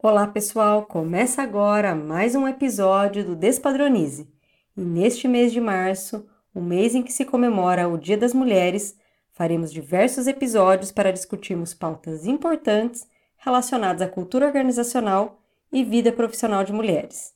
Olá, 0.00 0.28
pessoal! 0.28 0.86
Começa 0.86 1.42
agora 1.42 1.92
mais 1.92 2.36
um 2.36 2.46
episódio 2.46 3.24
do 3.24 3.34
Despadronize. 3.34 4.28
E 4.76 4.80
neste 4.80 5.26
mês 5.26 5.50
de 5.50 5.60
março, 5.60 6.24
o 6.54 6.60
mês 6.60 6.94
em 6.94 7.02
que 7.02 7.12
se 7.12 7.24
comemora 7.24 7.88
o 7.88 7.98
Dia 7.98 8.16
das 8.16 8.32
Mulheres, 8.32 8.96
faremos 9.32 9.72
diversos 9.72 10.28
episódios 10.28 10.92
para 10.92 11.12
discutirmos 11.12 11.74
pautas 11.74 12.26
importantes 12.26 13.08
relacionadas 13.38 14.00
à 14.00 14.08
cultura 14.08 14.46
organizacional 14.46 15.42
e 15.72 15.82
vida 15.82 16.12
profissional 16.12 16.62
de 16.62 16.72
mulheres. 16.72 17.34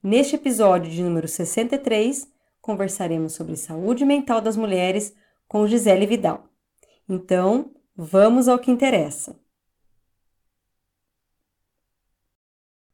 Neste 0.00 0.36
episódio 0.36 0.92
de 0.92 1.02
número 1.02 1.26
63, 1.26 2.28
conversaremos 2.60 3.32
sobre 3.32 3.56
saúde 3.56 4.04
mental 4.04 4.40
das 4.40 4.56
mulheres 4.56 5.12
com 5.48 5.66
Gisele 5.66 6.06
Vidal. 6.06 6.44
Então, 7.08 7.72
vamos 7.96 8.46
ao 8.46 8.60
que 8.60 8.70
interessa. 8.70 9.34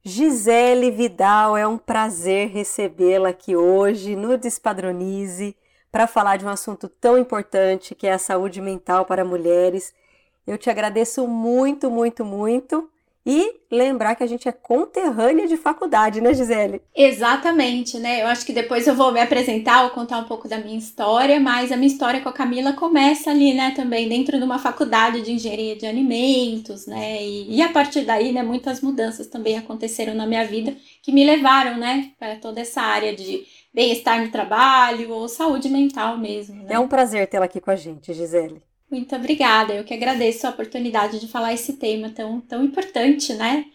Gisele 0.02 0.90
Vidal, 0.90 1.58
é 1.58 1.66
um 1.66 1.76
prazer 1.76 2.48
recebê-la 2.48 3.28
aqui 3.28 3.54
hoje 3.54 4.16
no 4.16 4.38
Despadronize 4.38 5.54
para 5.92 6.06
falar 6.06 6.38
de 6.38 6.46
um 6.46 6.48
assunto 6.48 6.88
tão 6.88 7.18
importante 7.18 7.94
que 7.94 8.06
é 8.06 8.12
a 8.14 8.18
saúde 8.18 8.62
mental 8.62 9.04
para 9.04 9.26
mulheres. 9.26 9.92
Eu 10.46 10.56
te 10.56 10.70
agradeço 10.70 11.28
muito, 11.28 11.90
muito, 11.90 12.24
muito 12.24 12.90
e 13.24 13.52
lembrar 13.70 14.14
que 14.14 14.24
a 14.24 14.26
gente 14.26 14.48
é 14.48 14.52
conterrânea 14.52 15.46
de 15.46 15.56
faculdade, 15.56 16.20
né, 16.20 16.32
Gisele? 16.32 16.80
Exatamente, 16.96 17.98
né? 17.98 18.22
Eu 18.22 18.26
acho 18.26 18.46
que 18.46 18.52
depois 18.52 18.86
eu 18.86 18.94
vou 18.94 19.12
me 19.12 19.20
apresentar, 19.20 19.82
vou 19.82 19.90
contar 19.90 20.18
um 20.18 20.24
pouco 20.24 20.48
da 20.48 20.58
minha 20.58 20.78
história, 20.78 21.38
mas 21.38 21.70
a 21.70 21.76
minha 21.76 21.90
história 21.92 22.20
com 22.20 22.28
a 22.28 22.32
Camila 22.32 22.72
começa 22.72 23.30
ali, 23.30 23.52
né, 23.52 23.72
também 23.76 24.08
dentro 24.08 24.38
de 24.38 24.44
uma 24.44 24.58
faculdade 24.58 25.20
de 25.22 25.32
engenharia 25.32 25.76
de 25.76 25.86
alimentos, 25.86 26.86
né? 26.86 27.22
E, 27.22 27.56
e 27.56 27.62
a 27.62 27.68
partir 27.68 28.02
daí, 28.02 28.32
né, 28.32 28.42
muitas 28.42 28.80
mudanças 28.80 29.26
também 29.26 29.58
aconteceram 29.58 30.14
na 30.14 30.26
minha 30.26 30.44
vida 30.46 30.74
que 31.02 31.12
me 31.12 31.24
levaram, 31.24 31.76
né, 31.76 32.12
para 32.18 32.36
toda 32.36 32.60
essa 32.60 32.80
área 32.80 33.14
de 33.14 33.44
bem-estar 33.72 34.24
no 34.24 34.30
trabalho 34.30 35.10
ou 35.10 35.28
saúde 35.28 35.68
mental 35.68 36.18
mesmo. 36.18 36.62
Né? 36.62 36.74
É 36.74 36.78
um 36.78 36.88
prazer 36.88 37.26
tê-la 37.28 37.44
aqui 37.44 37.60
com 37.60 37.70
a 37.70 37.76
gente, 37.76 38.12
Gisele. 38.12 38.62
Muito 38.90 39.14
obrigada. 39.14 39.74
Eu 39.74 39.84
que 39.84 39.94
agradeço 39.94 40.46
a 40.46 40.50
oportunidade 40.50 41.20
de 41.20 41.28
falar 41.28 41.52
esse 41.52 41.74
tema 41.74 42.10
tão, 42.10 42.40
tão 42.40 42.64
importante, 42.64 43.32
né? 43.34 43.66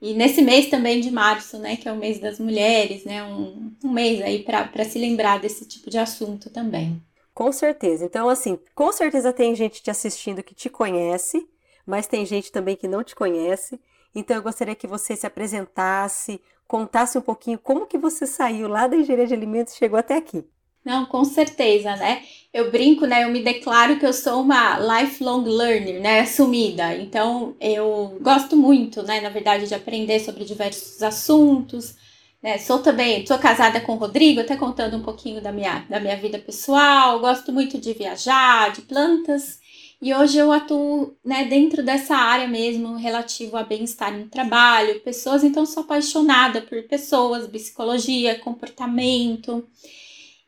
E 0.00 0.14
nesse 0.14 0.42
mês 0.42 0.68
também 0.68 1.00
de 1.00 1.10
março, 1.10 1.58
né, 1.58 1.76
que 1.76 1.88
é 1.88 1.92
o 1.92 1.96
mês 1.96 2.18
das 2.18 2.38
mulheres, 2.40 3.04
né, 3.04 3.22
um, 3.22 3.70
um 3.84 3.92
mês 3.92 4.20
aí 4.22 4.42
para 4.42 4.84
se 4.84 4.98
lembrar 4.98 5.38
desse 5.40 5.66
tipo 5.66 5.90
de 5.90 5.98
assunto 5.98 6.48
também. 6.50 7.02
Com 7.34 7.52
certeza. 7.52 8.04
Então, 8.04 8.28
assim, 8.28 8.58
com 8.74 8.90
certeza 8.92 9.32
tem 9.32 9.54
gente 9.54 9.82
te 9.82 9.90
assistindo 9.90 10.42
que 10.42 10.54
te 10.54 10.70
conhece, 10.70 11.46
mas 11.86 12.06
tem 12.06 12.24
gente 12.24 12.50
também 12.50 12.76
que 12.76 12.88
não 12.88 13.04
te 13.04 13.14
conhece. 13.14 13.80
Então, 14.14 14.36
eu 14.36 14.42
gostaria 14.42 14.74
que 14.74 14.86
você 14.86 15.14
se 15.16 15.26
apresentasse, 15.26 16.40
contasse 16.66 17.18
um 17.18 17.22
pouquinho 17.22 17.58
como 17.58 17.86
que 17.86 17.98
você 17.98 18.26
saiu 18.26 18.68
lá 18.68 18.86
da 18.86 18.96
engenharia 18.96 19.26
de 19.26 19.34
alimentos 19.34 19.74
e 19.74 19.78
chegou 19.78 19.98
até 19.98 20.16
aqui. 20.16 20.44
Não, 20.90 21.06
com 21.06 21.24
certeza, 21.24 21.94
né? 21.94 22.24
Eu 22.52 22.68
brinco, 22.72 23.06
né? 23.06 23.22
Eu 23.22 23.30
me 23.30 23.40
declaro 23.44 23.96
que 23.96 24.04
eu 24.04 24.12
sou 24.12 24.42
uma 24.42 24.76
lifelong 24.80 25.44
learner, 25.44 26.00
né? 26.00 26.18
Assumida. 26.22 26.96
Então, 26.96 27.54
eu 27.60 28.18
gosto 28.20 28.56
muito, 28.56 29.00
né? 29.04 29.20
Na 29.20 29.28
verdade, 29.28 29.68
de 29.68 29.74
aprender 29.74 30.18
sobre 30.18 30.44
diversos 30.44 31.00
assuntos. 31.00 31.94
Né? 32.42 32.58
Sou 32.58 32.80
também, 32.80 33.24
sou 33.24 33.38
casada 33.38 33.80
com 33.80 33.92
o 33.92 33.96
Rodrigo, 33.96 34.40
até 34.40 34.56
contando 34.56 34.96
um 34.96 35.02
pouquinho 35.02 35.40
da 35.40 35.52
minha, 35.52 35.86
da 35.88 36.00
minha 36.00 36.16
vida 36.16 36.40
pessoal. 36.40 37.20
Gosto 37.20 37.52
muito 37.52 37.78
de 37.78 37.92
viajar, 37.92 38.72
de 38.72 38.82
plantas. 38.82 39.60
E 40.02 40.12
hoje 40.12 40.38
eu 40.38 40.50
atuo 40.50 41.14
né, 41.24 41.44
dentro 41.44 41.84
dessa 41.84 42.16
área 42.16 42.48
mesmo, 42.48 42.96
relativo 42.96 43.56
a 43.56 43.62
bem-estar 43.62 44.12
no 44.12 44.26
trabalho, 44.26 44.98
pessoas. 45.02 45.44
Então, 45.44 45.64
sou 45.64 45.84
apaixonada 45.84 46.60
por 46.62 46.82
pessoas, 46.88 47.46
psicologia, 47.46 48.40
comportamento. 48.40 49.64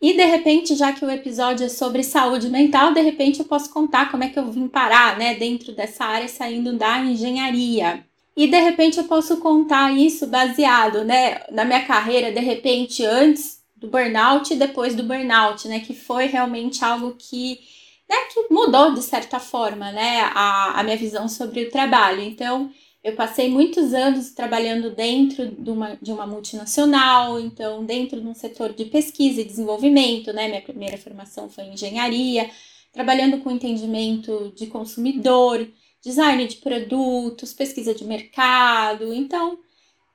E 0.03 0.15
de 0.15 0.25
repente, 0.25 0.75
já 0.75 0.93
que 0.93 1.05
o 1.05 1.11
episódio 1.11 1.65
é 1.65 1.69
sobre 1.69 2.03
saúde 2.03 2.49
mental, 2.49 2.93
de 2.93 3.01
repente 3.01 3.39
eu 3.39 3.45
posso 3.45 3.73
contar 3.73 4.11
como 4.11 4.25
é 4.25 4.29
que 4.29 4.37
eu 4.37 4.51
vim 4.51 4.67
parar, 4.67 5.17
né, 5.17 5.37
dentro 5.37 5.73
dessa 5.73 6.05
área 6.05 6.27
saindo 6.27 6.77
da 6.77 6.99
engenharia. 6.99 8.05
E 8.37 8.49
de 8.49 8.61
repente 8.61 8.99
eu 8.99 9.05
posso 9.05 9.37
contar 9.37 9.97
isso 9.97 10.27
baseado, 10.27 11.05
né, 11.05 11.43
na 11.53 11.65
minha 11.65 11.85
carreira, 11.85 12.33
de 12.33 12.41
repente 12.41 13.05
antes 13.05 13.63
do 13.77 13.87
burnout 13.87 14.53
e 14.53 14.57
depois 14.57 14.97
do 14.97 15.05
burnout, 15.05 15.69
né, 15.69 15.79
que 15.79 15.95
foi 15.95 16.27
realmente 16.27 16.85
algo 16.85 17.15
que, 17.17 17.61
né, 18.09 18.17
que 18.35 18.53
mudou 18.53 18.95
de 18.95 19.03
certa 19.03 19.39
forma, 19.39 19.93
né, 19.93 20.23
a, 20.35 20.81
a 20.81 20.83
minha 20.83 20.97
visão 20.97 21.29
sobre 21.29 21.63
o 21.63 21.71
trabalho. 21.71 22.23
Então, 22.23 22.73
eu 23.03 23.17
passei 23.17 23.49
muitos 23.49 23.93
anos 23.93 24.31
trabalhando 24.31 24.91
dentro 24.91 25.51
de 25.51 25.71
uma, 25.71 25.97
de 26.01 26.13
uma 26.13 26.27
multinacional, 26.27 27.41
então 27.41 27.85
dentro 27.85 28.21
de 28.21 28.27
um 28.27 28.35
setor 28.35 28.73
de 28.73 28.85
pesquisa 28.85 29.41
e 29.41 29.45
desenvolvimento, 29.45 30.33
né? 30.33 30.49
Minha 30.49 30.63
primeira 30.63 30.97
formação 30.97 31.49
foi 31.49 31.65
em 31.65 31.75
engenharia, 31.75 32.49
trabalhando 32.93 33.39
com 33.39 33.51
entendimento 33.51 34.53
de 34.55 34.69
consumidor, 34.69 35.69
design 36.01 36.47
de 36.47 36.57
produtos, 36.57 37.53
pesquisa 37.53 37.93
de 37.95 38.05
mercado, 38.05 39.13
então 39.13 39.59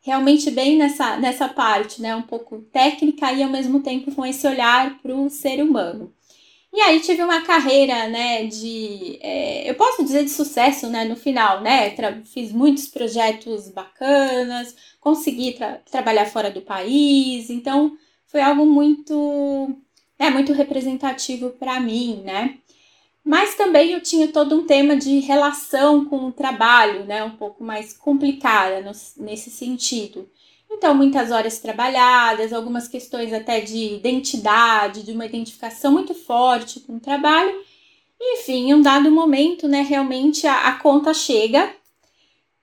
realmente 0.01 0.49
bem 0.49 0.77
nessa, 0.77 1.17
nessa 1.17 1.49
parte, 1.49 2.01
né? 2.01 2.15
Um 2.15 2.21
pouco 2.21 2.61
técnica 2.71 3.33
e 3.33 3.43
ao 3.43 3.49
mesmo 3.49 3.81
tempo 3.81 4.13
com 4.15 4.25
esse 4.25 4.47
olhar 4.47 5.01
para 5.01 5.13
o 5.13 5.29
ser 5.29 5.61
humano. 5.61 6.13
E 6.77 6.81
aí 6.81 6.99
tive 6.99 7.23
uma 7.23 7.41
carreira, 7.41 8.07
né, 8.07 8.45
de, 8.45 9.17
é, 9.19 9.67
eu 9.67 9.73
posso 9.73 10.03
dizer 10.03 10.23
de 10.23 10.29
sucesso, 10.29 10.87
né, 10.87 11.05
no 11.05 11.15
final, 11.15 11.59
né, 11.59 11.89
Tra 11.89 12.21
fiz 12.23 12.51
muitos 12.51 12.87
projetos 12.87 13.67
bacanas, 13.69 14.75
consegui 14.99 15.53
tra 15.53 15.77
trabalhar 15.89 16.27
fora 16.27 16.51
do 16.51 16.61
país, 16.61 17.49
então 17.49 17.97
foi 18.27 18.41
algo 18.41 18.63
muito, 18.63 19.75
né, 20.19 20.29
muito 20.29 20.53
representativo 20.53 21.49
para 21.49 21.79
mim, 21.79 22.21
né. 22.23 22.59
Mas 23.23 23.55
também 23.55 23.93
eu 23.93 24.01
tinha 24.01 24.27
todo 24.27 24.55
um 24.55 24.67
tema 24.67 24.95
de 24.95 25.19
relação 25.21 26.05
com 26.05 26.27
o 26.27 26.31
trabalho, 26.31 27.05
né, 27.05 27.23
um 27.23 27.37
pouco 27.37 27.63
mais 27.63 27.91
complicada 27.93 28.81
no, 28.81 28.91
nesse 29.25 29.49
sentido. 29.49 30.29
Então, 30.77 30.93
muitas 30.93 31.31
horas 31.31 31.57
trabalhadas, 31.57 32.53
algumas 32.53 32.87
questões 32.87 33.33
até 33.33 33.59
de 33.59 33.95
identidade, 33.95 35.01
de 35.01 35.11
uma 35.11 35.25
identificação 35.25 35.91
muito 35.91 36.13
forte 36.13 36.79
com 36.81 36.97
o 36.97 36.99
trabalho. 36.99 37.51
Enfim, 38.21 38.69
em 38.69 38.75
um 38.75 38.81
dado 38.83 39.09
momento, 39.11 39.67
né, 39.67 39.81
realmente 39.81 40.45
a, 40.45 40.67
a 40.67 40.73
conta 40.73 41.15
chega 41.15 41.73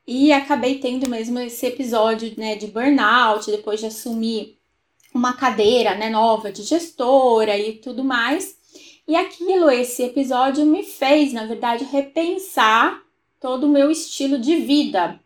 e 0.06 0.32
acabei 0.32 0.78
tendo 0.78 1.10
mesmo 1.10 1.40
esse 1.40 1.66
episódio, 1.66 2.32
né, 2.36 2.54
de 2.54 2.68
burnout, 2.68 3.50
depois 3.50 3.80
de 3.80 3.86
assumir 3.86 4.58
uma 5.12 5.32
cadeira, 5.32 5.96
né, 5.96 6.08
nova 6.08 6.52
de 6.52 6.62
gestora 6.62 7.58
e 7.58 7.74
tudo 7.74 8.04
mais. 8.04 8.56
E 9.08 9.16
aquilo, 9.16 9.68
esse 9.68 10.04
episódio 10.04 10.64
me 10.64 10.84
fez, 10.84 11.32
na 11.32 11.46
verdade, 11.46 11.84
repensar 11.84 13.02
todo 13.40 13.64
o 13.64 13.70
meu 13.70 13.90
estilo 13.90 14.38
de 14.38 14.54
vida 14.54 15.18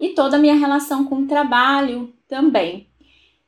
e 0.00 0.10
toda 0.10 0.36
a 0.36 0.40
minha 0.40 0.54
relação 0.54 1.04
com 1.04 1.16
o 1.16 1.26
trabalho, 1.26 2.14
também. 2.30 2.88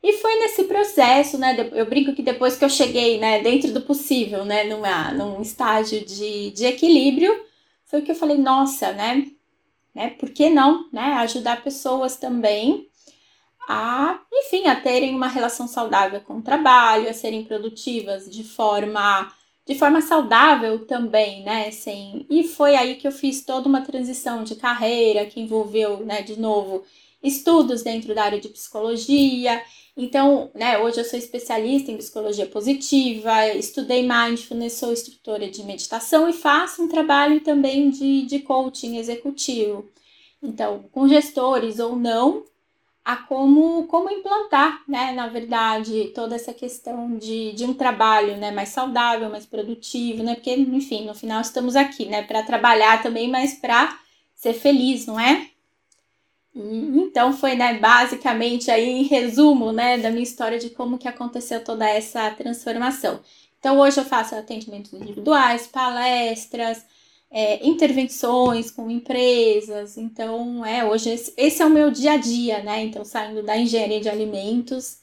E 0.02 0.14
foi 0.14 0.34
nesse 0.40 0.64
processo, 0.64 1.38
né? 1.38 1.56
Eu 1.72 1.86
brinco 1.86 2.12
que 2.12 2.22
depois 2.22 2.56
que 2.56 2.64
eu 2.64 2.68
cheguei, 2.68 3.18
né, 3.18 3.40
dentro 3.40 3.72
do 3.72 3.82
possível, 3.82 4.44
né, 4.44 4.64
numa, 4.64 5.12
num 5.12 5.40
estágio 5.40 6.04
de, 6.04 6.50
de 6.50 6.66
equilíbrio, 6.66 7.32
foi 7.84 8.02
que 8.02 8.10
eu 8.10 8.16
falei, 8.16 8.36
nossa, 8.36 8.92
né? 8.92 9.28
né? 9.94 10.10
Por 10.10 10.30
que 10.30 10.50
não, 10.50 10.88
né? 10.92 11.14
Ajudar 11.18 11.62
pessoas 11.62 12.16
também 12.16 12.88
a, 13.68 14.20
enfim, 14.32 14.66
a 14.66 14.80
terem 14.80 15.14
uma 15.14 15.28
relação 15.28 15.68
saudável 15.68 16.20
com 16.20 16.38
o 16.38 16.42
trabalho, 16.42 17.08
a 17.08 17.12
serem 17.12 17.44
produtivas 17.44 18.28
de 18.28 18.44
forma 18.44 19.32
de 19.64 19.76
forma 19.76 20.00
saudável 20.00 20.84
também, 20.86 21.44
né? 21.44 21.70
Sem... 21.70 22.26
E 22.28 22.42
foi 22.42 22.74
aí 22.74 22.96
que 22.96 23.06
eu 23.06 23.12
fiz 23.12 23.44
toda 23.44 23.68
uma 23.68 23.82
transição 23.82 24.42
de 24.42 24.56
carreira 24.56 25.24
que 25.26 25.40
envolveu, 25.40 26.04
né, 26.04 26.20
de 26.20 26.38
novo, 26.38 26.84
estudos 27.22 27.82
dentro 27.82 28.14
da 28.14 28.24
área 28.24 28.40
de 28.40 28.48
psicologia. 28.48 29.62
Então, 29.96 30.50
né, 30.54 30.78
hoje 30.78 31.00
eu 31.00 31.04
sou 31.04 31.18
especialista 31.18 31.90
em 31.90 31.98
psicologia 31.98 32.46
positiva, 32.46 33.48
estudei 33.48 34.02
mindfulness, 34.02 34.74
sou 34.74 34.92
instrutora 34.92 35.48
de 35.50 35.62
meditação 35.64 36.28
e 36.28 36.32
faço 36.32 36.82
um 36.82 36.88
trabalho 36.88 37.40
também 37.40 37.90
de, 37.90 38.22
de 38.22 38.38
coaching 38.40 38.96
executivo. 38.96 39.88
Então, 40.42 40.84
com 40.90 41.06
gestores 41.06 41.78
ou 41.78 41.94
não, 41.94 42.44
a 43.04 43.16
como, 43.16 43.86
como 43.86 44.10
implantar, 44.10 44.82
né, 44.88 45.12
na 45.12 45.26
verdade, 45.26 46.12
toda 46.14 46.36
essa 46.36 46.54
questão 46.54 47.16
de, 47.18 47.52
de 47.52 47.64
um 47.64 47.74
trabalho, 47.74 48.36
né, 48.36 48.50
mais 48.50 48.70
saudável, 48.70 49.28
mais 49.28 49.44
produtivo, 49.44 50.22
né, 50.22 50.34
porque, 50.34 50.54
enfim, 50.54 51.04
no 51.04 51.14
final 51.14 51.40
estamos 51.40 51.76
aqui, 51.76 52.06
né, 52.06 52.22
para 52.22 52.42
trabalhar 52.44 53.02
também, 53.02 53.28
mas 53.28 53.54
para 53.54 53.98
ser 54.34 54.54
feliz, 54.54 55.06
não 55.06 55.18
é? 55.18 55.51
Então 56.54 57.32
foi, 57.32 57.54
né, 57.54 57.78
basicamente 57.78 58.70
aí 58.70 58.88
em 58.88 59.04
resumo, 59.04 59.72
né, 59.72 59.98
da 59.98 60.10
minha 60.10 60.22
história 60.22 60.58
de 60.58 60.70
como 60.70 60.98
que 60.98 61.08
aconteceu 61.08 61.64
toda 61.64 61.88
essa 61.88 62.30
transformação. 62.32 63.20
Então 63.58 63.78
hoje 63.78 64.00
eu 64.00 64.04
faço 64.04 64.34
atendimentos 64.34 64.92
individuais, 64.92 65.66
palestras, 65.66 66.84
é, 67.30 67.66
intervenções 67.66 68.70
com 68.70 68.90
empresas. 68.90 69.96
Então, 69.96 70.64
é, 70.64 70.84
hoje 70.84 71.10
esse, 71.10 71.32
esse, 71.36 71.62
é 71.62 71.66
o 71.66 71.70
meu 71.70 71.90
dia 71.90 72.12
a 72.12 72.16
dia, 72.18 72.62
né? 72.62 72.82
Então, 72.84 73.04
saindo 73.04 73.42
da 73.42 73.56
engenharia 73.56 74.00
de 74.00 74.08
alimentos 74.08 75.01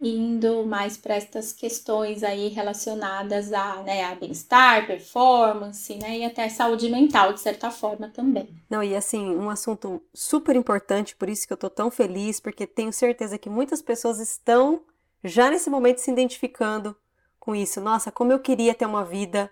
indo 0.00 0.64
mais 0.64 0.96
para 0.96 1.14
estas 1.14 1.52
questões 1.52 2.22
aí 2.22 2.48
relacionadas 2.48 3.52
a, 3.52 3.82
né, 3.82 4.04
a 4.04 4.14
bem-estar, 4.14 4.86
performance, 4.86 5.94
né, 5.96 6.18
e 6.18 6.24
até 6.24 6.48
saúde 6.48 6.88
mental, 6.88 7.34
de 7.34 7.40
certa 7.40 7.70
forma, 7.70 8.08
também. 8.08 8.48
Não, 8.68 8.82
e 8.82 8.96
assim, 8.96 9.36
um 9.36 9.50
assunto 9.50 10.02
super 10.14 10.56
importante, 10.56 11.14
por 11.14 11.28
isso 11.28 11.46
que 11.46 11.52
eu 11.52 11.56
tô 11.56 11.68
tão 11.68 11.90
feliz, 11.90 12.40
porque 12.40 12.66
tenho 12.66 12.92
certeza 12.92 13.36
que 13.36 13.50
muitas 13.50 13.82
pessoas 13.82 14.18
estão 14.18 14.82
já 15.22 15.50
nesse 15.50 15.68
momento 15.68 15.98
se 15.98 16.10
identificando 16.10 16.96
com 17.38 17.54
isso. 17.54 17.80
Nossa, 17.80 18.10
como 18.10 18.32
eu 18.32 18.38
queria 18.38 18.74
ter 18.74 18.86
uma 18.86 19.04
vida 19.04 19.50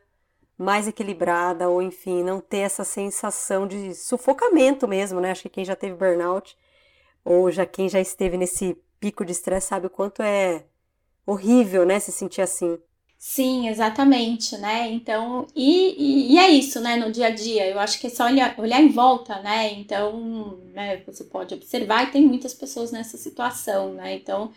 mais 0.57 0.89
equilibrada, 0.89 1.69
ou 1.69 1.81
enfim, 1.81 2.25
não 2.25 2.41
ter 2.41 2.59
essa 2.59 2.85
sensação 2.85 3.67
de 3.67 3.95
sufocamento 3.95 4.89
mesmo, 4.89 5.21
né? 5.21 5.31
Acho 5.31 5.43
que 5.43 5.49
quem 5.49 5.65
já 5.65 5.77
teve 5.77 5.95
burnout, 5.95 6.57
ou 7.25 7.51
já 7.51 7.65
quem 7.65 7.89
já 7.89 8.01
esteve 8.01 8.37
nesse 8.37 8.77
pico 9.01 9.25
de 9.25 9.33
estresse 9.33 9.69
sabe 9.69 9.87
o 9.87 9.91
quanto 9.91 10.23
é 10.23 10.65
horrível, 11.27 11.85
né, 11.87 12.01
se 12.01 12.13
sentir 12.13 12.41
assim. 12.43 12.79
Sim, 13.19 13.69
exatamente, 13.69 14.57
né? 14.59 14.89
Então, 14.93 15.47
e, 15.55 16.31
e, 16.31 16.35
e, 16.35 16.39
é 16.39 16.49
isso, 16.51 16.81
né, 16.81 16.97
no 16.97 17.11
dia 17.11 17.27
a 17.27 17.31
dia. 17.31 17.67
Eu 17.67 17.81
acho 17.81 17.99
que 18.01 18.07
é 18.07 18.11
só 18.11 18.27
olhar, 18.27 18.55
olhar 18.59 18.81
em 18.81 18.89
volta, 18.89 19.41
né? 19.43 19.73
Então, 19.73 20.59
né, 20.73 21.03
você 21.05 21.25
pode 21.25 21.53
observar 21.53 22.05
e 22.05 22.13
tem 22.13 22.23
muitas 22.25 22.55
pessoas 22.55 22.93
nessa 22.93 23.17
situação, 23.19 23.93
né? 23.95 24.15
Então, 24.15 24.53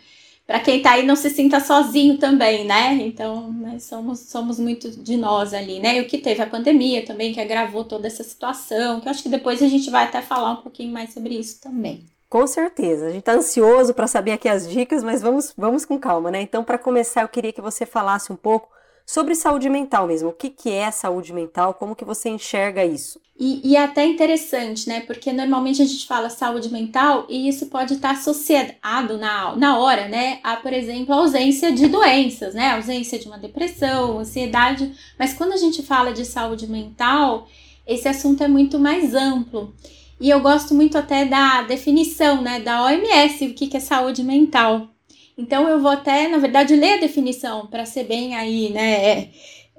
para 0.46 0.60
quem 0.60 0.80
tá 0.80 0.92
aí, 0.92 1.04
não 1.04 1.16
se 1.16 1.30
sinta 1.30 1.58
sozinho 1.60 2.18
também, 2.18 2.64
né? 2.64 2.94
Então, 3.02 3.52
né, 3.52 3.78
somos, 3.80 4.20
somos 4.20 4.60
muito 4.60 4.90
de 4.90 5.16
nós 5.16 5.52
ali, 5.52 5.80
né? 5.80 5.96
E 5.98 6.00
o 6.02 6.06
que 6.06 6.18
teve 6.18 6.40
a 6.42 6.46
pandemia 6.46 7.04
também, 7.04 7.32
que 7.32 7.40
agravou 7.40 7.84
toda 7.84 8.06
essa 8.06 8.22
situação, 8.22 9.00
que 9.00 9.08
eu 9.08 9.10
acho 9.10 9.22
que 9.24 9.28
depois 9.28 9.60
a 9.62 9.68
gente 9.68 9.90
vai 9.90 10.04
até 10.04 10.22
falar 10.22 10.52
um 10.52 10.62
pouquinho 10.62 10.92
mais 10.92 11.12
sobre 11.12 11.34
isso 11.36 11.60
também. 11.60 12.11
Com 12.32 12.46
certeza. 12.46 13.08
A 13.08 13.08
gente 13.10 13.18
está 13.18 13.34
ansioso 13.34 13.92
para 13.92 14.06
saber 14.06 14.32
aqui 14.32 14.48
as 14.48 14.66
dicas, 14.66 15.04
mas 15.04 15.20
vamos, 15.20 15.52
vamos 15.54 15.84
com 15.84 15.98
calma, 15.98 16.30
né? 16.30 16.40
Então, 16.40 16.64
para 16.64 16.78
começar, 16.78 17.20
eu 17.20 17.28
queria 17.28 17.52
que 17.52 17.60
você 17.60 17.84
falasse 17.84 18.32
um 18.32 18.36
pouco 18.36 18.70
sobre 19.04 19.34
saúde 19.34 19.68
mental 19.68 20.06
mesmo. 20.06 20.30
O 20.30 20.32
que, 20.32 20.48
que 20.48 20.70
é 20.70 20.90
saúde 20.90 21.30
mental? 21.30 21.74
Como 21.74 21.94
que 21.94 22.06
você 22.06 22.30
enxerga 22.30 22.86
isso? 22.86 23.20
E, 23.38 23.60
e 23.62 23.76
é 23.76 23.84
até 23.84 24.06
interessante, 24.06 24.88
né? 24.88 25.00
Porque 25.00 25.30
normalmente 25.30 25.82
a 25.82 25.84
gente 25.84 26.06
fala 26.06 26.30
saúde 26.30 26.72
mental 26.72 27.26
e 27.28 27.46
isso 27.46 27.66
pode 27.66 27.92
estar 27.92 28.12
associado 28.12 29.18
na, 29.18 29.54
na 29.54 29.78
hora, 29.78 30.08
né? 30.08 30.40
A, 30.42 30.56
por 30.56 30.72
exemplo, 30.72 31.12
a 31.12 31.18
ausência 31.18 31.70
de 31.70 31.86
doenças, 31.86 32.54
né? 32.54 32.68
A 32.68 32.76
ausência 32.76 33.18
de 33.18 33.26
uma 33.26 33.36
depressão, 33.36 34.20
ansiedade. 34.20 34.90
Mas 35.18 35.34
quando 35.34 35.52
a 35.52 35.58
gente 35.58 35.82
fala 35.82 36.14
de 36.14 36.24
saúde 36.24 36.66
mental, 36.66 37.46
esse 37.86 38.08
assunto 38.08 38.42
é 38.42 38.48
muito 38.48 38.78
mais 38.78 39.14
amplo. 39.14 39.74
E 40.22 40.30
eu 40.30 40.38
gosto 40.38 40.72
muito 40.72 40.96
até 40.96 41.24
da 41.24 41.62
definição, 41.62 42.40
né, 42.40 42.60
da 42.60 42.84
OMS, 42.84 43.44
o 43.44 43.54
que, 43.54 43.66
que 43.66 43.76
é 43.76 43.80
saúde 43.80 44.22
mental. 44.22 44.88
Então 45.36 45.68
eu 45.68 45.80
vou 45.80 45.90
até, 45.90 46.28
na 46.28 46.38
verdade, 46.38 46.76
ler 46.76 46.92
a 46.92 47.00
definição 47.00 47.66
para 47.66 47.84
ser 47.84 48.04
bem 48.04 48.36
aí, 48.36 48.70
né, 48.70 49.04
é, 49.04 49.30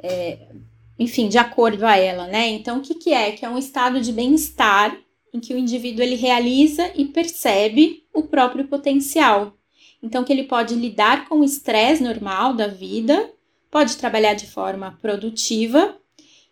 é, 0.03 0.39
enfim, 0.99 1.29
de 1.29 1.37
acordo 1.37 1.85
a 1.85 1.95
ela, 1.95 2.27
né? 2.27 2.49
Então 2.49 2.79
o 2.79 2.81
que, 2.81 2.95
que 2.95 3.13
é? 3.13 3.31
Que 3.31 3.45
é 3.45 3.49
um 3.49 3.57
estado 3.57 4.01
de 4.01 4.11
bem-estar 4.11 4.97
em 5.33 5.39
que 5.39 5.53
o 5.53 5.57
indivíduo 5.57 6.03
ele 6.03 6.15
realiza 6.15 6.91
e 6.93 7.05
percebe 7.05 8.03
o 8.13 8.23
próprio 8.23 8.67
potencial. 8.67 9.53
Então 10.03 10.25
que 10.25 10.33
ele 10.33 10.43
pode 10.43 10.75
lidar 10.75 11.29
com 11.29 11.35
o 11.35 11.45
estresse 11.45 12.03
normal 12.03 12.53
da 12.53 12.67
vida, 12.67 13.31
pode 13.71 13.95
trabalhar 13.95 14.33
de 14.33 14.47
forma 14.47 14.99
produtiva 15.01 15.97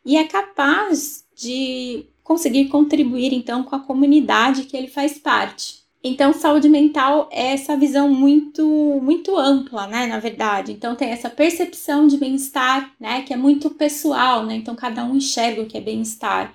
e 0.06 0.16
é 0.16 0.24
capaz 0.24 1.26
de 1.36 2.06
conseguir 2.32 2.70
contribuir 2.70 3.34
então 3.34 3.62
com 3.64 3.76
a 3.76 3.80
comunidade 3.80 4.64
que 4.64 4.78
ele 4.78 4.88
faz 4.88 5.18
parte. 5.18 5.82
Então, 6.04 6.34
saúde 6.34 6.68
mental 6.68 7.30
é 7.32 7.48
essa 7.48 7.76
visão 7.78 8.10
muito 8.12 8.66
muito 9.04 9.38
ampla, 9.38 9.86
né, 9.86 10.08
na 10.08 10.18
verdade. 10.18 10.72
Então 10.72 10.96
tem 10.96 11.10
essa 11.10 11.30
percepção 11.30 12.08
de 12.08 12.18
bem-estar, 12.18 12.92
né, 13.00 13.22
que 13.24 13.34
é 13.34 13.38
muito 13.38 13.70
pessoal, 13.72 14.46
né? 14.46 14.56
Então 14.56 14.76
cada 14.76 15.04
um 15.04 15.16
enxerga 15.16 15.62
o 15.62 15.66
que 15.66 15.78
é 15.78 15.82
bem-estar. 15.82 16.54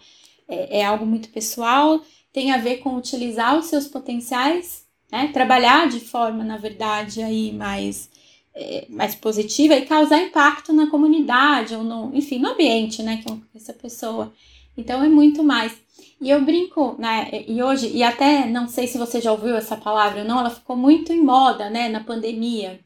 É, 0.48 0.80
é 0.80 0.84
algo 0.84 1.04
muito 1.06 1.28
pessoal, 1.28 2.00
tem 2.32 2.52
a 2.52 2.56
ver 2.58 2.78
com 2.78 2.96
utilizar 2.96 3.56
os 3.58 3.66
seus 3.66 3.86
potenciais, 3.86 4.84
né? 5.12 5.28
Trabalhar 5.32 5.88
de 5.88 6.00
forma, 6.00 6.42
na 6.42 6.56
verdade, 6.56 7.22
aí 7.22 7.52
mais 7.52 8.08
é, 8.54 8.86
mais 8.88 9.14
positiva 9.14 9.74
e 9.76 9.86
causar 9.86 10.22
impacto 10.22 10.72
na 10.72 10.88
comunidade 10.90 11.74
ou 11.74 11.84
no, 11.84 12.10
enfim, 12.14 12.38
no 12.38 12.48
ambiente, 12.48 13.02
né, 13.02 13.22
que 13.22 13.30
essa 13.54 13.74
pessoa 13.74 14.32
então 14.76 15.02
é 15.02 15.08
muito 15.08 15.42
mais. 15.42 15.72
E 16.20 16.30
eu 16.30 16.42
brinco, 16.42 16.96
né? 16.98 17.30
E 17.46 17.62
hoje, 17.62 17.90
e 17.94 18.02
até 18.02 18.46
não 18.46 18.68
sei 18.68 18.86
se 18.86 18.98
você 18.98 19.20
já 19.20 19.32
ouviu 19.32 19.56
essa 19.56 19.76
palavra 19.76 20.20
ou 20.22 20.28
não, 20.28 20.40
ela 20.40 20.50
ficou 20.50 20.76
muito 20.76 21.12
em 21.12 21.22
moda, 21.22 21.68
né, 21.68 21.88
na 21.88 22.00
pandemia. 22.00 22.80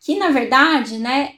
Que 0.00 0.16
na 0.16 0.30
verdade, 0.30 0.98
né, 0.98 1.34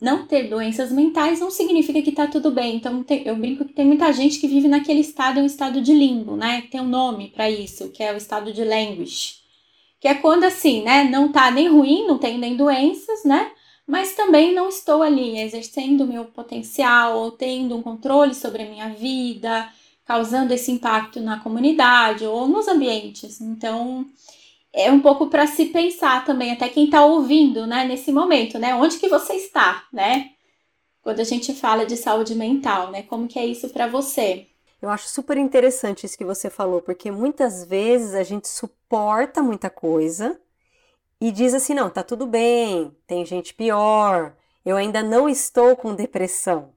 não 0.00 0.26
ter 0.26 0.48
doenças 0.48 0.92
mentais 0.92 1.40
não 1.40 1.50
significa 1.50 2.02
que 2.02 2.12
tá 2.12 2.26
tudo 2.26 2.50
bem. 2.50 2.76
Então 2.76 3.02
tem, 3.02 3.26
eu 3.26 3.36
brinco 3.36 3.64
que 3.64 3.74
tem 3.74 3.86
muita 3.86 4.12
gente 4.12 4.38
que 4.38 4.48
vive 4.48 4.68
naquele 4.68 5.00
estado, 5.00 5.40
um 5.40 5.46
estado 5.46 5.80
de 5.82 5.92
limbo, 5.92 6.36
né? 6.36 6.62
Tem 6.70 6.80
um 6.80 6.88
nome 6.88 7.30
para 7.30 7.50
isso, 7.50 7.90
que 7.90 8.02
é 8.02 8.12
o 8.12 8.16
estado 8.16 8.52
de 8.52 8.64
languish. 8.64 9.40
Que 10.00 10.08
é 10.08 10.14
quando 10.14 10.44
assim, 10.44 10.82
né, 10.82 11.04
não 11.04 11.30
tá 11.30 11.50
nem 11.50 11.68
ruim, 11.68 12.06
não 12.06 12.18
tem 12.18 12.38
nem 12.38 12.56
doenças, 12.56 13.24
né? 13.24 13.50
Mas 13.90 14.14
também 14.14 14.54
não 14.54 14.68
estou 14.68 15.02
ali 15.02 15.40
exercendo 15.40 16.06
meu 16.06 16.24
potencial 16.26 17.18
ou 17.18 17.32
tendo 17.32 17.76
um 17.76 17.82
controle 17.82 18.34
sobre 18.34 18.62
a 18.62 18.70
minha 18.70 18.90
vida, 18.90 19.68
causando 20.04 20.54
esse 20.54 20.70
impacto 20.70 21.20
na 21.20 21.40
comunidade 21.40 22.24
ou 22.24 22.46
nos 22.46 22.68
ambientes. 22.68 23.40
Então, 23.40 24.06
é 24.72 24.92
um 24.92 25.00
pouco 25.00 25.26
para 25.26 25.46
se 25.48 25.66
pensar 25.66 26.24
também, 26.24 26.52
até 26.52 26.68
quem 26.68 26.84
está 26.84 27.04
ouvindo, 27.04 27.66
né, 27.66 27.84
nesse 27.84 28.12
momento, 28.12 28.58
né? 28.58 28.74
Onde 28.76 28.98
que 28.98 29.08
você 29.08 29.34
está, 29.34 29.84
né? 29.92 30.30
Quando 31.02 31.18
a 31.18 31.24
gente 31.24 31.52
fala 31.52 31.84
de 31.84 31.96
saúde 31.96 32.36
mental, 32.36 32.92
né? 32.92 33.02
Como 33.02 33.26
que 33.26 33.38
é 33.40 33.46
isso 33.46 33.68
para 33.70 33.88
você? 33.88 34.46
Eu 34.80 34.88
acho 34.88 35.08
super 35.08 35.36
interessante 35.36 36.06
isso 36.06 36.16
que 36.16 36.24
você 36.24 36.48
falou, 36.48 36.80
porque 36.80 37.10
muitas 37.10 37.64
vezes 37.64 38.14
a 38.14 38.22
gente 38.22 38.48
suporta 38.48 39.42
muita 39.42 39.68
coisa, 39.68 40.40
e 41.20 41.30
diz 41.30 41.54
assim: 41.54 41.74
não, 41.74 41.90
tá 41.90 42.02
tudo 42.02 42.26
bem, 42.26 42.94
tem 43.06 43.24
gente 43.26 43.54
pior, 43.54 44.34
eu 44.64 44.76
ainda 44.76 45.02
não 45.02 45.28
estou 45.28 45.76
com 45.76 45.94
depressão. 45.94 46.72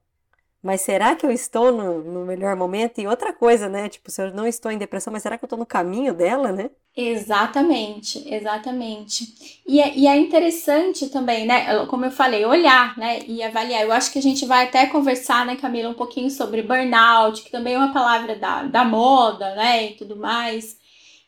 Mas 0.64 0.80
será 0.80 1.14
que 1.14 1.26
eu 1.26 1.30
estou 1.30 1.70
no, 1.70 2.02
no, 2.02 2.24
melhor 2.24 2.56
momento? 2.56 2.98
E 2.98 3.06
outra 3.06 3.34
coisa, 3.34 3.68
né? 3.68 3.86
Tipo, 3.86 4.10
se 4.10 4.22
eu 4.22 4.32
não 4.32 4.46
estou 4.46 4.72
em 4.72 4.78
depressão, 4.78 5.12
mas 5.12 5.22
será 5.22 5.36
que 5.36 5.44
eu 5.44 5.46
estou 5.46 5.58
no 5.58 5.66
caminho 5.66 6.14
dela, 6.14 6.52
né? 6.52 6.70
Exatamente, 6.96 8.26
exatamente. 8.32 9.60
E 9.66 9.78
é, 9.78 9.94
e 9.94 10.06
é 10.06 10.16
interessante 10.16 11.10
também, 11.10 11.44
né? 11.44 11.84
Como 11.84 12.06
eu 12.06 12.10
falei, 12.10 12.46
olhar, 12.46 12.96
né? 12.96 13.20
E 13.26 13.42
avaliar. 13.42 13.82
Eu 13.82 13.92
acho 13.92 14.10
que 14.10 14.18
a 14.18 14.22
gente 14.22 14.46
vai 14.46 14.64
até 14.64 14.86
conversar, 14.86 15.44
né, 15.44 15.54
Camila, 15.56 15.90
um 15.90 15.94
pouquinho 15.94 16.30
sobre 16.30 16.62
burnout, 16.62 17.42
que 17.42 17.50
também 17.50 17.74
é 17.74 17.78
uma 17.78 17.92
palavra 17.92 18.34
da, 18.34 18.62
da 18.62 18.84
moda, 18.84 19.54
né? 19.54 19.90
E 19.90 19.96
tudo 19.96 20.16
mais. 20.16 20.78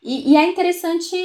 E, 0.01 0.31
e 0.31 0.37
é 0.37 0.45
interessante 0.45 1.15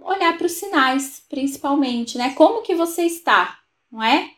olhar 0.00 0.36
para 0.36 0.46
os 0.46 0.52
sinais, 0.52 1.22
principalmente, 1.28 2.16
né? 2.16 2.32
Como 2.34 2.62
que 2.62 2.74
você 2.74 3.02
está, 3.02 3.58
não 3.90 4.02
é? 4.02 4.30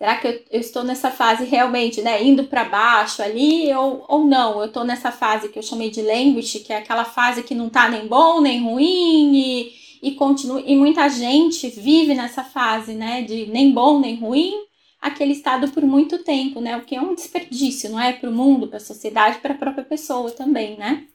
Será 0.00 0.16
que 0.16 0.26
eu, 0.26 0.40
eu 0.50 0.60
estou 0.60 0.82
nessa 0.82 1.10
fase 1.10 1.44
realmente, 1.44 2.00
né, 2.00 2.24
indo 2.24 2.44
para 2.44 2.64
baixo 2.64 3.22
ali 3.22 3.70
ou, 3.74 4.02
ou 4.08 4.24
não? 4.24 4.58
Eu 4.58 4.64
estou 4.64 4.82
nessa 4.82 5.12
fase 5.12 5.50
que 5.50 5.58
eu 5.58 5.62
chamei 5.62 5.90
de 5.90 6.00
language, 6.00 6.60
que 6.60 6.72
é 6.72 6.78
aquela 6.78 7.04
fase 7.04 7.42
que 7.42 7.54
não 7.54 7.68
tá 7.68 7.86
nem 7.86 8.06
bom 8.06 8.40
nem 8.40 8.62
ruim 8.62 9.36
e, 9.36 9.72
e 10.02 10.12
continua. 10.12 10.62
E 10.64 10.74
muita 10.74 11.06
gente 11.10 11.68
vive 11.68 12.14
nessa 12.14 12.42
fase, 12.42 12.94
né, 12.94 13.20
de 13.22 13.44
nem 13.46 13.72
bom 13.72 14.00
nem 14.00 14.16
ruim, 14.16 14.54
aquele 15.02 15.32
estado 15.32 15.70
por 15.70 15.82
muito 15.82 16.24
tempo, 16.24 16.62
né? 16.62 16.78
O 16.78 16.84
que 16.86 16.96
é 16.96 17.00
um 17.00 17.14
desperdício, 17.14 17.90
não 17.90 18.00
é? 18.00 18.14
Para 18.14 18.30
o 18.30 18.32
mundo, 18.32 18.68
para 18.68 18.78
a 18.78 18.80
sociedade, 18.80 19.40
para 19.40 19.52
a 19.52 19.58
própria 19.58 19.84
pessoa 19.84 20.30
também, 20.30 20.78
né? 20.78 21.06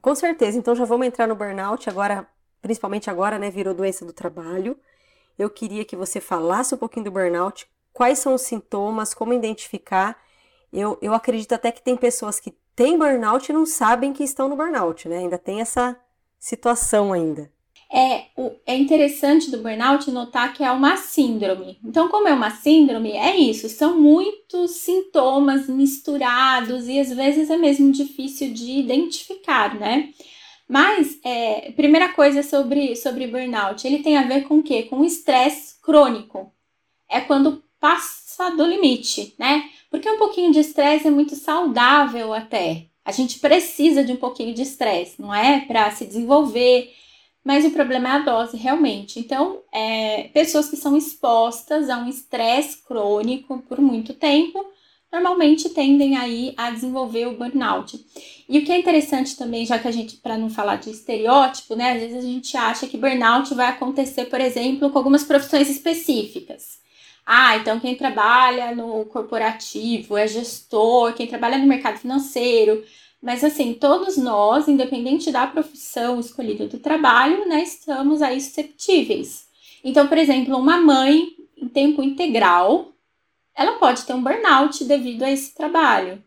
Com 0.00 0.14
certeza, 0.14 0.58
então 0.58 0.74
já 0.74 0.84
vamos 0.84 1.06
entrar 1.06 1.26
no 1.26 1.34
burnout 1.34 1.88
agora, 1.88 2.26
principalmente 2.62 3.10
agora, 3.10 3.38
né? 3.38 3.50
Virou 3.50 3.74
doença 3.74 4.04
do 4.04 4.12
trabalho. 4.12 4.78
Eu 5.38 5.50
queria 5.50 5.84
que 5.84 5.96
você 5.96 6.20
falasse 6.20 6.74
um 6.74 6.78
pouquinho 6.78 7.04
do 7.04 7.10
burnout, 7.10 7.66
quais 7.92 8.18
são 8.18 8.34
os 8.34 8.42
sintomas, 8.42 9.14
como 9.14 9.32
identificar. 9.32 10.16
Eu, 10.72 10.98
eu 11.02 11.14
acredito 11.14 11.52
até 11.52 11.70
que 11.70 11.82
tem 11.82 11.96
pessoas 11.96 12.40
que 12.40 12.52
têm 12.74 12.98
burnout 12.98 13.50
e 13.50 13.54
não 13.54 13.66
sabem 13.66 14.12
que 14.12 14.24
estão 14.24 14.48
no 14.48 14.56
burnout, 14.56 15.08
né? 15.08 15.18
Ainda 15.18 15.38
tem 15.38 15.60
essa 15.60 15.96
situação 16.38 17.12
ainda 17.12 17.50
é, 17.92 18.26
é 18.66 18.76
interessante 18.76 19.50
do 19.50 19.58
burnout 19.58 20.10
notar 20.10 20.52
que 20.54 20.62
é 20.62 20.70
uma 20.70 20.96
síndrome. 20.96 21.78
Então, 21.84 22.08
como 22.08 22.28
é 22.28 22.32
uma 22.32 22.50
síndrome, 22.50 23.10
é 23.12 23.36
isso, 23.36 23.68
são 23.68 24.00
muitos 24.00 24.72
sintomas 24.72 25.68
misturados 25.68 26.86
e 26.88 27.00
às 27.00 27.12
vezes 27.12 27.50
é 27.50 27.56
mesmo 27.56 27.90
difícil 27.90 28.52
de 28.52 28.78
identificar, 28.78 29.74
né? 29.74 30.10
Mas, 30.68 31.18
é, 31.24 31.72
primeira 31.72 32.10
coisa 32.10 32.44
sobre, 32.44 32.94
sobre 32.94 33.26
burnout, 33.26 33.84
ele 33.84 34.04
tem 34.04 34.16
a 34.16 34.22
ver 34.22 34.44
com 34.44 34.58
o 34.58 34.62
quê? 34.62 34.84
Com 34.84 35.04
estresse 35.04 35.80
crônico. 35.82 36.52
É 37.08 37.20
quando 37.20 37.60
passa 37.80 38.50
do 38.50 38.64
limite, 38.64 39.34
né? 39.36 39.68
Porque 39.90 40.08
um 40.08 40.18
pouquinho 40.18 40.52
de 40.52 40.60
estresse 40.60 41.08
é 41.08 41.10
muito 41.10 41.34
saudável 41.34 42.32
até, 42.32 42.86
A 43.04 43.12
gente 43.12 43.40
precisa 43.40 44.04
de 44.04 44.12
um 44.12 44.16
pouquinho 44.16 44.54
de 44.54 44.62
estresse, 44.62 45.20
não 45.20 45.34
é? 45.34 45.62
Para 45.62 45.90
se 45.90 46.06
desenvolver, 46.06 46.94
mas 47.44 47.64
o 47.64 47.70
problema 47.70 48.08
é 48.08 48.12
a 48.12 48.18
dose, 48.18 48.56
realmente. 48.56 49.18
Então, 49.18 49.60
é, 49.72 50.30
pessoas 50.34 50.68
que 50.68 50.76
são 50.76 50.96
expostas 50.96 51.88
a 51.88 51.98
um 51.98 52.08
estresse 52.08 52.82
crônico 52.82 53.58
por 53.68 53.80
muito 53.80 54.12
tempo, 54.14 54.64
normalmente 55.12 55.68
tendem 55.70 56.16
aí 56.16 56.54
a 56.56 56.70
desenvolver 56.70 57.26
o 57.26 57.36
burnout. 57.36 57.98
E 58.48 58.58
o 58.58 58.64
que 58.64 58.70
é 58.70 58.78
interessante 58.78 59.36
também, 59.36 59.66
já 59.66 59.78
que 59.78 59.88
a 59.88 59.90
gente, 59.90 60.16
para 60.16 60.38
não 60.38 60.48
falar 60.48 60.76
de 60.76 60.90
estereótipo, 60.90 61.74
né, 61.74 61.92
às 61.92 62.00
vezes 62.00 62.16
a 62.18 62.28
gente 62.28 62.56
acha 62.56 62.86
que 62.86 62.96
burnout 62.96 63.52
vai 63.54 63.68
acontecer, 63.68 64.26
por 64.26 64.40
exemplo, 64.40 64.90
com 64.90 64.98
algumas 64.98 65.24
profissões 65.24 65.68
específicas. 65.68 66.78
Ah, 67.26 67.56
então 67.56 67.78
quem 67.78 67.94
trabalha 67.94 68.74
no 68.74 69.04
corporativo 69.06 70.16
é 70.16 70.26
gestor, 70.26 71.14
quem 71.14 71.26
trabalha 71.26 71.58
no 71.58 71.66
mercado 71.66 71.98
financeiro 71.98 72.82
mas 73.22 73.44
assim, 73.44 73.74
todos 73.74 74.16
nós, 74.16 74.66
independente 74.66 75.30
da 75.30 75.46
profissão 75.46 76.18
escolhida 76.18 76.66
do 76.66 76.78
trabalho, 76.78 77.46
né, 77.48 77.62
estamos 77.62 78.22
aí 78.22 78.40
susceptíveis. 78.40 79.46
Então, 79.84 80.06
por 80.06 80.16
exemplo, 80.16 80.56
uma 80.56 80.78
mãe 80.78 81.28
em 81.56 81.68
tempo 81.68 82.02
integral, 82.02 82.92
ela 83.54 83.72
pode 83.72 84.04
ter 84.04 84.14
um 84.14 84.22
burnout 84.22 84.84
devido 84.84 85.22
a 85.22 85.30
esse 85.30 85.54
trabalho. 85.54 86.22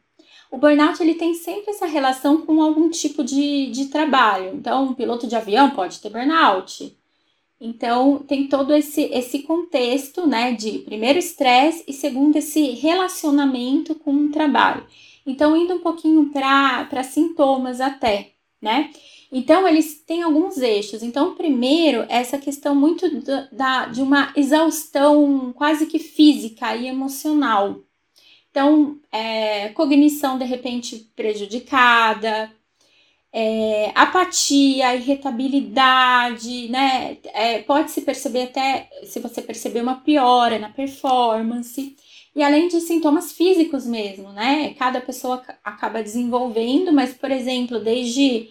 O 0.52 0.58
burnout 0.58 1.02
ele 1.02 1.16
tem 1.16 1.34
sempre 1.34 1.72
essa 1.72 1.88
relação 1.88 2.42
com 2.42 2.62
algum 2.62 2.88
tipo 2.90 3.24
de, 3.24 3.72
de 3.72 3.86
trabalho. 3.86 4.52
Então, 4.54 4.84
um 4.84 4.94
piloto 4.94 5.26
de 5.26 5.36
avião 5.36 5.72
pode 5.72 6.00
ter 6.00 6.12
burnout. 6.12 6.96
Então, 7.60 8.20
tem 8.20 8.48
todo 8.48 8.72
esse, 8.72 9.04
esse 9.06 9.40
contexto, 9.40 10.28
né, 10.28 10.52
de 10.52 10.80
primeiro 10.80 11.18
estresse 11.18 11.84
e 11.88 11.94
segundo 11.94 12.36
esse 12.36 12.72
relacionamento 12.72 13.96
com 13.96 14.14
o 14.14 14.30
trabalho. 14.30 14.86
Então, 15.26 15.56
indo 15.56 15.76
um 15.76 15.80
pouquinho 15.80 16.32
para 16.32 17.04
sintomas 17.04 17.80
até, 17.80 18.34
né? 18.62 18.92
Então, 19.32 19.68
eles 19.68 20.04
têm 20.04 20.22
alguns 20.22 20.58
eixos. 20.58 21.02
Então, 21.02 21.36
primeiro, 21.36 22.06
essa 22.10 22.38
questão 22.38 22.76
muito 22.76 23.10
da, 23.52 23.88
de 23.88 24.02
uma 24.02 24.32
exaustão 24.36 25.52
quase 25.54 25.88
que 25.88 25.98
física 25.98 26.76
e 26.76 26.88
emocional. 26.88 27.80
Então, 28.52 29.00
é, 29.12 29.70
cognição 29.70 30.38
de 30.38 30.46
repente 30.46 31.12
prejudicada, 31.16 32.52
é, 33.34 33.92
apatia, 33.96 34.96
irritabilidade, 34.96 36.70
né? 36.70 37.18
É, 37.34 37.64
pode 37.64 37.90
se 37.90 38.02
perceber 38.02 38.44
até, 38.44 38.88
se 39.06 39.20
você 39.20 39.42
perceber 39.42 39.82
uma 39.82 39.96
piora 40.02 40.60
na 40.60 40.70
performance. 40.70 41.96
E 42.36 42.42
além 42.42 42.68
de 42.68 42.82
sintomas 42.82 43.32
físicos 43.32 43.86
mesmo, 43.86 44.32
né? 44.32 44.74
Cada 44.74 45.00
pessoa 45.00 45.44
acaba 45.64 46.02
desenvolvendo, 46.02 46.92
mas, 46.92 47.14
por 47.14 47.30
exemplo, 47.30 47.80
desde 47.80 48.50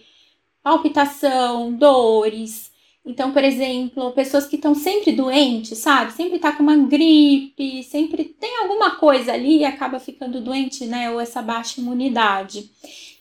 palpitação, 0.63 1.73
dores. 1.73 2.71
Então, 3.05 3.33
por 3.33 3.43
exemplo, 3.43 4.11
pessoas 4.11 4.45
que 4.47 4.55
estão 4.55 4.73
sempre 4.73 5.11
doentes, 5.11 5.77
sabe? 5.77 6.13
Sempre 6.13 6.39
tá 6.39 6.53
com 6.53 6.63
uma 6.63 6.77
gripe, 6.77 7.83
sempre 7.83 8.23
tem 8.23 8.59
alguma 8.59 8.91
coisa 8.91 9.33
ali 9.33 9.57
e 9.57 9.65
acaba 9.65 9.99
ficando 9.99 10.39
doente, 10.39 10.85
né? 10.85 11.11
Ou 11.11 11.19
essa 11.19 11.41
baixa 11.41 11.81
imunidade. 11.81 12.71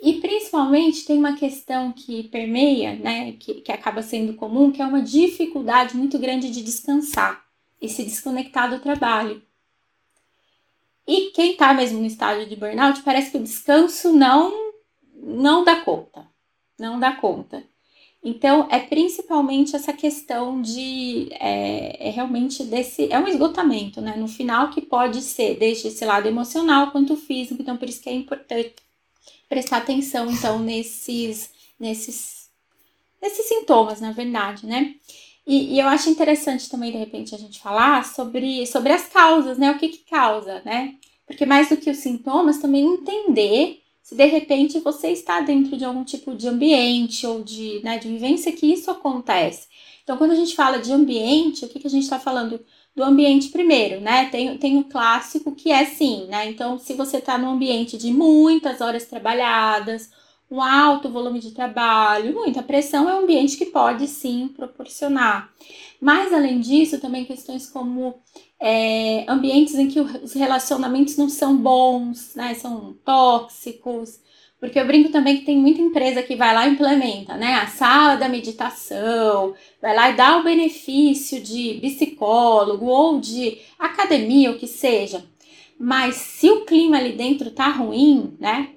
E 0.01 0.15
principalmente 0.15 1.05
tem 1.05 1.19
uma 1.19 1.35
questão 1.35 1.91
que 1.91 2.23
permeia, 2.25 2.95
né? 2.95 3.33
Que, 3.33 3.55
que 3.55 3.73
acaba 3.73 4.03
sendo 4.03 4.35
comum, 4.35 4.71
que 4.71 4.81
é 4.81 4.87
uma 4.87 5.03
dificuldade 5.03 5.97
muito 5.97 6.17
grande 6.19 6.51
de 6.51 6.63
descansar 6.63 7.43
e 7.81 7.89
se 7.89 8.05
desconectar 8.05 8.71
do 8.71 8.79
trabalho. 8.79 9.43
E 11.07 11.31
quem 11.31 11.53
está 11.53 11.75
mesmo 11.75 12.01
no 12.01 12.07
estágio 12.07 12.49
de 12.49 12.57
burnout, 12.57 13.03
parece 13.03 13.31
que 13.31 13.39
o 13.39 13.43
descanso 13.43 14.13
não 14.13 14.73
não 15.15 15.65
dá 15.65 15.77
conta, 15.77 16.27
não 16.79 16.99
dá 16.99 17.13
conta. 17.13 17.63
Então, 18.25 18.69
é 18.71 18.79
principalmente 18.79 19.75
essa 19.75 19.93
questão 19.93 20.63
de 20.63 21.29
é, 21.33 22.09
é, 22.09 22.11
realmente 22.11 22.63
desse. 22.63 23.13
É 23.13 23.19
um 23.19 23.27
esgotamento, 23.27 24.01
né? 24.01 24.15
No 24.17 24.29
final, 24.29 24.71
que 24.71 24.81
pode 24.81 25.21
ser 25.23 25.57
desde 25.59 25.89
esse 25.89 26.05
lado 26.05 26.29
emocional 26.29 26.93
quanto 26.93 27.17
físico. 27.17 27.61
Então, 27.61 27.77
por 27.77 27.89
isso 27.89 28.01
que 28.01 28.09
é 28.09 28.15
importante 28.15 28.75
prestar 29.49 29.79
atenção, 29.79 30.31
então, 30.31 30.59
nesses, 30.61 31.51
nesses, 31.79 32.49
nesses 33.21 33.47
sintomas, 33.47 34.01
na 34.01 34.13
verdade, 34.13 34.67
né? 34.67 34.95
E, 35.47 35.75
e, 35.75 35.81
eu 35.81 35.89
acho 35.89 36.09
interessante 36.09 36.71
também, 36.71 36.93
de 36.93 36.99
repente, 36.99 37.35
a 37.35 37.39
gente 37.39 37.61
falar 37.61 38.05
sobre, 38.05 38.67
sobre 38.67 38.93
as 38.93 39.09
causas, 39.09 39.59
né? 39.59 39.71
O 39.73 39.79
que, 39.79 39.89
que 39.89 40.11
causa, 40.11 40.63
né? 40.65 40.95
Porque 41.27 41.45
mais 41.45 41.69
do 41.69 41.77
que 41.77 41.91
os 41.91 41.99
sintomas, 41.99 42.59
também 42.59 42.85
entender 42.85 43.83
se 44.03 44.15
de 44.15 44.27
repente 44.27 44.81
você 44.81 45.09
está 45.09 45.41
dentro 45.41 45.77
de 45.77 45.85
algum 45.85 46.05
tipo 46.05 46.35
de 46.35 46.49
ambiente 46.49 47.27
ou 47.27 47.43
de, 47.43 47.81
né, 47.85 47.99
de 47.99 48.09
vivência 48.09 48.53
que 48.53 48.67
isso 48.67 48.91
acontece. 48.91 49.69
Então, 50.03 50.17
quando 50.17 50.33
a 50.33 50.37
gente 50.37 50.57
fala 50.57 50.79
de 50.79 50.93
ambiente, 50.93 51.65
o 51.65 51.69
que, 51.69 51.79
que 51.79 51.87
a 51.87 51.91
gente 51.91 52.03
está 52.03 52.19
falando? 52.19 52.61
Do 52.95 53.03
ambiente 53.03 53.49
primeiro, 53.49 54.03
né? 54.03 54.27
Tem, 54.27 54.59
tem 54.59 54.79
o 54.79 54.85
clássico 54.85 55.55
que 55.55 55.71
é 55.71 55.87
sim, 55.87 56.27
né? 56.27 56.51
Então, 56.51 56.79
se 56.79 56.93
você 56.93 57.19
está 57.19 57.39
num 57.39 57.51
ambiente 57.51 57.97
de 57.97 58.13
muitas 58.13 58.83
horas 58.83 59.07
trabalhadas, 59.07 60.11
um 60.53 60.61
alto 60.61 61.09
volume 61.09 61.41
de 61.41 61.53
trabalho, 61.53 62.35
muita 62.35 62.63
pressão, 62.63 63.09
é 63.09 63.15
um 63.15 63.21
ambiente 63.21 63.57
que 63.57 63.65
pode 63.65 64.07
sim 64.07 64.49
proporcionar. 64.49 65.51
Mas 65.99 66.31
além 66.31 66.61
disso, 66.61 67.01
também 67.01 67.25
questões 67.25 67.67
como 67.67 68.17
é, 68.61 69.25
ambientes 69.27 69.75
em 69.77 69.89
que 69.89 69.99
os 69.99 70.35
relacionamentos 70.35 71.17
não 71.17 71.31
são 71.31 71.57
bons, 71.57 72.35
né? 72.35 72.53
São 72.53 72.95
tóxicos. 73.03 74.21
Porque 74.61 74.79
eu 74.79 74.87
brinco 74.87 75.09
também 75.09 75.39
que 75.39 75.47
tem 75.47 75.57
muita 75.57 75.81
empresa 75.81 76.23
que 76.23 76.37
vai 76.37 76.55
lá 76.55 76.69
e 76.69 76.73
implementa, 76.73 77.35
né? 77.35 77.55
A 77.55 77.67
sala 77.69 78.17
da 78.17 78.29
meditação, 78.29 79.55
vai 79.81 79.97
lá 79.97 80.11
e 80.11 80.17
dá 80.17 80.37
o 80.37 80.45
benefício 80.45 81.41
de 81.41 81.79
psicólogo 81.81 82.85
ou 82.85 83.19
de 83.19 83.57
academia, 83.79 84.51
o 84.51 84.59
que 84.59 84.67
seja. 84.67 85.25
Mas 85.81 86.17
se 86.17 86.51
o 86.51 86.67
clima 86.67 86.99
ali 86.99 87.13
dentro 87.13 87.51
tá 87.51 87.69
ruim, 87.69 88.37
né? 88.39 88.69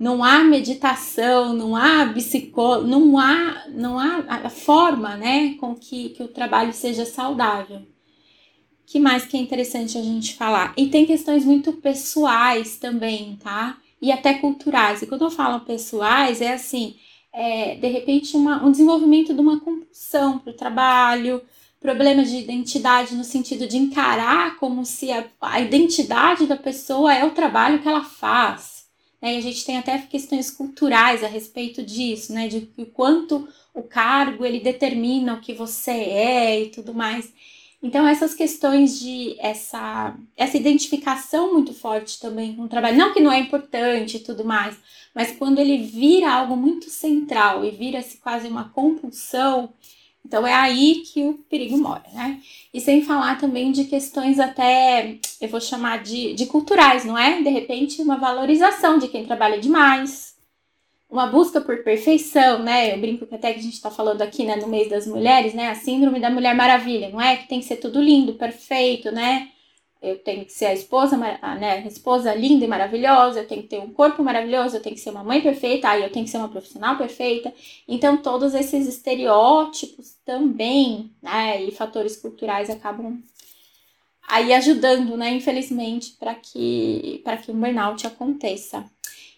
Não 0.00 0.24
há 0.24 0.42
meditação, 0.42 1.52
não 1.52 1.76
há 1.76 2.06
psicólogo, 2.14 2.88
não 2.88 3.18
há, 3.18 3.66
não 3.68 3.98
há 3.98 4.24
a 4.46 4.48
forma, 4.48 5.14
né, 5.14 5.56
com 5.60 5.74
que, 5.74 6.08
que 6.10 6.22
o 6.22 6.28
trabalho 6.28 6.72
seja 6.72 7.04
saudável. 7.04 7.82
que 8.86 8.98
mais 8.98 9.26
que 9.26 9.36
é 9.36 9.40
interessante 9.40 9.98
a 9.98 10.02
gente 10.02 10.34
falar? 10.34 10.72
E 10.76 10.88
tem 10.88 11.04
questões 11.06 11.44
muito 11.44 11.74
pessoais 11.74 12.76
também, 12.78 13.36
tá? 13.42 13.78
E 14.02 14.10
até 14.10 14.34
culturais. 14.34 15.02
E 15.02 15.06
quando 15.06 15.24
eu 15.24 15.30
falo 15.30 15.60
pessoais, 15.60 16.40
é 16.40 16.54
assim, 16.54 16.96
é, 17.32 17.76
de 17.76 17.88
repente 17.88 18.36
uma, 18.36 18.64
um 18.64 18.70
desenvolvimento 18.72 19.34
de 19.34 19.40
uma 19.40 19.60
compulsão 19.60 20.38
para 20.38 20.50
o 20.52 20.56
trabalho, 20.56 21.42
problemas 21.78 22.30
de 22.30 22.38
identidade 22.38 23.14
no 23.14 23.24
sentido 23.24 23.66
de 23.68 23.76
encarar 23.76 24.56
como 24.56 24.84
se 24.84 25.12
a, 25.12 25.26
a 25.42 25.60
identidade 25.60 26.46
da 26.46 26.56
pessoa 26.56 27.14
é 27.14 27.24
o 27.24 27.32
trabalho 27.32 27.80
que 27.80 27.88
ela 27.88 28.02
faz 28.02 28.79
né? 29.20 29.34
E 29.34 29.38
a 29.38 29.40
gente 29.40 29.64
tem 29.64 29.78
até 29.78 29.98
questões 29.98 30.50
culturais 30.50 31.22
a 31.22 31.28
respeito 31.28 31.82
disso, 31.82 32.32
né? 32.32 32.48
De 32.48 32.68
o 32.76 32.86
quanto 32.86 33.48
o 33.74 33.82
cargo 33.82 34.44
ele 34.44 34.60
determina 34.60 35.34
o 35.34 35.40
que 35.40 35.52
você 35.52 35.90
é 35.90 36.62
e 36.62 36.70
tudo 36.70 36.94
mais. 36.94 37.32
Então, 37.82 38.06
essas 38.06 38.34
questões 38.34 39.00
de 39.00 39.36
essa, 39.38 40.14
essa 40.36 40.56
identificação 40.56 41.52
muito 41.54 41.72
forte 41.72 42.20
também 42.20 42.54
com 42.54 42.62
o 42.62 42.68
trabalho, 42.68 42.98
não 42.98 43.14
que 43.14 43.20
não 43.20 43.32
é 43.32 43.38
importante 43.38 44.18
e 44.18 44.20
tudo 44.20 44.44
mais, 44.44 44.76
mas 45.14 45.32
quando 45.32 45.58
ele 45.58 45.78
vira 45.78 46.30
algo 46.30 46.56
muito 46.56 46.90
central 46.90 47.64
e 47.64 47.70
vira-se 47.70 48.18
quase 48.18 48.48
uma 48.48 48.68
compulsão, 48.68 49.72
então 50.24 50.46
é 50.46 50.54
aí 50.54 51.02
que 51.06 51.22
o 51.24 51.34
perigo 51.48 51.76
mora, 51.76 52.04
né? 52.12 52.40
E 52.72 52.80
sem 52.80 53.02
falar 53.02 53.38
também 53.38 53.72
de 53.72 53.84
questões 53.84 54.38
até, 54.38 55.18
eu 55.40 55.48
vou 55.48 55.60
chamar 55.60 56.02
de, 56.02 56.34
de 56.34 56.46
culturais, 56.46 57.04
não 57.04 57.18
é? 57.18 57.42
De 57.42 57.48
repente, 57.48 58.00
uma 58.02 58.16
valorização 58.16 58.98
de 58.98 59.08
quem 59.08 59.24
trabalha 59.24 59.58
demais, 59.58 60.36
uma 61.10 61.26
busca 61.26 61.60
por 61.60 61.82
perfeição, 61.82 62.62
né? 62.62 62.94
Eu 62.94 63.00
brinco 63.00 63.26
que 63.26 63.34
até 63.34 63.52
que 63.52 63.58
a 63.58 63.62
gente 63.62 63.74
está 63.74 63.90
falando 63.90 64.22
aqui 64.22 64.44
né, 64.44 64.56
no 64.56 64.68
mês 64.68 64.88
das 64.88 65.06
mulheres, 65.06 65.54
né? 65.54 65.68
A 65.68 65.74
síndrome 65.74 66.20
da 66.20 66.30
Mulher 66.30 66.54
Maravilha, 66.54 67.08
não 67.08 67.20
é? 67.20 67.36
Que 67.36 67.48
tem 67.48 67.58
que 67.58 67.66
ser 67.66 67.76
tudo 67.76 68.00
lindo, 68.00 68.34
perfeito, 68.34 69.10
né? 69.10 69.48
Eu 70.02 70.18
tenho 70.18 70.44
que 70.44 70.52
ser 70.52 70.66
a 70.66 70.72
esposa, 70.72 71.16
né, 71.16 71.38
a 71.84 71.86
esposa 71.86 72.34
linda 72.34 72.64
e 72.64 72.68
maravilhosa, 72.68 73.40
eu 73.40 73.46
tenho 73.46 73.62
que 73.62 73.68
ter 73.68 73.78
um 73.78 73.92
corpo 73.92 74.22
maravilhoso, 74.22 74.76
eu 74.76 74.82
tenho 74.82 74.94
que 74.94 75.00
ser 75.00 75.10
uma 75.10 75.22
mãe 75.22 75.40
perfeita, 75.40 75.88
aí 75.88 76.02
eu 76.02 76.10
tenho 76.10 76.24
que 76.24 76.30
ser 76.30 76.38
uma 76.38 76.48
profissional 76.48 76.96
perfeita. 76.96 77.52
Então, 77.86 78.16
todos 78.16 78.54
esses 78.54 78.88
estereótipos 78.88 80.14
também, 80.24 81.10
né, 81.22 81.62
e 81.62 81.70
fatores 81.70 82.16
culturais 82.16 82.70
acabam 82.70 83.22
aí 84.28 84.52
ajudando, 84.54 85.16
né, 85.16 85.32
infelizmente, 85.32 86.12
para 86.18 86.34
que 86.34 87.20
para 87.24 87.36
que 87.36 87.50
o 87.50 87.54
burnout 87.54 88.06
aconteça. 88.06 88.84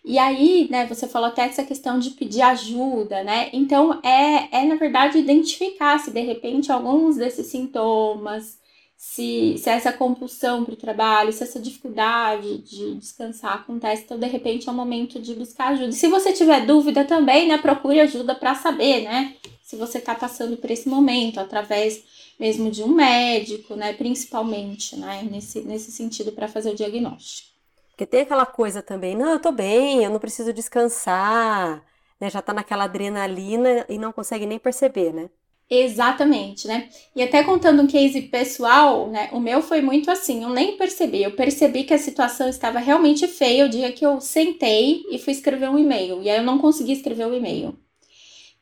E 0.05 0.19
aí, 0.19 0.69
né, 0.71 0.87
você 0.87 1.07
falou 1.09 1.29
até 1.29 1.43
essa 1.43 1.65
questão 1.65 1.99
de 1.99 2.11
pedir 2.11 2.43
ajuda, 2.43 3.23
né? 3.23 3.51
Então, 3.53 4.01
é, 4.03 4.49
é 4.51 4.65
na 4.65 4.75
verdade 4.75 5.19
identificar 5.19 5.99
se 5.99 6.11
de 6.11 6.21
repente 6.21 6.73
alguns 6.73 7.17
desses 7.17 7.47
sintomas, 7.47 8.59
se, 9.05 9.59
se 9.59 9.69
essa 9.69 9.93
compulsão 9.93 10.65
para 10.65 10.75
o 10.75 10.77
trabalho, 10.77 11.33
se 11.33 11.43
essa 11.43 11.59
dificuldade 11.59 12.59
de 12.59 12.95
descansar 12.95 13.55
acontece, 13.55 14.05
então 14.05 14.17
de 14.17 14.29
repente 14.29 14.69
é 14.69 14.71
o 14.71 14.75
momento 14.75 15.21
de 15.21 15.35
buscar 15.35 15.73
ajuda. 15.73 15.89
E 15.89 15.93
se 15.93 16.07
você 16.07 16.33
tiver 16.33 16.65
dúvida 16.65 17.05
também, 17.05 17.49
né, 17.49 17.59
procure 17.59 17.99
ajuda 17.99 18.33
para 18.33 18.55
saber, 18.55 19.03
né, 19.03 19.35
se 19.61 19.75
você 19.75 19.99
está 19.99 20.15
passando 20.15 20.57
por 20.57 20.71
esse 20.71 20.89
momento, 20.89 21.41
através 21.41 22.05
mesmo 22.39 22.71
de 22.71 22.85
um 22.85 22.95
médico, 22.95 23.75
né, 23.75 23.93
principalmente, 23.93 24.95
né, 24.97 25.29
nesse, 25.29 25.63
nesse 25.63 25.91
sentido 25.91 26.31
para 26.31 26.47
fazer 26.47 26.71
o 26.71 26.77
diagnóstico. 26.77 27.51
Porque 27.91 28.07
tem 28.07 28.21
aquela 28.21 28.47
coisa 28.47 28.83
também, 28.83 29.17
não, 29.17 29.31
eu 29.31 29.41
tô 29.41 29.51
bem, 29.51 30.05
eu 30.05 30.11
não 30.11 30.21
preciso 30.21 30.53
descansar, 30.53 31.85
né, 32.21 32.31
já 32.31 32.41
tá 32.41 32.55
naquela 32.55 32.85
adrenalina 32.85 33.85
e 33.89 33.99
não 33.99 34.13
consegue 34.13 34.47
nem 34.47 34.61
perceber, 34.61 35.13
né? 35.13 35.29
Exatamente, 35.75 36.69
né? 36.69 36.91
E 37.17 37.23
até 37.23 37.43
contando 37.43 37.81
um 37.81 37.87
case 37.87 38.21
pessoal, 38.21 39.09
né? 39.09 39.31
O 39.33 39.41
meu 39.41 39.63
foi 39.63 39.81
muito 39.81 40.11
assim, 40.11 40.43
eu 40.43 40.51
nem 40.51 40.77
percebi. 40.77 41.23
Eu 41.23 41.31
percebi 41.35 41.85
que 41.85 41.95
a 41.95 41.99
situação 41.99 42.47
estava 42.47 42.79
realmente 42.79 43.27
feia 43.27 43.65
o 43.65 43.71
dia 43.71 43.91
que 43.91 44.05
eu 44.05 44.21
sentei 44.21 45.03
e 45.11 45.19
fui 45.19 45.33
escrever 45.33 45.71
um 45.71 45.79
e-mail. 45.79 46.23
E 46.23 46.29
aí 46.29 46.37
eu 46.37 46.43
não 46.45 46.59
consegui 46.59 46.93
escrever 46.93 47.27
o 47.27 47.35
e-mail. 47.35 47.75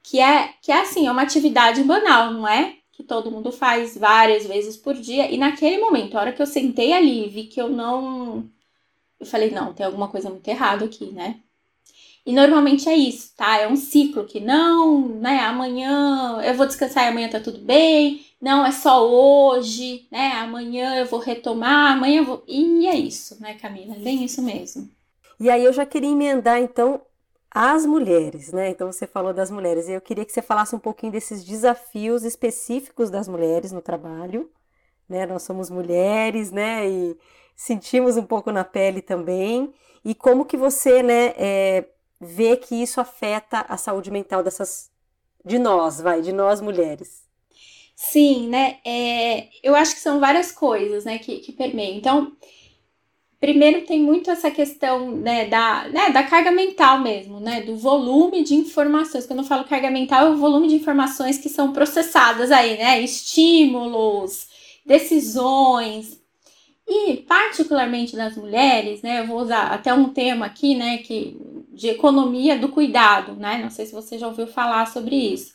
Que 0.05 0.21
é, 0.21 0.55
que 0.63 0.71
é 0.71 0.81
assim, 0.81 1.09
é 1.09 1.11
uma 1.13 1.23
atividade 1.23 1.83
banal, 1.83 2.33
não 2.33 2.47
é? 2.47 2.77
Que 2.93 3.03
todo 3.03 3.31
mundo 3.31 3.51
faz 3.51 3.97
várias 3.99 4.47
vezes 4.47 4.77
por 4.77 4.95
dia. 4.95 5.29
E 5.33 5.37
naquele 5.37 5.79
momento, 5.79 6.17
a 6.17 6.21
hora 6.21 6.33
que 6.33 6.43
eu 6.43 6.47
sentei 6.47 6.93
ali, 6.93 7.29
vi 7.29 7.45
que 7.45 7.61
eu 7.61 7.69
não. 7.69 8.49
Eu 9.19 9.27
falei, 9.27 9.51
não, 9.51 9.75
tem 9.75 9.85
alguma 9.87 10.09
coisa 10.09 10.31
muito 10.31 10.47
errada 10.49 10.85
aqui, 10.85 11.07
né? 11.13 11.41
E 12.25 12.33
normalmente 12.33 12.89
é 12.89 12.95
isso, 12.95 13.35
tá? 13.37 13.59
É 13.59 13.67
um 13.67 13.77
ciclo 13.77 14.25
que 14.25 14.41
não, 14.41 15.09
né? 15.09 15.41
Amanhã 15.41 16.41
eu 16.43 16.55
vou 16.55 16.67
descansar 16.67 17.05
e 17.05 17.09
amanhã 17.09 17.29
tá 17.29 17.41
tudo 17.41 17.59
bem. 17.59 18.25
Não, 18.41 18.65
é 18.65 18.73
só 18.73 19.07
hoje, 19.09 20.07
né? 20.11 20.33
Amanhã 20.33 20.97
eu 20.97 21.07
vou 21.07 21.21
retomar, 21.21 21.93
amanhã 21.93 22.21
eu 22.21 22.25
vou. 22.25 22.45
E 22.47 22.87
é 22.87 22.95
isso, 22.95 23.41
né, 23.41 23.55
Camila? 23.55 23.95
É 23.95 23.99
bem 23.99 24.25
isso 24.25 24.43
mesmo. 24.43 24.89
E 25.39 25.49
aí 25.49 25.65
eu 25.65 25.73
já 25.73 25.87
queria 25.87 26.11
emendar, 26.11 26.61
então, 26.61 27.01
as 27.51 27.85
mulheres, 27.85 28.53
né? 28.53 28.71
Então 28.71 28.93
você 28.93 29.07
falou 29.07 29.33
das 29.33 29.51
mulheres. 29.51 29.89
Eu 29.89 30.01
queria 30.01 30.25
que 30.25 30.33
você 30.33 30.43
falasse 30.43 30.75
um 30.75 30.79
pouquinho 30.79 31.13
desses 31.13 31.45
desafios 31.45 32.23
específicos 32.23 33.11
das 33.11 33.27
mulheres 33.27 33.73
no 33.73 33.81
trabalho. 33.83 34.51
Né? 35.09 35.27
Nós 35.27 35.43
somos 35.43 35.69
mulheres, 35.69 36.53
né? 36.53 36.89
E 36.89 37.17
sentimos 37.57 38.17
um 38.17 38.23
pouco 38.25 38.53
na 38.53 38.65
pele 38.65 39.03
também. 39.03 39.73
E 40.05 40.15
como 40.15 40.45
que 40.45 40.57
você, 40.57 41.03
né, 41.03 41.35
é, 41.37 41.85
vê 42.21 42.57
que 42.57 42.75
isso 42.75 43.01
afeta 43.01 43.65
a 43.69 43.77
saúde 43.77 44.11
mental 44.11 44.43
dessas 44.43 44.91
de 45.45 45.59
nós, 45.59 46.01
vai, 46.01 46.21
de 46.21 46.33
nós 46.33 46.61
mulheres. 46.61 47.25
Sim, 47.97 48.49
né? 48.49 48.79
É, 48.85 49.49
eu 49.63 49.75
acho 49.75 49.95
que 49.95 50.01
são 50.01 50.21
várias 50.21 50.53
coisas, 50.53 51.05
né, 51.05 51.19
que, 51.19 51.39
que 51.39 51.53
permeiam. 51.53 51.97
Então, 51.97 52.33
primeiro 53.39 53.87
tem 53.87 54.01
muito 54.01 54.31
essa 54.31 54.51
questão, 54.51 55.17
né, 55.17 55.47
da, 55.47 55.89
né, 55.89 56.11
da 56.11 56.23
carga 56.23 56.51
mental 56.51 57.01
mesmo, 57.01 57.41
né, 57.41 57.63
do 57.63 57.77
volume 57.77 58.43
de 58.45 58.55
informações. 58.55 59.27
Quando 59.27 59.41
eu 59.41 59.45
falo 59.47 59.65
carga 59.65 59.91
mental, 59.91 60.27
é 60.27 60.31
o 60.31 60.37
volume 60.37 60.69
de 60.69 60.77
informações 60.77 61.39
que 61.39 61.49
são 61.49 61.73
processadas 61.73 62.51
aí, 62.51 62.77
né, 62.77 63.01
estímulos, 63.01 64.49
decisões, 64.85 66.20
e 66.93 67.19
particularmente 67.19 68.17
das 68.17 68.37
mulheres, 68.37 69.01
né, 69.01 69.21
eu 69.21 69.27
vou 69.29 69.41
usar 69.41 69.69
até 69.69 69.95
um 69.95 70.09
tema 70.09 70.47
aqui, 70.47 70.75
né, 70.75 70.99
que 70.99 71.37
de 71.73 71.89
economia 71.89 72.59
do 72.59 72.69
cuidado, 72.69 73.35
né? 73.37 73.59
Não 73.63 73.71
sei 73.71 73.87
se 73.87 73.93
você 73.93 74.19
já 74.19 74.27
ouviu 74.27 74.47
falar 74.47 74.87
sobre 74.87 75.15
isso. 75.17 75.55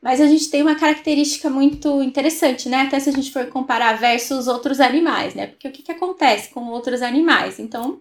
Mas 0.00 0.20
a 0.20 0.26
gente 0.26 0.48
tem 0.48 0.62
uma 0.62 0.76
característica 0.76 1.50
muito 1.50 2.02
interessante, 2.02 2.68
né? 2.68 2.82
Até 2.82 3.00
se 3.00 3.10
a 3.10 3.12
gente 3.12 3.32
for 3.32 3.46
comparar 3.48 3.94
versus 3.98 4.46
outros 4.46 4.80
animais, 4.80 5.34
né? 5.34 5.48
Porque 5.48 5.68
o 5.68 5.72
que, 5.72 5.82
que 5.82 5.92
acontece 5.92 6.50
com 6.50 6.68
outros 6.68 7.02
animais? 7.02 7.58
Então, 7.58 8.00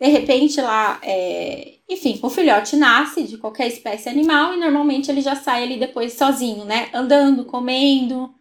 de 0.00 0.08
repente 0.08 0.60
lá, 0.60 0.98
é... 1.02 1.74
enfim, 1.88 2.18
o 2.22 2.28
filhote 2.28 2.76
nasce 2.76 3.22
de 3.22 3.38
qualquer 3.38 3.68
espécie 3.68 4.08
animal 4.08 4.54
e 4.54 4.58
normalmente 4.58 5.10
ele 5.10 5.20
já 5.22 5.36
sai 5.36 5.62
ali 5.62 5.78
depois 5.78 6.14
sozinho, 6.14 6.64
né? 6.64 6.90
Andando, 6.92 7.44
comendo, 7.44 8.34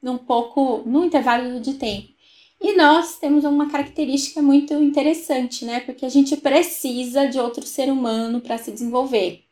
num 0.00 0.16
pouco, 0.16 0.82
num 0.86 1.04
intervalo 1.04 1.60
de 1.60 1.74
tempo. 1.74 2.15
E 2.60 2.74
nós 2.74 3.18
temos 3.18 3.44
uma 3.44 3.70
característica 3.70 4.40
muito 4.40 4.74
interessante, 4.74 5.64
né? 5.64 5.80
Porque 5.80 6.06
a 6.06 6.08
gente 6.08 6.36
precisa 6.36 7.26
de 7.26 7.38
outro 7.38 7.66
ser 7.66 7.90
humano 7.90 8.40
para 8.40 8.58
se 8.58 8.72
desenvolver. 8.72 9.46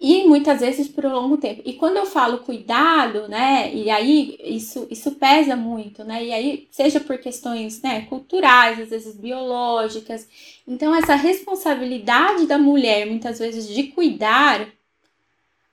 E 0.00 0.28
muitas 0.28 0.60
vezes 0.60 0.86
por 0.88 1.04
um 1.04 1.12
longo 1.12 1.36
tempo. 1.36 1.60
E 1.64 1.72
quando 1.72 1.96
eu 1.96 2.06
falo 2.06 2.38
cuidado, 2.38 3.28
né? 3.28 3.74
E 3.74 3.90
aí 3.90 4.38
isso, 4.44 4.86
isso 4.90 5.12
pesa 5.12 5.56
muito, 5.56 6.04
né? 6.04 6.24
E 6.24 6.32
aí, 6.32 6.68
seja 6.70 7.00
por 7.00 7.18
questões 7.18 7.82
né, 7.82 8.02
culturais, 8.02 8.78
às 8.78 8.90
vezes 8.90 9.16
biológicas. 9.16 10.28
Então, 10.66 10.94
essa 10.94 11.16
responsabilidade 11.16 12.46
da 12.46 12.58
mulher, 12.58 13.06
muitas 13.06 13.40
vezes, 13.40 13.68
de 13.68 13.84
cuidar 13.88 14.68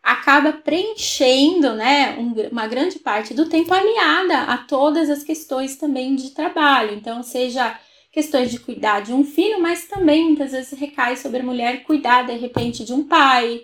acaba 0.05 0.53
preenchendo 0.53 1.73
né, 1.73 2.15
um, 2.19 2.33
uma 2.51 2.67
grande 2.67 2.99
parte 2.99 3.33
do 3.33 3.49
tempo 3.49 3.73
aliada 3.73 4.43
a 4.43 4.55
todas 4.59 5.09
as 5.09 5.23
questões 5.23 5.77
também 5.77 6.15
de 6.15 6.29
trabalho. 6.29 6.93
Então, 6.93 7.23
seja 7.23 7.75
questões 8.11 8.51
de 8.51 8.59
cuidar 8.59 8.99
de 9.01 9.11
um 9.11 9.23
filho, 9.23 9.59
mas 9.59 9.87
também 9.87 10.25
muitas 10.25 10.51
vezes 10.51 10.77
recai 10.79 11.17
sobre 11.17 11.39
a 11.39 11.43
mulher 11.43 11.83
cuidar 11.83 12.21
de 12.21 12.37
repente 12.37 12.85
de 12.85 12.93
um 12.93 13.03
pai, 13.03 13.63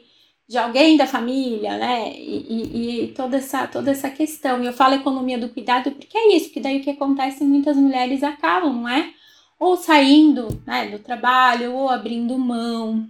de 0.49 0.57
alguém 0.57 0.97
da 0.97 1.05
família, 1.05 1.77
né? 1.77 2.11
E, 2.11 2.47
e, 2.49 3.03
e, 3.03 3.07
toda, 3.09 3.37
essa, 3.37 3.67
toda 3.67 3.91
essa 3.91 4.09
questão. 4.09 4.63
E 4.63 4.65
eu 4.65 4.73
falo 4.73 4.95
economia 4.95 5.37
do 5.37 5.49
cuidado 5.49 5.91
porque 5.91 6.17
é 6.17 6.35
isso, 6.35 6.51
que 6.51 6.59
daí 6.59 6.79
o 6.79 6.83
que 6.83 6.89
acontece, 6.89 7.43
muitas 7.43 7.77
mulheres 7.77 8.23
acabam, 8.23 8.73
não 8.73 8.89
é? 8.89 9.13
Ou 9.59 9.77
saindo 9.77 10.47
né, 10.65 10.87
do 10.89 10.97
trabalho, 10.97 11.73
ou 11.75 11.87
abrindo 11.87 12.37
mão, 12.37 13.07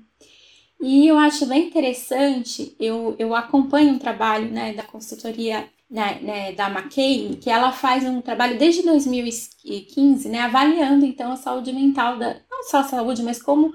e 0.81 1.07
eu 1.07 1.17
acho 1.17 1.45
bem 1.45 1.67
interessante, 1.67 2.75
eu, 2.79 3.15
eu 3.19 3.35
acompanho 3.35 3.93
um 3.93 3.99
trabalho 3.99 4.49
né, 4.49 4.73
da 4.73 4.83
consultoria 4.83 5.67
né, 5.89 6.19
né, 6.21 6.51
da 6.53 6.69
McCain, 6.69 7.35
que 7.35 7.49
ela 7.49 7.71
faz 7.71 8.05
um 8.05 8.21
trabalho 8.21 8.57
desde 8.57 8.81
2015, 8.83 10.29
né, 10.29 10.39
avaliando 10.39 11.05
então 11.05 11.33
a 11.33 11.35
saúde 11.35 11.73
mental, 11.73 12.17
da, 12.17 12.37
não 12.49 12.63
só 12.63 12.77
a 12.79 12.83
saúde, 12.83 13.21
mas 13.21 13.41
como 13.41 13.73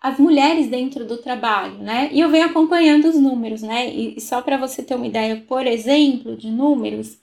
as 0.00 0.18
mulheres 0.18 0.68
dentro 0.68 1.04
do 1.04 1.16
trabalho, 1.16 1.78
né? 1.78 2.08
E 2.12 2.20
eu 2.20 2.30
venho 2.30 2.46
acompanhando 2.46 3.06
os 3.06 3.16
números, 3.16 3.62
né? 3.62 3.88
E, 3.92 4.20
só 4.20 4.40
para 4.40 4.56
você 4.56 4.82
ter 4.82 4.94
uma 4.94 5.06
ideia, 5.06 5.42
por 5.48 5.66
exemplo, 5.66 6.36
de 6.36 6.48
números, 6.48 7.18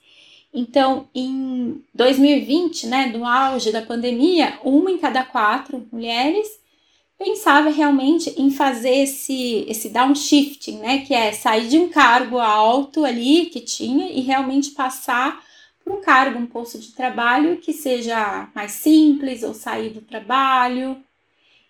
então 0.52 1.08
em 1.14 1.82
2020, 1.94 2.86
né, 2.86 3.08
do 3.08 3.24
auge 3.24 3.72
da 3.72 3.80
pandemia, 3.82 4.58
uma 4.62 4.90
em 4.90 4.98
cada 4.98 5.24
quatro 5.24 5.86
mulheres 5.90 6.46
pensava 7.24 7.70
realmente 7.70 8.34
em 8.36 8.50
fazer 8.50 9.02
esse, 9.02 9.64
esse 9.66 9.88
downshifting, 9.88 10.78
né? 10.78 10.98
Que 10.98 11.14
é 11.14 11.32
sair 11.32 11.68
de 11.68 11.78
um 11.78 11.88
cargo 11.88 12.38
alto 12.38 13.04
ali 13.04 13.46
que 13.46 13.60
tinha 13.60 14.12
e 14.12 14.20
realmente 14.20 14.72
passar 14.72 15.42
para 15.82 15.94
um 15.94 16.00
cargo, 16.02 16.38
um 16.38 16.46
posto 16.46 16.78
de 16.78 16.92
trabalho 16.92 17.56
que 17.56 17.72
seja 17.72 18.48
mais 18.54 18.72
simples 18.72 19.42
ou 19.42 19.54
sair 19.54 19.90
do 19.90 20.02
trabalho. 20.02 20.98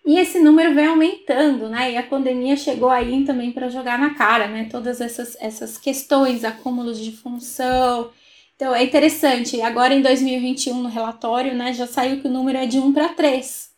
E 0.05 0.19
esse 0.19 0.39
número 0.39 0.75
vem 0.75 0.87
aumentando, 0.87 1.69
né? 1.69 1.93
E 1.93 1.97
a 1.97 2.03
pandemia 2.03 2.55
chegou 2.57 2.89
aí 2.89 3.23
também 3.23 3.51
para 3.51 3.69
jogar 3.69 3.97
na 3.97 4.13
cara, 4.13 4.47
né? 4.47 4.67
Todas 4.69 5.01
essas, 5.01 5.37
essas 5.39 5.77
questões, 5.77 6.43
acúmulos 6.43 6.99
de 6.99 7.11
função. 7.13 8.11
Então 8.55 8.75
é 8.75 8.83
interessante. 8.83 9.61
Agora 9.61 9.93
em 9.93 10.01
2021, 10.01 10.81
no 10.81 10.89
relatório, 10.89 11.55
né, 11.55 11.73
já 11.73 11.87
saiu 11.87 12.21
que 12.21 12.27
o 12.27 12.31
número 12.31 12.57
é 12.57 12.65
de 12.65 12.77
1 12.77 12.93
para 12.93 13.09
3. 13.09 13.74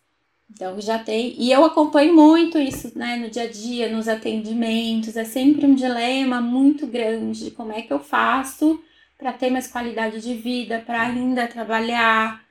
Então 0.49 0.79
já 0.79 0.97
tem, 0.97 1.35
e 1.37 1.51
eu 1.51 1.63
acompanho 1.65 2.15
muito 2.15 2.57
isso, 2.57 2.91
né, 2.97 3.17
no 3.17 3.29
dia 3.29 3.43
a 3.43 3.49
dia, 3.49 3.89
nos 3.89 4.07
atendimentos, 4.07 5.17
é 5.17 5.25
sempre 5.25 5.65
um 5.65 5.75
dilema 5.75 6.39
muito 6.39 6.87
grande 6.87 7.45
de 7.45 7.51
como 7.51 7.73
é 7.73 7.81
que 7.81 7.91
eu 7.91 7.99
faço 7.99 8.81
para 9.17 9.33
ter 9.33 9.49
mais 9.49 9.67
qualidade 9.67 10.21
de 10.21 10.33
vida, 10.35 10.81
para 10.85 11.01
ainda 11.01 11.47
trabalhar 11.47 12.41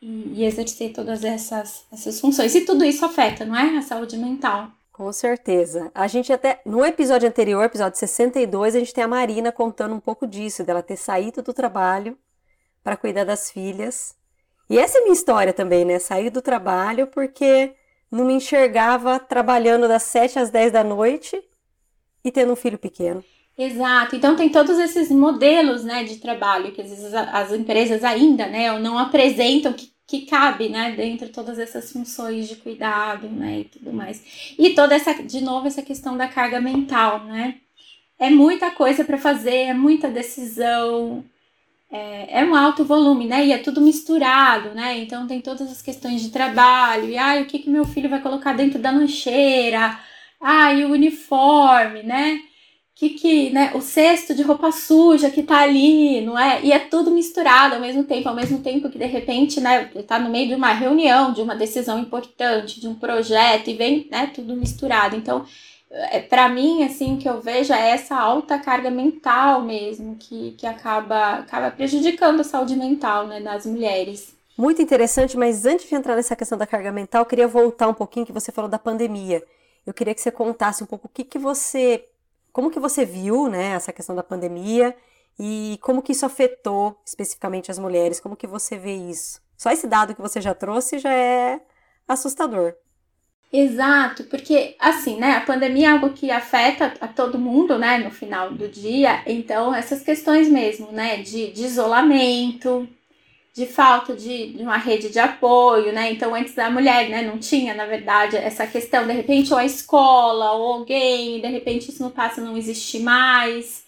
e, 0.00 0.32
e, 0.34 0.44
exercer 0.44 0.92
todas 0.92 1.24
essas, 1.24 1.84
essas 1.92 2.20
funções. 2.20 2.54
E 2.54 2.62
tudo 2.62 2.84
isso 2.84 3.04
afeta, 3.04 3.44
não 3.44 3.56
é? 3.56 3.78
A 3.78 3.82
saúde 3.82 4.16
mental. 4.16 4.70
Com 4.92 5.12
certeza. 5.12 5.90
A 5.94 6.08
gente 6.08 6.32
até, 6.32 6.60
no 6.66 6.84
episódio 6.84 7.28
anterior, 7.28 7.64
episódio 7.64 7.98
62, 7.98 8.74
a 8.74 8.78
gente 8.80 8.92
tem 8.92 9.04
a 9.04 9.08
Marina 9.08 9.52
contando 9.52 9.94
um 9.94 10.00
pouco 10.00 10.26
disso, 10.26 10.64
dela 10.64 10.82
ter 10.82 10.96
saído 10.96 11.40
do 11.40 11.54
trabalho 11.54 12.18
para 12.82 12.96
cuidar 12.96 13.24
das 13.24 13.50
filhas 13.50 14.17
e 14.68 14.78
essa 14.78 14.98
é 14.98 15.00
a 15.00 15.04
minha 15.04 15.14
história 15.14 15.52
também, 15.52 15.84
né? 15.84 15.98
Sair 15.98 16.30
do 16.30 16.42
trabalho 16.42 17.06
porque 17.06 17.72
não 18.10 18.24
me 18.24 18.34
enxergava 18.34 19.18
trabalhando 19.18 19.86
das 19.88 20.04
7 20.04 20.38
às 20.38 20.50
10 20.50 20.72
da 20.72 20.84
noite 20.84 21.42
e 22.24 22.30
tendo 22.30 22.52
um 22.52 22.56
filho 22.56 22.78
pequeno. 22.78 23.24
Exato. 23.56 24.14
Então 24.14 24.36
tem 24.36 24.48
todos 24.48 24.78
esses 24.78 25.10
modelos, 25.10 25.82
né, 25.82 26.04
de 26.04 26.16
trabalho 26.16 26.70
que 26.70 26.80
às 26.80 26.90
vezes 26.90 27.12
as 27.12 27.52
empresas 27.52 28.04
ainda, 28.04 28.46
né, 28.46 28.78
não 28.78 28.96
apresentam 28.96 29.72
que, 29.72 29.90
que 30.06 30.26
cabe, 30.26 30.68
né, 30.68 30.92
dentro 30.92 31.26
de 31.26 31.32
todas 31.32 31.58
essas 31.58 31.90
funções 31.90 32.48
de 32.48 32.54
cuidado, 32.54 33.28
né, 33.28 33.60
e 33.60 33.64
tudo 33.64 33.92
mais. 33.92 34.54
E 34.56 34.70
toda 34.74 34.94
essa, 34.94 35.12
de 35.14 35.40
novo, 35.40 35.66
essa 35.66 35.82
questão 35.82 36.16
da 36.16 36.28
carga 36.28 36.60
mental, 36.60 37.24
né? 37.24 37.56
É 38.18 38.30
muita 38.30 38.70
coisa 38.70 39.04
para 39.04 39.18
fazer, 39.18 39.54
é 39.54 39.74
muita 39.74 40.08
decisão, 40.08 41.24
é, 41.90 42.40
é, 42.40 42.44
um 42.44 42.54
alto 42.54 42.84
volume, 42.84 43.26
né? 43.26 43.46
E 43.46 43.52
é 43.52 43.58
tudo 43.58 43.80
misturado, 43.80 44.70
né? 44.74 44.98
Então 44.98 45.26
tem 45.26 45.40
todas 45.40 45.70
as 45.70 45.80
questões 45.82 46.20
de 46.22 46.30
trabalho, 46.30 47.08
e 47.08 47.16
ai, 47.16 47.42
o 47.42 47.46
que, 47.46 47.58
que 47.58 47.70
meu 47.70 47.84
filho 47.84 48.10
vai 48.10 48.20
colocar 48.20 48.52
dentro 48.54 48.78
da 48.78 48.90
lancheira, 48.90 49.98
ai, 50.40 50.84
o 50.84 50.92
uniforme, 50.92 52.02
né? 52.02 52.40
Que, 52.94 53.10
que, 53.10 53.50
né, 53.50 53.70
o 53.74 53.80
cesto 53.80 54.34
de 54.34 54.42
roupa 54.42 54.72
suja 54.72 55.30
que 55.30 55.42
tá 55.44 55.60
ali, 55.60 56.20
não 56.22 56.36
é? 56.38 56.60
E 56.64 56.72
é 56.72 56.80
tudo 56.80 57.12
misturado 57.12 57.76
ao 57.76 57.80
mesmo 57.80 58.02
tempo, 58.04 58.28
ao 58.28 58.34
mesmo 58.34 58.58
tempo 58.60 58.90
que 58.90 58.98
de 58.98 59.06
repente, 59.06 59.60
né, 59.60 59.84
tá 60.06 60.18
no 60.18 60.28
meio 60.30 60.48
de 60.48 60.54
uma 60.56 60.72
reunião, 60.72 61.32
de 61.32 61.40
uma 61.40 61.54
decisão 61.54 62.00
importante, 62.00 62.80
de 62.80 62.88
um 62.88 62.94
projeto, 62.96 63.70
e 63.70 63.74
vem, 63.74 64.08
né, 64.10 64.26
tudo 64.34 64.56
misturado. 64.56 65.14
Então, 65.16 65.46
para 66.28 66.48
mim, 66.48 66.84
assim, 66.84 67.16
que 67.16 67.28
eu 67.28 67.40
vejo 67.40 67.72
é 67.72 67.90
essa 67.90 68.16
alta 68.16 68.58
carga 68.58 68.90
mental 68.90 69.62
mesmo, 69.62 70.16
que, 70.16 70.52
que 70.52 70.66
acaba, 70.66 71.38
acaba 71.38 71.70
prejudicando 71.70 72.40
a 72.40 72.44
saúde 72.44 72.76
mental 72.76 73.26
né, 73.26 73.40
das 73.40 73.64
mulheres. 73.64 74.34
Muito 74.56 74.82
interessante, 74.82 75.36
mas 75.36 75.64
antes 75.64 75.88
de 75.88 75.94
entrar 75.94 76.16
nessa 76.16 76.36
questão 76.36 76.58
da 76.58 76.66
carga 76.66 76.92
mental, 76.92 77.22
eu 77.22 77.26
queria 77.26 77.48
voltar 77.48 77.88
um 77.88 77.94
pouquinho 77.94 78.26
que 78.26 78.32
você 78.32 78.52
falou 78.52 78.70
da 78.70 78.78
pandemia. 78.78 79.42
Eu 79.86 79.94
queria 79.94 80.14
que 80.14 80.20
você 80.20 80.30
contasse 80.30 80.82
um 80.82 80.86
pouco 80.86 81.06
o 81.06 81.10
que, 81.10 81.24
que 81.24 81.38
você, 81.38 82.04
como 82.52 82.70
que 82.70 82.80
você 82.80 83.04
viu, 83.04 83.48
né, 83.48 83.68
essa 83.68 83.92
questão 83.92 84.14
da 84.14 84.22
pandemia 84.22 84.94
e 85.38 85.78
como 85.80 86.02
que 86.02 86.12
isso 86.12 86.26
afetou 86.26 87.00
especificamente 87.06 87.70
as 87.70 87.78
mulheres, 87.78 88.20
como 88.20 88.36
que 88.36 88.46
você 88.46 88.76
vê 88.76 88.94
isso? 88.94 89.40
Só 89.56 89.70
esse 89.70 89.86
dado 89.86 90.14
que 90.14 90.20
você 90.20 90.40
já 90.40 90.54
trouxe 90.54 90.98
já 90.98 91.12
é 91.12 91.60
assustador. 92.06 92.74
Exato, 93.50 94.24
porque 94.24 94.76
assim, 94.78 95.16
né, 95.18 95.32
a 95.36 95.40
pandemia 95.40 95.88
é 95.88 95.90
algo 95.92 96.10
que 96.10 96.30
afeta 96.30 96.92
a 97.00 97.08
todo 97.08 97.38
mundo, 97.38 97.78
né, 97.78 97.96
no 97.96 98.10
final 98.10 98.52
do 98.52 98.68
dia, 98.68 99.22
então 99.26 99.74
essas 99.74 100.02
questões 100.02 100.50
mesmo, 100.50 100.92
né, 100.92 101.22
de, 101.22 101.50
de 101.52 101.64
isolamento, 101.64 102.86
de 103.54 103.66
falta 103.66 104.14
de, 104.14 104.52
de, 104.52 104.62
uma 104.62 104.76
rede 104.76 105.10
de 105.10 105.18
apoio, 105.18 105.92
né, 105.92 106.12
então 106.12 106.34
antes 106.34 106.58
a 106.58 106.70
mulher, 106.70 107.08
né, 107.08 107.22
não 107.22 107.38
tinha, 107.38 107.74
na 107.74 107.86
verdade, 107.86 108.36
essa 108.36 108.66
questão, 108.66 109.06
de 109.06 109.14
repente, 109.14 109.52
ou 109.52 109.58
a 109.58 109.64
escola, 109.64 110.52
ou 110.52 110.74
alguém, 110.74 111.40
de 111.40 111.48
repente 111.48 111.90
isso 111.90 112.02
não 112.02 112.10
passa, 112.10 112.42
não 112.42 112.56
existe 112.56 112.98
mais, 113.00 113.84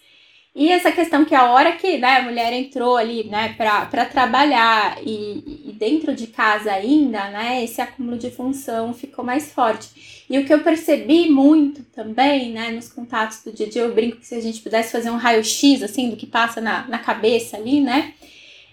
e 0.54 0.68
essa 0.70 0.90
questão 0.90 1.24
que 1.24 1.34
a 1.34 1.52
hora 1.52 1.72
que 1.72 1.98
né, 1.98 2.16
a 2.16 2.22
mulher 2.22 2.52
entrou 2.52 2.96
ali 2.96 3.24
né, 3.24 3.54
para 3.56 4.04
trabalhar 4.04 4.98
e, 5.00 5.68
e, 5.68 5.72
dentro 5.72 6.14
de 6.14 6.26
casa 6.26 6.72
ainda, 6.72 7.30
né, 7.30 7.62
esse 7.62 7.80
acúmulo 7.80 8.18
de 8.18 8.30
função 8.30 8.92
ficou 8.92 9.24
mais 9.24 9.52
forte. 9.52 10.24
E 10.28 10.36
o 10.38 10.44
que 10.44 10.52
eu 10.52 10.60
percebi 10.60 11.30
muito 11.30 11.84
também, 11.94 12.50
né, 12.50 12.72
nos 12.72 12.88
contatos 12.88 13.44
do 13.44 13.52
dia, 13.52 13.70
eu 13.76 13.94
brinco 13.94 14.16
que 14.16 14.26
se 14.26 14.34
a 14.34 14.40
gente 14.40 14.60
pudesse 14.60 14.90
fazer 14.90 15.10
um 15.10 15.16
raio-x 15.16 15.84
assim 15.84 16.10
do 16.10 16.16
que 16.16 16.26
passa 16.26 16.60
na, 16.60 16.86
na 16.88 16.98
cabeça 16.98 17.56
ali, 17.56 17.80
né? 17.80 18.14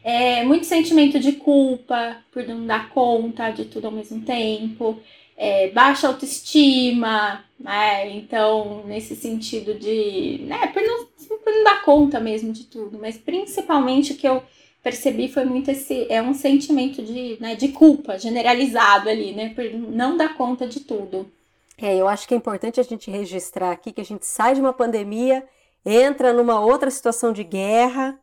É 0.03 0.43
muito 0.43 0.65
sentimento 0.65 1.19
de 1.19 1.33
culpa 1.33 2.17
por 2.31 2.47
não 2.47 2.65
dar 2.65 2.89
conta 2.89 3.51
de 3.51 3.65
tudo 3.65 3.85
ao 3.85 3.91
mesmo 3.91 4.21
tempo 4.21 4.99
é, 5.37 5.69
baixa 5.69 6.07
autoestima, 6.07 7.43
né? 7.59 8.09
Então, 8.15 8.83
nesse 8.87 9.15
sentido 9.15 9.75
de. 9.75 10.39
Né, 10.41 10.67
por, 10.67 10.81
não, 10.81 11.07
não 11.29 11.63
dar 11.63 11.83
conta 11.83 12.19
mesmo 12.19 12.51
de 12.51 12.65
tudo, 12.65 12.97
mas 12.99 13.17
principalmente 13.17 14.13
o 14.13 14.15
que 14.15 14.27
eu 14.27 14.43
percebi 14.83 15.27
foi 15.27 15.45
muito 15.45 15.69
esse. 15.69 16.05
É 16.09 16.21
um 16.21 16.33
sentimento 16.33 17.01
de, 17.01 17.37
né, 17.39 17.55
de 17.55 17.69
culpa 17.69 18.17
generalizado 18.17 19.09
ali, 19.09 19.33
né? 19.33 19.53
Por 19.53 19.65
não 19.73 20.15
dar 20.15 20.35
conta 20.35 20.67
de 20.67 20.81
tudo. 20.81 21.29
É, 21.77 21.95
eu 21.95 22.07
acho 22.07 22.27
que 22.27 22.33
é 22.33 22.37
importante 22.37 22.79
a 22.79 22.83
gente 22.83 23.11
registrar 23.11 23.71
aqui 23.71 23.91
que 23.91 24.01
a 24.01 24.05
gente 24.05 24.25
sai 24.25 24.55
de 24.55 24.61
uma 24.61 24.73
pandemia, 24.73 25.43
entra 25.85 26.33
numa 26.33 26.59
outra 26.59 26.89
situação 26.89 27.31
de 27.31 27.43
guerra, 27.43 28.19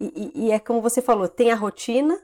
e, 0.00 0.32
e, 0.34 0.46
e 0.46 0.50
é 0.50 0.58
como 0.58 0.80
você 0.80 1.00
falou, 1.00 1.28
tem 1.28 1.52
a 1.52 1.54
rotina, 1.54 2.20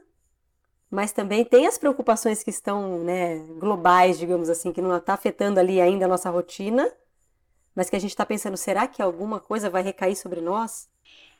mas 0.91 1.11
também 1.11 1.45
tem 1.45 1.65
as 1.65 1.77
preocupações 1.77 2.43
que 2.43 2.49
estão 2.49 2.99
né, 2.99 3.39
globais, 3.57 4.19
digamos 4.19 4.49
assim, 4.49 4.71
que 4.71 4.81
não 4.81 4.95
está 4.95 5.13
afetando 5.13 5.59
ali 5.59 5.79
ainda 5.79 6.05
a 6.05 6.07
nossa 6.07 6.29
rotina, 6.29 6.91
mas 7.75 7.89
que 7.89 7.95
a 7.95 7.99
gente 7.99 8.11
está 8.11 8.25
pensando, 8.25 8.57
será 8.57 8.87
que 8.87 9.01
alguma 9.01 9.39
coisa 9.39 9.69
vai 9.69 9.83
recair 9.83 10.15
sobre 10.15 10.41
nós? 10.41 10.87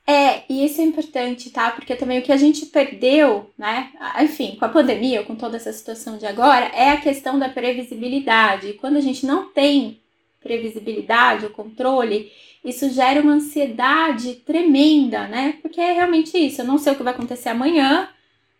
É, 0.05 0.43
e 0.49 0.65
isso 0.65 0.81
é 0.81 0.83
importante, 0.83 1.49
tá? 1.49 1.71
Porque 1.71 1.95
também 1.95 2.19
o 2.19 2.21
que 2.21 2.31
a 2.31 2.37
gente 2.37 2.65
perdeu, 2.65 3.49
né? 3.57 3.91
Enfim, 4.21 4.57
com 4.57 4.65
a 4.65 4.69
pandemia, 4.69 5.23
com 5.23 5.35
toda 5.35 5.55
essa 5.55 5.71
situação 5.71 6.17
de 6.17 6.25
agora, 6.25 6.65
é 6.75 6.89
a 6.89 6.99
questão 6.99 7.39
da 7.39 7.47
previsibilidade. 7.47 8.73
Quando 8.73 8.97
a 8.97 9.01
gente 9.01 9.25
não 9.25 9.49
tem 9.49 10.01
previsibilidade, 10.41 11.45
o 11.45 11.51
controle, 11.51 12.29
isso 12.65 12.89
gera 12.89 13.21
uma 13.21 13.33
ansiedade 13.33 14.35
tremenda, 14.35 15.25
né? 15.27 15.57
Porque 15.61 15.79
é 15.79 15.93
realmente 15.93 16.37
isso. 16.37 16.61
Eu 16.61 16.65
não 16.65 16.77
sei 16.77 16.91
o 16.93 16.95
que 16.97 17.03
vai 17.03 17.13
acontecer 17.13 17.49
amanhã, 17.49 18.09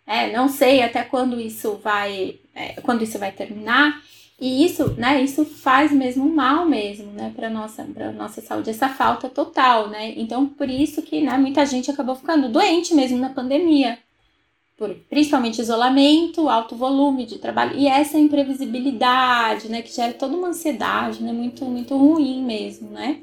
é, 0.08 0.32
não 0.32 0.48
sei 0.48 0.82
até 0.82 1.04
quando 1.04 1.40
isso 1.40 1.80
vai, 1.84 2.40
é, 2.56 2.82
quando 2.82 3.04
isso 3.04 3.20
vai 3.20 3.34
terminar. 3.34 4.02
E 4.44 4.66
isso, 4.66 4.94
né, 4.98 5.24
isso 5.24 5.46
faz 5.46 5.90
mesmo 5.90 6.28
mal 6.28 6.66
mesmo, 6.66 7.14
né, 7.14 7.32
para 7.34 7.50
nossa, 7.50 7.82
para 7.86 8.12
nossa 8.12 8.42
saúde, 8.42 8.72
essa 8.72 8.90
falta 8.90 9.30
total, 9.30 9.88
né? 9.88 10.14
Então, 10.18 10.46
por 10.46 10.70
isso 10.70 11.02
que, 11.02 11.22
né, 11.22 11.38
muita 11.38 11.66
gente 11.66 11.90
acabou 11.90 12.14
ficando 12.14 12.50
doente 12.50 12.94
mesmo 12.94 13.18
na 13.18 13.30
pandemia. 13.30 13.98
Por, 14.76 14.94
principalmente 15.10 15.62
isolamento, 15.62 16.50
alto 16.50 16.76
volume 16.76 17.26
de 17.26 17.40
trabalho 17.40 17.78
e 17.78 17.88
essa 17.88 18.20
imprevisibilidade, 18.20 19.70
né, 19.70 19.82
que 19.82 19.96
gera 19.96 20.12
toda 20.12 20.36
uma 20.36 20.50
ansiedade, 20.50 21.24
né, 21.24 21.32
muito 21.32 21.64
muito 21.64 21.96
ruim 21.96 22.44
mesmo, 22.44 22.90
né? 22.90 23.22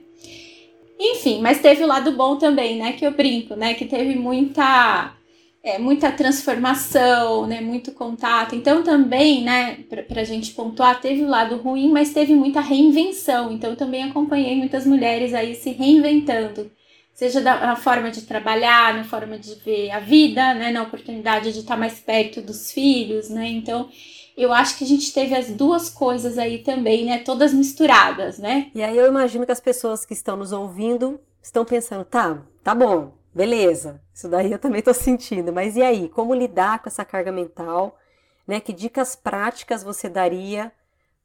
Enfim, 0.99 1.43
mas 1.43 1.61
teve 1.61 1.85
o 1.85 1.87
lado 1.87 2.13
bom 2.13 2.37
também, 2.37 2.79
né, 2.79 2.93
que 2.95 3.05
eu 3.07 3.11
brinco, 3.11 3.55
né, 3.55 3.75
que 3.75 3.85
teve 3.85 4.15
muita 4.15 5.13
é, 5.63 5.79
muita 5.79 6.11
transformação, 6.11 7.47
né, 7.47 7.61
muito 7.61 7.93
contato. 7.93 8.55
Então 8.55 8.83
também, 8.83 9.43
né, 9.45 9.85
para 10.09 10.21
a 10.21 10.25
gente 10.25 10.53
pontuar, 10.53 11.01
teve 11.01 11.23
o 11.23 11.29
lado 11.29 11.57
ruim, 11.57 11.91
mas 11.93 12.13
teve 12.13 12.35
muita 12.35 12.61
reinvenção. 12.61 13.53
Então 13.53 13.77
também 13.77 14.05
acompanhei 14.05 14.57
muitas 14.57 14.87
mulheres 14.87 15.35
aí 15.35 15.55
se 15.55 15.71
reinventando, 15.71 16.71
seja 17.13 17.41
da, 17.41 17.67
na 17.67 17.77
forma 17.77 18.11
de 18.11 18.23
trabalhar, 18.23 18.95
na 18.95 19.05
forma 19.05 19.39
de 19.39 19.55
ver 19.57 19.91
a 19.91 20.01
vida, 20.01 20.55
né, 20.55 20.71
na 20.71 20.83
oportunidade 20.83 21.53
de 21.53 21.61
estar 21.61 21.77
mais 21.77 22.01
perto 22.01 22.41
dos 22.41 22.73
filhos, 22.73 23.29
né. 23.29 23.47
Então 23.49 23.89
eu 24.37 24.55
acho 24.55 24.79
que 24.79 24.85
a 24.85 24.87
gente 24.87 25.13
teve 25.13 25.35
as 25.35 25.51
duas 25.51 25.91
coisas 25.91 26.39
aí 26.39 26.61
também, 26.61 27.05
né, 27.05 27.19
todas 27.19 27.53
misturadas, 27.53 28.39
né. 28.39 28.71
E 28.75 28.83
aí 28.83 28.97
eu 28.97 29.07
imagino 29.09 29.45
que 29.45 29.53
as 29.53 29.61
pessoas 29.61 30.07
que 30.07 30.15
estão 30.15 30.37
nos 30.39 30.53
ouvindo 30.53 31.21
estão 31.43 31.67
pensando, 31.67 32.05
tá, 32.05 32.43
tá 32.65 32.75
bom, 32.75 33.20
Beleza, 33.35 34.03
isso 34.13 34.29
daí 34.29 34.51
eu 34.51 34.59
também 34.59 34.81
estou 34.81 34.95
sentindo. 34.95 35.53
Mas 35.53 35.77
e 35.77 35.83
aí, 35.83 36.09
como 36.09 36.35
lidar 36.35 36.83
com 36.83 36.89
essa 36.89 37.05
carga 37.05 37.31
mental? 37.31 37.97
Né? 38.47 38.61
Que 38.61 38.73
dicas 38.73 39.15
práticas 39.15 39.83
você 39.83 40.09
daria 40.09 40.73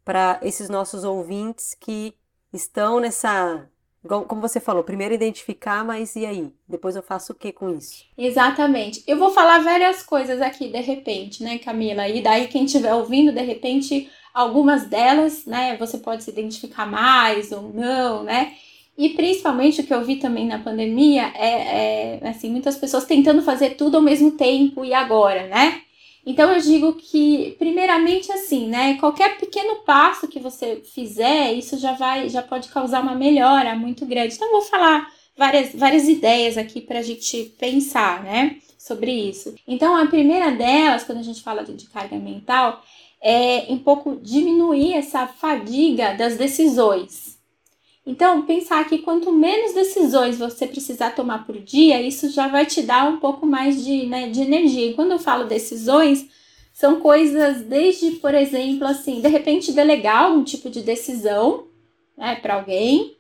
para 0.04 0.40
esses 0.44 0.70
nossos 0.70 1.04
ouvintes 1.04 1.76
que 1.80 2.14
estão 2.54 3.00
nessa. 3.00 3.68
Como 4.08 4.40
você 4.40 4.60
falou, 4.60 4.84
primeiro 4.84 5.16
identificar, 5.16 5.84
mas 5.84 6.16
e 6.16 6.28
aí? 6.28 6.54
Depois 6.70 6.96
eu 6.96 7.02
faço 7.02 7.34
o 7.34 7.36
que 7.36 7.52
com 7.52 7.72
isso? 7.72 8.06
Exatamente. 8.16 9.04
Eu 9.08 9.18
vou 9.18 9.32
falar 9.32 9.64
várias 9.64 10.04
coisas 10.04 10.40
aqui 10.42 10.70
de 10.72 10.80
repente, 10.80 11.42
né, 11.42 11.58
Camila? 11.58 12.08
E 12.08 12.22
daí 12.22 12.48
quem 12.48 12.66
estiver 12.66 12.94
ouvindo, 12.94 13.32
de 13.32 13.42
repente, 13.42 14.08
algumas 14.32 14.86
delas, 14.86 15.48
né, 15.48 15.76
você 15.78 15.98
pode 15.98 16.24
se 16.24 16.30
identificar 16.30 16.86
mais 16.86 17.52
ou 17.52 17.74
não, 17.74 18.22
né? 18.24 18.54
E 18.98 19.10
principalmente 19.10 19.82
o 19.82 19.84
que 19.84 19.94
eu 19.94 20.06
vi 20.06 20.16
também 20.16 20.48
na 20.48 20.60
pandemia 20.60 21.32
é, 21.36 22.20
é, 22.24 22.30
assim, 22.30 22.50
muitas 22.50 22.78
pessoas 22.78 23.04
tentando 23.04 23.42
fazer 23.42 23.72
tudo 23.72 23.98
ao 23.98 24.02
mesmo 24.02 24.32
tempo 24.32 24.86
e 24.86 24.94
agora, 24.94 25.48
né? 25.48 25.82
Então 26.26 26.52
eu 26.52 26.60
digo 26.60 26.94
que, 26.94 27.56
primeiramente, 27.60 28.32
assim, 28.32 28.68
né? 28.68 28.98
Qualquer 29.00 29.38
pequeno 29.38 29.76
passo 29.86 30.28
que 30.28 30.40
você 30.40 30.82
fizer, 30.94 31.54
isso 31.54 31.78
já 31.78 31.92
vai, 31.94 32.30
já 32.30 32.42
pode 32.42 32.70
causar 32.70 33.04
uma 33.04 33.14
melhora 33.14 33.76
muito 33.76 34.06
grande. 34.06 34.34
Então, 34.34 34.48
eu 34.48 34.54
vou 34.54 34.62
falar 34.64 35.08
várias, 35.38 35.76
várias 35.76 36.08
ideias 36.08 36.58
aqui 36.58 36.82
para 36.82 37.00
a 37.00 37.04
gente 37.04 37.54
pensar, 37.60 38.24
né? 38.24 38.58
Sobre 38.78 39.12
isso. 39.12 39.54
Então, 39.68 39.96
a 39.96 40.08
primeira 40.08 40.52
delas, 40.52 41.04
quando 41.04 41.20
a 41.20 41.24
gente 41.24 41.44
fala 41.44 41.64
de 41.64 41.88
carga 41.90 42.18
mental, 42.18 42.84
é 43.22 43.66
um 43.70 43.78
pouco 43.78 44.16
diminuir 44.22 44.94
essa 44.94 45.28
fadiga 45.28 46.14
das 46.14 46.38
decisões. 46.38 47.35
Então, 48.06 48.44
pensar 48.44 48.88
que 48.88 49.00
quanto 49.00 49.32
menos 49.32 49.74
decisões 49.74 50.38
você 50.38 50.68
precisar 50.68 51.16
tomar 51.16 51.46
por 51.46 51.60
dia, 51.60 52.02
isso 52.02 52.30
já 52.30 52.48
vai 52.48 52.66
te 52.66 52.84
dar 52.84 53.10
um 53.10 53.18
pouco 53.18 53.48
mais 53.48 53.84
de, 53.84 54.06
né, 54.06 54.30
de 54.30 54.42
energia. 54.42 54.92
E 54.92 54.94
quando 54.94 55.12
eu 55.12 55.20
falo 55.20 55.46
decisões, 55.46 56.28
são 56.72 57.00
coisas 57.00 57.64
desde, 57.64 58.12
por 58.12 58.36
exemplo, 58.36 58.86
assim, 58.86 59.22
de 59.22 59.28
repente 59.28 59.72
delegar 59.72 60.32
um 60.32 60.44
tipo 60.44 60.70
de 60.70 60.82
decisão 60.82 61.66
né, 62.16 62.36
para 62.36 62.56
alguém, 62.56 63.16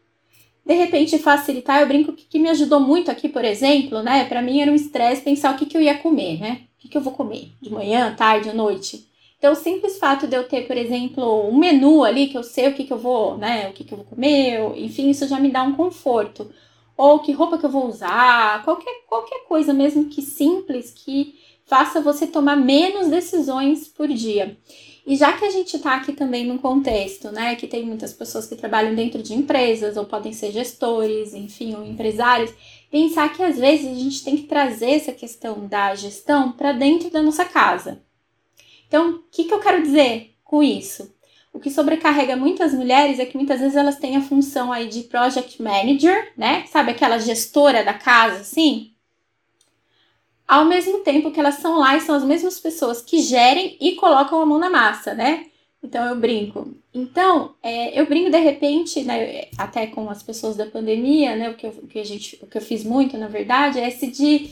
de 0.64 0.74
repente 0.74 1.18
facilitar. 1.18 1.82
Eu 1.82 1.88
brinco 1.88 2.14
que, 2.14 2.26
que 2.26 2.38
me 2.38 2.50
ajudou 2.50 2.80
muito 2.80 3.10
aqui, 3.10 3.28
por 3.28 3.44
exemplo, 3.44 4.04
né? 4.04 4.26
Para 4.26 4.42
mim 4.42 4.60
era 4.60 4.72
um 4.72 4.76
estresse 4.76 5.22
pensar 5.22 5.54
o 5.54 5.58
que, 5.58 5.66
que 5.66 5.78
eu 5.78 5.82
ia 5.82 5.98
comer, 5.98 6.40
né? 6.40 6.62
O 6.78 6.82
que, 6.82 6.90
que 6.90 6.98
eu 6.98 7.02
vou 7.02 7.14
comer 7.14 7.52
de 7.62 7.72
manhã, 7.72 8.14
tarde, 8.16 8.50
à 8.50 8.54
noite. 8.54 9.08
Então, 9.46 9.54
o 9.54 9.56
simples 9.56 10.00
fato 10.00 10.26
de 10.26 10.36
eu 10.36 10.48
ter, 10.48 10.66
por 10.66 10.76
exemplo, 10.76 11.48
um 11.48 11.56
menu 11.56 12.04
ali 12.04 12.28
que 12.30 12.36
eu 12.36 12.42
sei 12.42 12.68
o 12.68 12.74
que, 12.74 12.84
que 12.84 12.92
eu 12.92 12.98
vou, 12.98 13.38
né, 13.38 13.70
o 13.70 13.74
que, 13.74 13.84
que 13.84 13.94
eu 13.94 13.98
vou 14.00 14.08
comer, 14.08 14.60
enfim, 14.76 15.08
isso 15.12 15.28
já 15.28 15.40
me 15.40 15.52
dá 15.52 15.62
um 15.62 15.76
conforto. 15.76 16.50
ou 16.98 17.20
que 17.20 17.32
roupa 17.32 17.58
que 17.60 17.66
eu 17.66 17.70
vou 17.70 17.88
usar, 17.88 18.64
qualquer, 18.64 19.04
qualquer 19.08 19.46
coisa 19.48 19.72
mesmo 19.72 20.06
que 20.06 20.22
simples 20.22 20.90
que 20.92 21.36
faça 21.68 22.02
você 22.02 22.26
tomar 22.26 22.56
menos 22.56 23.08
decisões 23.08 23.88
por 23.88 24.08
dia. 24.08 24.58
E 25.06 25.16
já 25.16 25.34
que 25.34 25.46
a 25.46 25.52
gente 25.52 25.76
está 25.76 25.96
aqui 25.96 26.14
também 26.14 26.48
num 26.48 26.58
contexto, 26.58 27.32
né, 27.32 27.56
que 27.56 27.68
tem 27.68 27.86
muitas 27.86 28.14
pessoas 28.14 28.48
que 28.48 28.56
trabalham 28.56 28.96
dentro 28.96 29.22
de 29.22 29.36
empresas, 29.36 29.96
ou 29.96 30.06
podem 30.06 30.34
ser 30.34 30.52
gestores, 30.52 31.36
enfim, 31.36 31.76
ou 31.76 31.86
empresários, 31.86 32.52
pensar 32.90 33.32
que 33.32 33.44
às 33.44 33.60
vezes 33.60 33.86
a 33.86 34.00
gente 34.00 34.24
tem 34.24 34.38
que 34.38 34.44
trazer 34.44 34.92
essa 34.92 35.12
questão 35.12 35.68
da 35.68 35.94
gestão 35.94 36.52
para 36.52 36.72
dentro 36.72 37.12
da 37.12 37.22
nossa 37.22 37.46
casa. 37.46 38.02
Então, 38.88 39.16
o 39.16 39.24
que, 39.32 39.46
que 39.46 39.54
eu 39.54 39.60
quero 39.60 39.82
dizer 39.82 40.36
com 40.44 40.62
isso? 40.62 41.14
O 41.56 41.60
que 41.60 41.72
sobrecarrega 41.72 42.36
muitas 42.36 42.74
mulheres 42.74 43.18
é 43.18 43.26
que 43.26 43.38
muitas 43.38 43.62
vezes 43.62 43.78
elas 43.78 43.98
têm 43.98 44.18
a 44.18 44.22
função 44.22 44.74
aí 44.74 44.90
de 44.90 45.04
project 45.04 45.62
manager, 45.62 46.34
né? 46.36 46.66
Sabe 46.68 46.92
aquela 46.92 47.18
gestora 47.18 47.82
da 47.84 47.94
casa, 47.94 48.42
assim? 48.42 48.92
Ao 50.46 50.66
mesmo 50.66 51.00
tempo 51.00 51.32
que 51.32 51.40
elas 51.40 51.56
são 51.56 51.80
lá 51.80 51.96
e 51.96 52.02
são 52.02 52.14
as 52.14 52.26
mesmas 52.26 52.60
pessoas 52.60 53.02
que 53.02 53.20
gerem 53.20 53.78
e 53.80 53.94
colocam 53.96 54.42
a 54.42 54.46
mão 54.46 54.60
na 54.60 54.70
massa, 54.70 55.14
né? 55.14 55.46
Então 55.82 56.06
eu 56.06 56.16
brinco. 56.16 56.76
Então, 56.94 57.56
é, 57.64 58.00
eu 58.00 58.06
brinco 58.06 58.30
de 58.30 58.40
repente, 58.40 59.04
né, 59.04 59.48
até 59.58 59.88
com 59.88 60.10
as 60.10 60.22
pessoas 60.22 60.56
da 60.56 60.66
pandemia, 60.66 61.36
né? 61.36 61.50
O 61.50 61.56
que, 61.56 61.68
eu, 61.68 61.72
o 61.72 61.88
que 61.88 62.00
a 62.00 62.04
gente, 62.04 62.38
o 62.42 62.48
que 62.48 62.58
eu 62.58 62.62
fiz 62.62 62.84
muito, 62.84 63.18
na 63.18 63.28
verdade, 63.28 63.80
é 63.80 63.88
esse 63.88 64.08
de 64.08 64.50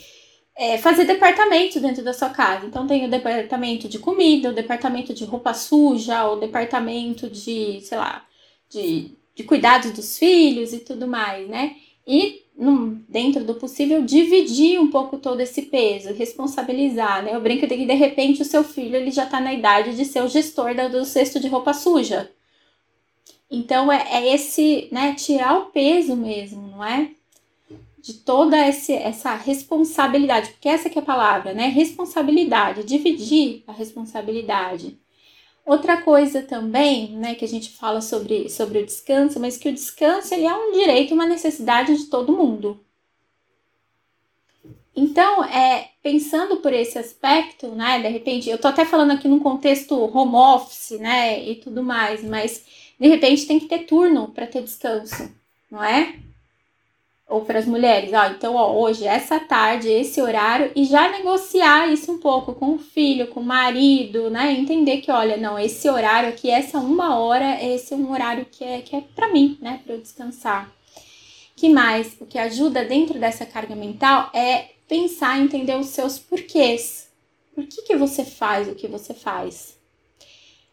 é, 0.55 0.77
fazer 0.77 1.05
departamento 1.05 1.79
dentro 1.79 2.03
da 2.03 2.13
sua 2.13 2.29
casa. 2.29 2.65
Então 2.65 2.87
tem 2.87 3.05
o 3.05 3.09
departamento 3.09 3.87
de 3.87 3.99
comida, 3.99 4.49
o 4.49 4.53
departamento 4.53 5.13
de 5.13 5.25
roupa 5.25 5.53
suja, 5.53 6.29
o 6.29 6.35
departamento 6.37 7.29
de, 7.29 7.81
sei 7.81 7.97
lá, 7.97 8.25
de, 8.69 9.11
de 9.35 9.43
cuidados 9.43 9.91
dos 9.91 10.17
filhos 10.17 10.73
e 10.73 10.79
tudo 10.79 11.07
mais, 11.07 11.47
né? 11.47 11.75
E 12.05 12.43
dentro 13.09 13.43
do 13.43 13.55
possível 13.55 14.03
dividir 14.03 14.79
um 14.79 14.89
pouco 14.89 15.17
todo 15.17 15.39
esse 15.41 15.63
peso, 15.63 16.13
responsabilizar, 16.13 17.23
né? 17.23 17.33
Eu 17.35 17.41
brinco 17.41 17.65
de 17.65 17.75
que 17.75 17.85
de 17.85 17.93
repente 17.93 18.41
o 18.41 18.45
seu 18.45 18.63
filho 18.63 18.95
ele 18.95 19.11
já 19.11 19.23
está 19.23 19.39
na 19.39 19.53
idade 19.53 19.95
de 19.95 20.05
ser 20.05 20.21
o 20.23 20.27
gestor 20.27 20.75
do 20.89 21.03
cesto 21.03 21.39
de 21.39 21.47
roupa 21.47 21.73
suja. 21.73 22.31
Então 23.49 23.91
é, 23.91 24.07
é 24.11 24.33
esse, 24.35 24.87
né, 24.91 25.13
tirar 25.15 25.57
o 25.57 25.65
peso 25.67 26.15
mesmo, 26.15 26.67
não 26.67 26.83
é? 26.83 27.11
De 28.03 28.15
toda 28.15 28.67
esse, 28.67 28.91
essa 28.91 29.33
responsabilidade, 29.33 30.51
porque 30.51 30.67
essa 30.67 30.89
que 30.89 30.99
é 30.99 31.01
a 31.01 31.05
palavra, 31.05 31.53
né? 31.53 31.67
Responsabilidade, 31.67 32.83
dividir 32.83 33.63
a 33.65 33.71
responsabilidade. 33.71 34.99
Outra 35.65 36.01
coisa 36.01 36.41
também, 36.41 37.11
né, 37.11 37.33
que 37.35 37.45
a 37.45 37.47
gente 37.47 37.69
fala 37.69 38.01
sobre, 38.01 38.49
sobre 38.49 38.79
o 38.79 38.85
descanso, 38.85 39.39
mas 39.39 39.55
que 39.55 39.69
o 39.69 39.73
descanso 39.73 40.33
ele 40.33 40.45
é 40.45 40.53
um 40.53 40.73
direito, 40.73 41.13
uma 41.13 41.25
necessidade 41.25 41.95
de 41.97 42.07
todo 42.07 42.35
mundo. 42.35 42.83
Então, 44.93 45.41
é, 45.45 45.91
pensando 46.03 46.57
por 46.57 46.73
esse 46.73 46.99
aspecto, 46.99 47.67
né, 47.69 48.01
de 48.01 48.09
repente, 48.09 48.49
eu 48.49 48.57
tô 48.57 48.67
até 48.67 48.83
falando 48.83 49.11
aqui 49.11 49.29
num 49.29 49.39
contexto 49.39 49.95
home 49.95 50.35
office, 50.35 50.99
né, 50.99 51.41
e 51.41 51.55
tudo 51.55 51.81
mais, 51.81 52.21
mas 52.21 52.65
de 52.99 53.07
repente 53.07 53.47
tem 53.47 53.61
que 53.61 53.67
ter 53.67 53.85
turno 53.85 54.27
para 54.27 54.45
ter 54.45 54.61
descanso, 54.61 55.33
não 55.71 55.81
é? 55.81 56.19
Ou 57.27 57.41
para 57.41 57.59
as 57.59 57.65
mulheres, 57.65 58.11
ó, 58.13 58.27
então 58.27 58.55
ó, 58.55 58.73
hoje, 58.73 59.07
essa 59.07 59.39
tarde, 59.39 59.89
esse 59.89 60.21
horário, 60.21 60.71
e 60.75 60.83
já 60.85 61.09
negociar 61.09 61.87
isso 61.91 62.11
um 62.11 62.19
pouco 62.19 62.53
com 62.53 62.75
o 62.75 62.79
filho, 62.79 63.27
com 63.27 63.39
o 63.39 63.45
marido, 63.45 64.29
né? 64.29 64.51
Entender 64.51 64.97
que, 64.97 65.11
olha, 65.11 65.37
não, 65.37 65.57
esse 65.57 65.89
horário 65.89 66.29
aqui, 66.29 66.49
essa 66.49 66.79
uma 66.79 67.17
hora, 67.17 67.63
esse 67.63 67.93
é 67.93 67.97
um 67.97 68.11
horário 68.11 68.45
que 68.45 68.63
é, 68.63 68.81
que 68.81 68.95
é 68.95 69.01
para 69.01 69.31
mim, 69.31 69.57
né? 69.61 69.79
Para 69.83 69.95
eu 69.95 70.01
descansar. 70.01 70.71
Que 71.55 71.69
mais? 71.69 72.17
O 72.19 72.25
que 72.25 72.37
ajuda 72.37 72.83
dentro 72.83 73.17
dessa 73.17 73.45
carga 73.45 73.75
mental 73.75 74.29
é 74.33 74.71
pensar, 74.87 75.39
entender 75.39 75.75
os 75.77 75.87
seus 75.87 76.19
porquês. 76.19 77.09
Por 77.55 77.65
que, 77.65 77.83
que 77.83 77.95
você 77.95 78.25
faz 78.25 78.67
o 78.67 78.75
que 78.75 78.87
você 78.87 79.13
faz? 79.13 79.77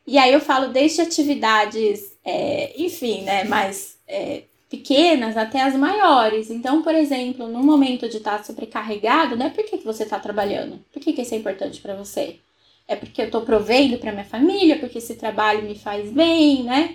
E 0.06 0.18
aí 0.18 0.32
eu 0.32 0.40
falo 0.40 0.72
desde 0.72 1.00
atividades, 1.00 2.16
é, 2.24 2.72
enfim, 2.76 3.22
né, 3.22 3.44
mais 3.44 3.98
é, 4.08 4.42
pequenas 4.70 5.36
até 5.36 5.60
as 5.60 5.74
maiores. 5.74 6.48
Então, 6.48 6.80
por 6.80 6.94
exemplo, 6.94 7.48
no 7.48 7.62
momento 7.62 8.08
de 8.08 8.18
estar 8.18 8.42
sobrecarregado, 8.44 9.36
não 9.36 9.46
é 9.46 9.50
porque 9.50 9.76
que 9.76 9.84
você 9.84 10.04
está 10.04 10.18
trabalhando. 10.20 10.78
Por 10.92 11.02
que, 11.02 11.12
que 11.12 11.22
isso 11.22 11.34
é 11.34 11.38
importante 11.38 11.80
para 11.80 11.96
você? 11.96 12.36
É 12.86 12.94
porque 12.94 13.20
eu 13.20 13.26
estou 13.26 13.42
provendo 13.42 13.98
para 13.98 14.12
minha 14.12 14.24
família, 14.24 14.78
porque 14.78 14.98
esse 14.98 15.16
trabalho 15.16 15.64
me 15.64 15.74
faz 15.74 16.10
bem, 16.10 16.62
né? 16.62 16.94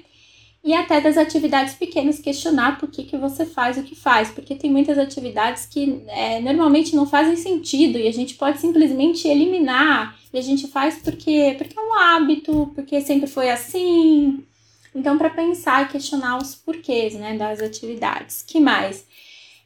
E 0.64 0.74
até 0.74 1.00
das 1.00 1.18
atividades 1.18 1.76
pequenas, 1.76 2.18
questionar 2.18 2.80
por 2.80 2.90
que, 2.90 3.04
que 3.04 3.18
você 3.18 3.46
faz 3.46 3.78
o 3.78 3.84
que 3.84 3.94
faz, 3.94 4.32
porque 4.32 4.56
tem 4.56 4.72
muitas 4.72 4.98
atividades 4.98 5.68
que 5.68 6.02
é, 6.08 6.40
normalmente 6.40 6.96
não 6.96 7.06
fazem 7.06 7.36
sentido 7.36 8.00
e 8.00 8.08
a 8.08 8.12
gente 8.12 8.34
pode 8.34 8.60
simplesmente 8.60 9.28
eliminar 9.28 10.18
e 10.34 10.40
a 10.40 10.42
gente 10.42 10.68
faz 10.68 10.96
porque, 11.04 11.56
porque 11.58 11.78
é 11.78 11.82
um 11.82 11.94
hábito, 11.94 12.72
porque 12.74 13.00
sempre 13.00 13.28
foi 13.28 13.50
assim, 13.50 14.44
então, 15.06 15.20
para 15.20 15.30
pensar 15.30 15.84
e 15.84 15.90
questionar 15.90 16.40
os 16.40 16.56
porquês 16.56 17.14
né, 17.14 17.38
das 17.38 17.62
atividades. 17.62 18.42
que 18.42 18.60
mais? 18.60 19.06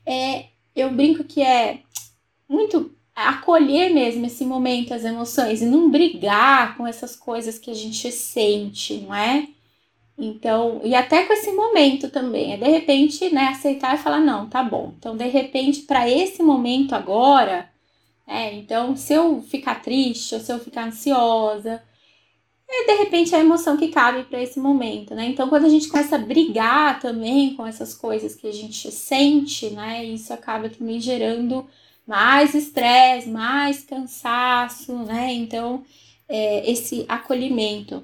É, 0.06 0.48
eu 0.76 0.92
brinco 0.92 1.24
que 1.24 1.42
é 1.42 1.80
muito 2.48 2.92
acolher 3.16 3.94
mesmo 3.94 4.26
esse 4.26 4.44
momento, 4.44 4.94
as 4.94 5.06
emoções, 5.06 5.62
e 5.62 5.66
não 5.66 5.90
brigar 5.90 6.76
com 6.76 6.86
essas 6.86 7.16
coisas 7.16 7.58
que 7.58 7.72
a 7.72 7.74
gente 7.74 8.12
sente, 8.12 8.98
não 8.98 9.16
é? 9.16 9.48
Então, 10.18 10.82
e 10.84 10.94
até 10.94 11.24
com 11.24 11.32
esse 11.32 11.54
momento 11.54 12.10
também, 12.10 12.52
é 12.52 12.58
de 12.58 12.68
repente, 12.70 13.34
né, 13.34 13.48
aceitar 13.48 13.96
e 13.96 13.98
falar, 13.98 14.20
não, 14.20 14.50
tá 14.50 14.62
bom. 14.62 14.94
Então, 15.00 15.16
de 15.16 15.28
repente, 15.28 15.84
para 15.84 16.10
esse 16.10 16.44
momento 16.44 16.94
agora, 16.94 17.70
é, 18.28 18.54
então, 18.56 18.94
se 18.98 19.14
eu 19.14 19.42
ficar 19.42 19.82
triste, 19.82 20.36
ou 20.36 20.42
se 20.42 20.52
eu 20.52 20.60
ficar 20.60 20.88
ansiosa, 20.88 21.82
é 22.72 22.86
de 22.86 22.94
repente 22.94 23.36
a 23.36 23.40
emoção 23.40 23.76
que 23.76 23.88
cabe 23.88 24.24
para 24.24 24.42
esse 24.42 24.60
momento, 24.60 25.16
né? 25.16 25.26
Então, 25.26 25.50
quando 25.50 25.66
a 25.66 25.70
gente 25.70 25.88
começa 25.88 26.16
a 26.16 26.20
brigar 26.20 27.00
também 27.00 27.56
com 27.56 27.66
essas 27.66 27.96
coisas 27.96 28.36
que 28.36 28.48
a 28.48 28.52
gente 28.52 28.92
sente, 28.92 29.72
né? 29.72 30.06
Isso 30.06 30.32
acaba 30.32 30.70
também 30.70 31.00
gerando 31.00 31.68
mais 32.06 32.54
estresse, 32.54 33.28
mais 33.28 33.84
cansaço, 33.84 34.94
né? 34.94 35.34
Então, 35.34 35.84
é, 36.28 36.70
esse 36.72 37.06
acolhimento. 37.08 38.04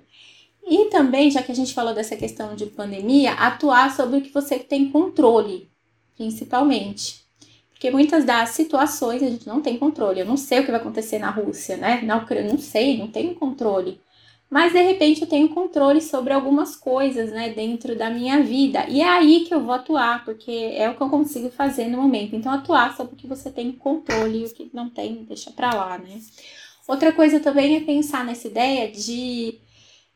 E 0.68 0.86
também, 0.90 1.30
já 1.30 1.44
que 1.44 1.52
a 1.52 1.56
gente 1.56 1.74
falou 1.74 1.94
dessa 1.94 2.16
questão 2.16 2.56
de 2.56 2.66
pandemia, 2.66 3.34
atuar 3.34 3.96
sobre 3.96 4.18
o 4.18 4.22
que 4.22 4.34
você 4.34 4.58
tem 4.58 4.90
controle, 4.90 5.70
principalmente. 6.18 7.24
Porque 7.70 7.92
muitas 7.92 8.26
das 8.26 8.50
situações 8.50 9.22
a 9.22 9.30
gente 9.30 9.46
não 9.46 9.62
tem 9.62 9.78
controle. 9.78 10.22
Eu 10.22 10.26
não 10.26 10.38
sei 10.38 10.62
o 10.62 10.66
que 10.66 10.72
vai 10.72 10.80
acontecer 10.80 11.20
na 11.20 11.30
Rússia, 11.30 11.78
né? 11.78 12.02
Na 12.02 12.18
Ucrânia, 12.18 12.52
não 12.52 12.58
sei, 12.58 12.98
não 12.98 13.08
tenho 13.08 13.36
controle 13.36 14.02
mas 14.56 14.72
de 14.72 14.82
repente 14.82 15.22
eu 15.22 15.28
tenho 15.28 15.50
controle 15.50 16.00
sobre 16.00 16.32
algumas 16.32 16.78
coisas, 16.78 17.30
né, 17.30 17.50
dentro 17.50 17.94
da 17.94 18.10
minha 18.10 18.42
vida. 18.42 18.86
E 18.88 19.02
é 19.02 19.10
aí 19.10 19.44
que 19.44 19.54
eu 19.54 19.60
vou 19.60 19.74
atuar, 19.74 20.24
porque 20.24 20.72
é 20.78 20.90
o 20.90 20.96
que 20.96 21.04
eu 21.04 21.10
consigo 21.10 21.50
fazer 21.50 21.90
no 21.90 22.02
momento. 22.02 22.38
Então, 22.38 22.54
atuar 22.54 22.96
sobre 22.96 23.16
o 23.16 23.18
que 23.18 23.28
você 23.28 23.52
tem 23.52 23.74
controle 23.74 24.44
e 24.44 24.46
o 24.46 24.54
que 24.54 24.72
não 24.74 24.90
tem, 24.90 25.26
deixa 25.26 25.52
pra 25.52 25.74
lá, 25.74 25.98
né? 25.98 26.22
Outra 26.88 27.12
coisa 27.12 27.42
também 27.42 27.76
é 27.76 27.82
pensar 27.82 28.24
nessa 28.24 28.48
ideia 28.48 28.90
de 28.90 29.60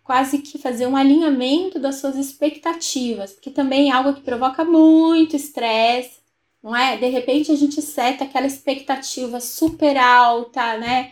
quase 0.05 0.37
que 0.37 0.57
fazer 0.57 0.87
um 0.87 0.95
alinhamento 0.95 1.77
das 1.77 1.95
suas 1.95 2.15
expectativas, 2.15 3.33
porque 3.33 3.49
também 3.49 3.89
é 3.89 3.93
algo 3.93 4.13
que 4.13 4.21
provoca 4.21 4.63
muito 4.63 5.35
estresse, 5.35 6.21
não 6.63 6.73
é? 6.73 6.95
De 6.95 7.09
repente 7.09 7.51
a 7.51 7.55
gente 7.57 7.81
seta 7.81 8.23
aquela 8.23 8.47
expectativa 8.47 9.41
super 9.41 9.97
alta, 9.97 10.77
né? 10.77 11.11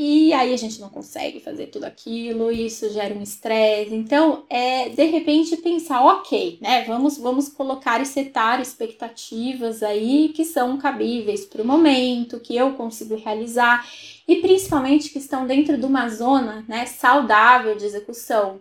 E 0.00 0.32
aí 0.32 0.54
a 0.54 0.56
gente 0.56 0.80
não 0.80 0.88
consegue 0.88 1.40
fazer 1.40 1.66
tudo 1.66 1.82
aquilo, 1.82 2.52
isso 2.52 2.88
gera 2.92 3.12
um 3.12 3.20
estresse. 3.20 3.92
Então, 3.92 4.44
é 4.48 4.90
de 4.90 5.04
repente 5.06 5.56
pensar, 5.56 6.00
ok, 6.04 6.56
né? 6.62 6.84
Vamos, 6.84 7.18
vamos 7.18 7.48
colocar 7.48 8.00
e 8.00 8.06
setar 8.06 8.60
expectativas 8.60 9.82
aí 9.82 10.28
que 10.28 10.44
são 10.44 10.78
cabíveis 10.78 11.44
para 11.44 11.62
o 11.62 11.66
momento, 11.66 12.38
que 12.38 12.54
eu 12.54 12.74
consigo 12.74 13.16
realizar, 13.16 13.84
e 14.28 14.36
principalmente 14.36 15.10
que 15.10 15.18
estão 15.18 15.44
dentro 15.48 15.76
de 15.76 15.84
uma 15.84 16.08
zona 16.08 16.64
né, 16.68 16.86
saudável 16.86 17.76
de 17.76 17.84
execução. 17.84 18.60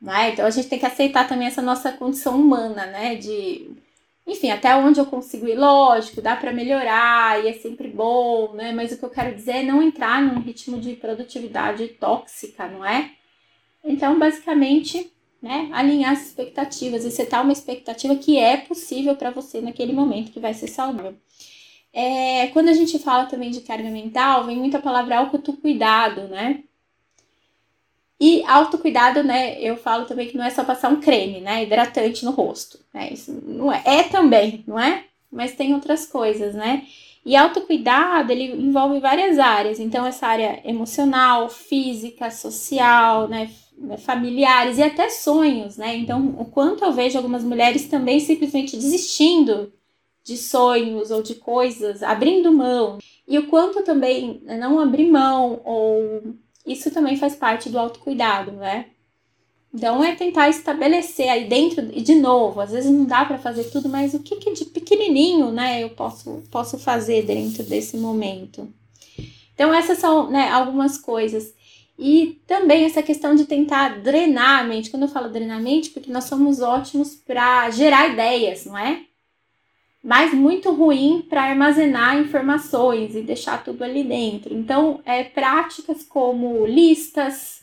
Né? 0.00 0.30
Então 0.30 0.44
a 0.44 0.50
gente 0.50 0.66
tem 0.66 0.80
que 0.80 0.86
aceitar 0.86 1.28
também 1.28 1.46
essa 1.46 1.62
nossa 1.62 1.92
condição 1.92 2.34
humana, 2.40 2.86
né? 2.86 3.14
De 3.14 3.70
enfim, 4.26 4.50
até 4.50 4.74
onde 4.76 5.00
eu 5.00 5.06
consigo 5.06 5.48
ir, 5.48 5.56
lógico, 5.56 6.22
dá 6.22 6.36
para 6.36 6.52
melhorar 6.52 7.44
e 7.44 7.48
é 7.48 7.52
sempre 7.54 7.88
bom, 7.88 8.52
né? 8.54 8.72
Mas 8.72 8.92
o 8.92 8.98
que 8.98 9.04
eu 9.04 9.10
quero 9.10 9.34
dizer 9.34 9.56
é 9.56 9.62
não 9.62 9.82
entrar 9.82 10.22
num 10.22 10.40
ritmo 10.40 10.80
de 10.80 10.94
produtividade 10.94 11.88
tóxica, 11.88 12.68
não 12.68 12.84
é? 12.84 13.10
Então, 13.84 14.18
basicamente, 14.18 15.12
né, 15.42 15.68
alinhar 15.72 16.12
as 16.12 16.28
expectativas 16.28 17.04
e 17.04 17.10
setar 17.10 17.42
uma 17.42 17.52
expectativa 17.52 18.14
que 18.16 18.38
é 18.38 18.56
possível 18.58 19.16
para 19.16 19.30
você 19.30 19.60
naquele 19.60 19.92
momento 19.92 20.32
que 20.32 20.38
vai 20.40 20.54
ser 20.54 20.68
saudável. 20.68 21.16
É, 21.92 22.46
quando 22.48 22.68
a 22.68 22.72
gente 22.74 22.98
fala 22.98 23.26
também 23.26 23.50
de 23.50 23.60
carga 23.62 23.90
mental, 23.90 24.44
vem 24.44 24.56
muita 24.56 24.80
palavra 24.80 25.18
autocuidado, 25.18 26.28
né? 26.28 26.62
E 28.24 28.44
autocuidado, 28.46 29.24
né? 29.24 29.60
Eu 29.60 29.76
falo 29.76 30.04
também 30.04 30.28
que 30.28 30.36
não 30.36 30.44
é 30.44 30.50
só 30.50 30.62
passar 30.62 30.90
um 30.92 31.00
creme, 31.00 31.40
né? 31.40 31.64
Hidratante 31.64 32.24
no 32.24 32.30
rosto. 32.30 32.78
Né? 32.94 33.08
Isso 33.12 33.36
não 33.44 33.72
é. 33.72 33.82
É 33.84 34.04
também, 34.04 34.62
não 34.64 34.78
é? 34.78 35.06
Mas 35.28 35.56
tem 35.56 35.74
outras 35.74 36.06
coisas, 36.06 36.54
né? 36.54 36.86
E 37.26 37.34
autocuidado, 37.34 38.30
ele 38.30 38.52
envolve 38.52 39.00
várias 39.00 39.40
áreas. 39.40 39.80
Então, 39.80 40.06
essa 40.06 40.28
área 40.28 40.60
emocional, 40.64 41.48
física, 41.48 42.30
social, 42.30 43.26
né? 43.26 43.50
Familiares 43.98 44.78
e 44.78 44.84
até 44.84 45.10
sonhos, 45.10 45.76
né? 45.76 45.96
Então, 45.96 46.36
o 46.38 46.44
quanto 46.44 46.84
eu 46.84 46.92
vejo 46.92 47.18
algumas 47.18 47.42
mulheres 47.42 47.88
também 47.88 48.20
simplesmente 48.20 48.76
desistindo 48.76 49.72
de 50.22 50.36
sonhos 50.36 51.10
ou 51.10 51.24
de 51.24 51.34
coisas, 51.34 52.04
abrindo 52.04 52.52
mão. 52.52 52.98
E 53.26 53.36
o 53.36 53.48
quanto 53.48 53.82
também 53.82 54.40
não 54.44 54.78
abrir 54.78 55.10
mão 55.10 55.60
ou 55.64 56.36
isso 56.66 56.90
também 56.90 57.16
faz 57.16 57.34
parte 57.34 57.68
do 57.68 57.78
autocuidado, 57.78 58.52
né? 58.52 58.86
Então 59.74 60.04
é 60.04 60.14
tentar 60.14 60.50
estabelecer 60.50 61.28
aí 61.28 61.48
dentro 61.48 61.88
e 61.92 62.02
de 62.02 62.14
novo, 62.14 62.60
às 62.60 62.72
vezes 62.72 62.90
não 62.90 63.06
dá 63.06 63.24
para 63.24 63.38
fazer 63.38 63.64
tudo, 63.64 63.88
mas 63.88 64.12
o 64.12 64.20
que, 64.20 64.36
que 64.36 64.52
de 64.52 64.66
pequenininho, 64.66 65.50
né, 65.50 65.82
eu 65.82 65.90
posso 65.90 66.42
posso 66.50 66.78
fazer 66.78 67.24
dentro 67.24 67.62
desse 67.62 67.96
momento. 67.96 68.68
Então 69.54 69.72
essas 69.72 69.98
são, 69.98 70.30
né, 70.30 70.50
algumas 70.50 70.98
coisas. 70.98 71.54
E 71.98 72.40
também 72.46 72.84
essa 72.84 73.02
questão 73.02 73.34
de 73.34 73.44
tentar 73.44 74.00
drenar 74.00 74.60
a 74.60 74.64
mente. 74.64 74.90
Quando 74.90 75.04
eu 75.04 75.08
falo 75.08 75.28
drenar 75.28 75.58
a 75.58 75.62
mente, 75.62 75.90
porque 75.90 76.10
nós 76.10 76.24
somos 76.24 76.60
ótimos 76.60 77.14
para 77.14 77.70
gerar 77.70 78.08
ideias, 78.08 78.64
não 78.64 78.76
é? 78.76 79.04
Mas 80.02 80.34
muito 80.34 80.72
ruim 80.72 81.24
para 81.28 81.44
armazenar 81.44 82.18
informações 82.18 83.14
e 83.14 83.22
deixar 83.22 83.62
tudo 83.62 83.84
ali 83.84 84.02
dentro. 84.02 84.52
Então, 84.52 85.00
é 85.04 85.22
práticas 85.22 86.02
como 86.02 86.66
listas, 86.66 87.62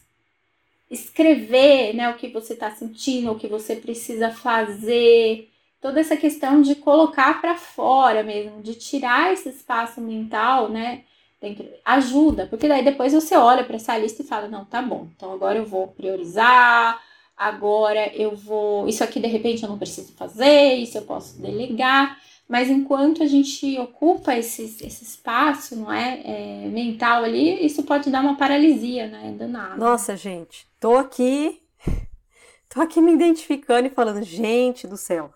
escrever, 0.89 1.93
né, 1.93 2.09
o 2.09 2.15
que 2.15 2.29
você 2.29 2.53
está 2.53 2.71
sentindo, 2.71 3.31
o 3.31 3.37
que 3.37 3.47
você 3.47 3.75
precisa 3.75 4.31
fazer, 4.31 5.49
toda 5.81 5.99
essa 5.99 6.17
questão 6.17 6.61
de 6.61 6.75
colocar 6.75 7.39
para 7.41 7.55
fora 7.55 8.23
mesmo, 8.23 8.61
de 8.61 8.73
tirar 8.75 9.33
esse 9.33 9.49
espaço 9.49 10.01
mental, 10.01 10.69
né, 10.69 11.03
dentro, 11.41 11.65
ajuda, 11.85 12.47
porque 12.47 12.67
daí 12.67 12.83
depois 12.83 13.13
você 13.13 13.35
olha 13.35 13.63
para 13.63 13.75
essa 13.75 13.97
lista 13.97 14.21
e 14.21 14.25
fala, 14.25 14.47
não, 14.47 14.65
tá 14.65 14.81
bom, 14.81 15.07
então 15.15 15.31
agora 15.31 15.57
eu 15.57 15.65
vou 15.65 15.87
priorizar, 15.89 17.01
agora 17.39 18.13
eu 18.13 18.35
vou, 18.35 18.85
isso 18.89 19.01
aqui 19.01 19.17
de 19.17 19.27
repente 19.27 19.63
eu 19.63 19.69
não 19.69 19.77
preciso 19.77 20.11
fazer, 20.11 20.73
isso 20.73 20.97
eu 20.97 21.03
posso 21.03 21.41
delegar. 21.41 22.19
Mas 22.45 22.67
enquanto 22.67 23.23
a 23.23 23.27
gente 23.27 23.77
ocupa 23.77 24.35
esse, 24.35 24.63
esse 24.63 25.03
espaço, 25.03 25.75
não 25.75 25.93
é, 25.93 26.21
é, 26.25 26.67
mental 26.67 27.23
ali, 27.23 27.63
isso 27.65 27.83
pode 27.83 28.09
dar 28.09 28.21
uma 28.21 28.35
paralisia, 28.35 29.07
né, 29.07 29.33
danada. 29.37 29.77
Nossa, 29.77 30.17
gente, 30.17 30.67
tô 30.79 30.97
aqui, 30.97 31.61
tô 32.67 32.81
aqui 32.81 32.99
me 32.99 33.13
identificando 33.13 33.87
e 33.87 33.91
falando, 33.91 34.23
gente 34.23 34.87
do 34.87 34.97
céu. 34.97 35.31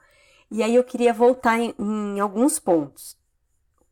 E 0.51 0.61
aí 0.61 0.75
eu 0.75 0.83
queria 0.83 1.13
voltar 1.13 1.59
em, 1.59 1.73
em 1.79 2.19
alguns 2.19 2.59
pontos. 2.59 3.15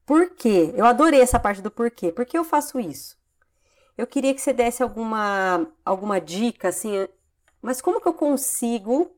Por 0.04 0.32
quê? 0.32 0.74
Eu 0.76 0.86
adorei 0.86 1.22
essa 1.22 1.40
parte 1.40 1.62
do 1.62 1.72
porquê. 1.72 2.12
Por 2.12 2.26
que 2.26 2.38
eu 2.38 2.44
faço 2.44 2.80
isso? 2.80 3.16
Eu 3.96 4.08
queria 4.08 4.34
que 4.34 4.42
você 4.42 4.52
desse 4.52 4.82
alguma, 4.82 5.68
alguma 5.86 6.20
dica, 6.20 6.70
assim, 6.70 7.08
mas 7.62 7.82
como 7.82 8.02
que 8.02 8.08
eu 8.08 8.14
consigo 8.14 9.12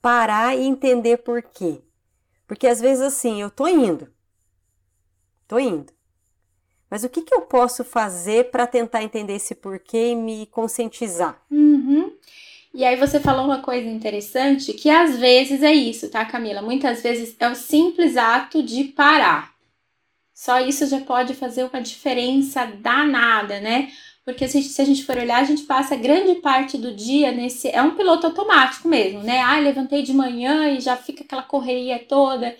parar 0.00 0.56
e 0.56 0.62
entender 0.62 1.18
por 1.18 1.42
quê? 1.42 1.80
Porque 2.46 2.66
às 2.66 2.80
vezes 2.80 3.02
assim, 3.02 3.40
eu 3.40 3.50
tô 3.50 3.66
indo. 3.66 4.12
Tô 5.48 5.58
indo. 5.58 5.92
Mas 6.90 7.04
o 7.04 7.08
que, 7.08 7.22
que 7.22 7.34
eu 7.34 7.42
posso 7.42 7.84
fazer 7.84 8.50
para 8.50 8.66
tentar 8.66 9.02
entender 9.02 9.34
esse 9.34 9.54
porquê 9.54 10.10
e 10.10 10.14
me 10.14 10.46
conscientizar? 10.46 11.40
Uhum. 11.50 12.12
E 12.74 12.84
aí 12.84 12.96
você 12.96 13.18
falou 13.20 13.46
uma 13.46 13.62
coisa 13.62 13.88
interessante 13.88 14.72
que 14.74 14.90
às 14.90 15.18
vezes 15.18 15.62
é 15.62 15.72
isso, 15.72 16.10
tá, 16.10 16.24
Camila? 16.24 16.62
Muitas 16.62 17.02
vezes 17.02 17.34
é 17.38 17.48
o 17.48 17.54
simples 17.54 18.16
ato 18.16 18.62
de 18.62 18.84
parar. 18.84 19.52
Só 20.34 20.60
isso 20.60 20.86
já 20.86 21.00
pode 21.00 21.34
fazer 21.34 21.64
uma 21.64 21.80
diferença 21.80 22.64
danada, 22.66 23.60
né? 23.60 23.90
Porque 24.24 24.46
se 24.48 24.62
se 24.62 24.80
a 24.80 24.84
gente 24.84 25.04
for 25.04 25.16
olhar, 25.16 25.40
a 25.40 25.44
gente 25.44 25.62
passa 25.64 25.96
grande 25.96 26.36
parte 26.36 26.78
do 26.78 26.94
dia 26.94 27.32
nesse. 27.32 27.68
É 27.68 27.82
um 27.82 27.96
piloto 27.96 28.26
automático 28.26 28.88
mesmo, 28.88 29.20
né? 29.22 29.40
Ah, 29.40 29.58
levantei 29.58 30.02
de 30.02 30.12
manhã 30.14 30.70
e 30.70 30.80
já 30.80 30.96
fica 30.96 31.24
aquela 31.24 31.42
correria 31.42 31.98
toda. 31.98 32.56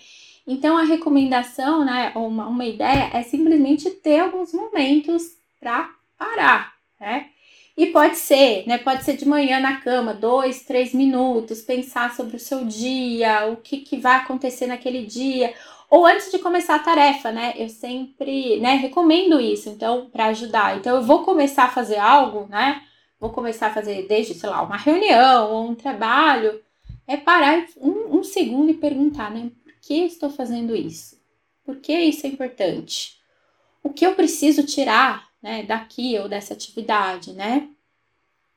Então, 0.46 0.76
a 0.76 0.82
recomendação, 0.82 1.84
né, 1.84 2.12
uma, 2.16 2.48
uma 2.48 2.64
ideia 2.64 3.10
é 3.12 3.22
simplesmente 3.22 3.88
ter 3.90 4.20
alguns 4.20 4.52
momentos 4.52 5.22
para 5.60 5.88
parar, 6.18 6.74
né? 7.00 7.28
E 7.76 7.86
pode 7.86 8.16
ser, 8.18 8.66
né? 8.66 8.76
Pode 8.78 9.04
ser 9.04 9.16
de 9.16 9.26
manhã 9.26 9.60
na 9.60 9.80
cama, 9.80 10.12
dois, 10.12 10.64
três 10.64 10.92
minutos, 10.92 11.62
pensar 11.62 12.14
sobre 12.14 12.36
o 12.36 12.40
seu 12.40 12.64
dia, 12.64 13.46
o 13.46 13.56
que, 13.56 13.78
que 13.78 13.96
vai 13.96 14.16
acontecer 14.16 14.66
naquele 14.66 15.06
dia, 15.06 15.54
ou 15.92 16.06
antes 16.06 16.30
de 16.30 16.38
começar 16.38 16.76
a 16.76 16.78
tarefa, 16.78 17.30
né? 17.30 17.52
Eu 17.54 17.68
sempre, 17.68 18.58
né, 18.60 18.76
recomendo 18.76 19.38
isso, 19.38 19.68
então, 19.68 20.08
para 20.08 20.28
ajudar. 20.28 20.78
Então, 20.78 20.96
eu 20.96 21.02
vou 21.02 21.22
começar 21.22 21.64
a 21.64 21.70
fazer 21.70 21.98
algo, 21.98 22.46
né? 22.48 22.82
Vou 23.20 23.28
começar 23.28 23.66
a 23.66 23.74
fazer 23.74 24.08
desde, 24.08 24.32
sei 24.32 24.48
lá, 24.48 24.62
uma 24.62 24.78
reunião 24.78 25.52
ou 25.52 25.68
um 25.68 25.74
trabalho. 25.74 26.62
É 27.06 27.18
parar 27.18 27.66
um, 27.76 28.20
um 28.20 28.24
segundo 28.24 28.70
e 28.70 28.74
perguntar, 28.74 29.30
né? 29.30 29.50
Por 29.62 29.74
que 29.82 29.92
estou 30.06 30.30
fazendo 30.30 30.74
isso? 30.74 31.20
Por 31.62 31.76
que 31.76 31.92
isso 31.92 32.26
é 32.26 32.30
importante? 32.30 33.20
O 33.84 33.90
que 33.90 34.06
eu 34.06 34.14
preciso 34.14 34.64
tirar, 34.64 35.28
né, 35.42 35.62
daqui 35.62 36.18
ou 36.18 36.26
dessa 36.26 36.54
atividade, 36.54 37.34
né? 37.34 37.68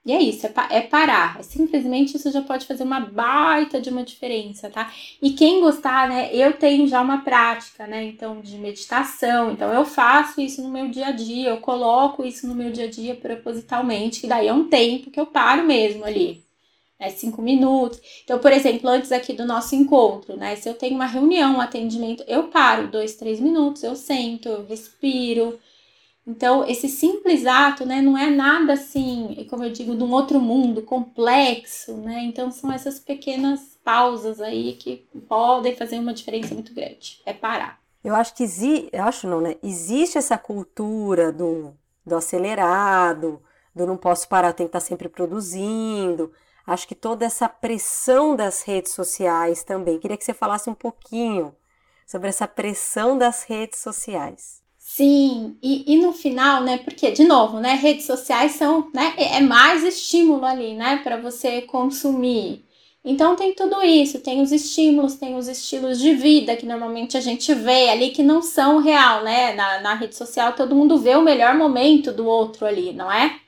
E 0.06 0.13
é 0.13 0.22
isso, 0.22 0.46
é, 0.46 0.50
pa 0.50 0.68
é, 0.70 0.82
parar. 0.82 1.39
É 1.39 1.44
simplesmente 1.44 2.15
isso 2.15 2.32
já 2.32 2.41
pode 2.41 2.68
fazer 2.68 2.84
uma 2.84 3.00
baita 3.00 3.82
de 3.82 3.89
uma 3.89 4.04
diferença, 4.04 4.70
tá? 4.70 4.94
E 5.20 5.32
quem 5.32 5.62
gostar, 5.62 6.08
né? 6.08 6.30
Eu 6.32 6.54
tenho 6.54 6.88
já 6.88 7.02
uma 7.02 7.24
prática, 7.24 7.88
né? 7.88 8.04
Então, 8.04 8.39
de 8.39 8.56
meditação. 8.60 9.52
Então, 9.52 9.74
eu 9.74 9.84
faço 9.84 10.39
isso 10.39 10.62
no 10.62 10.70
meu 10.70 10.89
dia 10.89 11.08
a 11.08 11.12
dia, 11.12 11.50
eu 11.50 11.58
coloco 11.58 12.24
isso 12.24 12.48
no 12.48 12.54
meu 12.54 12.72
dia 12.72 12.86
a 12.86 12.89
dia 12.89 13.15
propositalmente, 13.15 14.22
que 14.22 14.28
daí 14.28 14.48
é 14.48 14.54
um 14.54 14.70
tempo 14.70 15.10
que 15.10 15.20
eu 15.20 15.26
paro 15.26 15.63
mesmo 15.65 16.06
ali. 16.06 16.44
Né, 17.00 17.10
cinco 17.10 17.41
minutos. 17.41 18.00
Então, 18.24 18.39
por 18.39 18.54
exemplo, 18.54 18.89
antes 18.89 19.12
aqui 19.12 19.34
do 19.34 19.46
nosso 19.46 19.76
encontro, 19.76 20.38
né? 20.38 20.56
Se 20.56 20.70
eu 20.70 20.76
tenho 20.76 20.96
uma 20.96 21.06
reunião, 21.08 21.56
um 21.58 21.62
atendimento, 21.62 22.24
eu 22.28 22.44
paro 22.50 22.88
dois, 22.88 23.15
três 23.15 23.39
minutos, 23.39 23.84
eu 23.84 23.96
sento, 23.96 24.48
eu 24.50 24.65
respiro, 24.65 25.60
então, 26.28 26.68
esse 26.68 26.90
simples 26.90 27.46
ato, 27.46 27.86
né, 27.86 28.02
não 28.02 28.18
é 28.18 28.32
nada 28.32 28.74
assim, 28.74 29.46
como 29.48 29.64
eu 29.64 29.72
digo, 29.72 29.96
de 29.96 30.04
um 30.04 30.12
outro 30.12 30.40
mundo 30.40 30.82
complexo, 30.82 31.96
né? 31.98 32.24
Então, 32.24 32.50
são 32.50 32.72
essas 32.72 33.00
pequenas 33.00 33.78
pausas 33.84 34.42
aí 34.42 34.74
que 34.74 35.08
podem 35.30 35.76
fazer 35.76 36.00
uma 36.00 36.14
diferença 36.14 36.56
muito 36.56 36.74
grande. 36.74 37.22
É 37.28 37.34
parar. 37.34 37.80
Eu 38.04 38.16
acho 38.16 38.34
que 38.34 38.44
existe, 38.44 38.90
acho 38.98 39.28
não, 39.28 39.40
né? 39.40 39.56
Existe 39.62 40.18
essa 40.18 40.36
cultura 40.36 41.32
do, 41.32 41.76
do 42.04 42.16
acelerado, 42.16 43.40
do 43.76 43.86
não 43.86 43.98
posso 43.98 44.28
parar, 44.28 44.54
tem 44.54 44.66
que 44.66 44.70
estar 44.70 44.80
sempre 44.80 45.08
produzindo. 45.08 46.32
Acho 46.66 46.88
que 46.88 46.96
toda 46.96 47.24
essa 47.24 47.48
pressão 47.48 48.36
das 48.36 48.64
redes 48.64 48.94
sociais 48.94 49.64
também. 49.64 50.00
Queria 50.00 50.18
que 50.18 50.26
você 50.26 50.34
falasse 50.34 50.72
um 50.72 50.74
pouquinho 50.74 51.56
sobre 52.08 52.30
essa 52.30 52.48
pressão 52.48 53.16
das 53.16 53.44
redes 53.44 53.80
sociais. 53.80 54.64
Sim, 54.95 55.58
e, 55.62 55.93
e 55.93 55.97
no 55.97 56.13
final, 56.13 56.63
né? 56.63 56.77
Porque, 56.77 57.12
de 57.12 57.25
novo, 57.25 57.60
né? 57.60 57.73
Redes 57.73 58.05
sociais 58.05 58.53
são, 58.53 58.89
né? 58.93 59.13
É, 59.17 59.38
é 59.38 59.39
mais 59.41 59.84
estímulo 59.84 60.45
ali, 60.45 60.73
né? 60.73 61.01
Para 61.03 61.17
você 61.17 61.62
consumir. 61.63 62.63
Então 63.03 63.36
tem 63.36 63.53
tudo 63.53 63.84
isso, 63.84 64.21
tem 64.21 64.41
os 64.41 64.51
estímulos, 64.53 65.15
tem 65.15 65.36
os 65.36 65.47
estilos 65.49 65.99
de 65.99 66.13
vida 66.15 66.55
que 66.55 66.65
normalmente 66.65 67.17
a 67.17 67.21
gente 67.21 67.53
vê 67.53 67.89
ali 67.89 68.12
que 68.12 68.23
não 68.23 68.41
são 68.41 68.79
real, 68.79 69.23
né? 69.23 69.53
Na, 69.53 69.81
na 69.81 69.93
rede 69.95 70.15
social 70.15 70.53
todo 70.53 70.75
mundo 70.75 70.97
vê 70.97 71.15
o 71.15 71.21
melhor 71.21 71.55
momento 71.55 72.13
do 72.13 72.25
outro 72.25 72.65
ali, 72.65 72.93
não 72.93 73.12
é? 73.12 73.39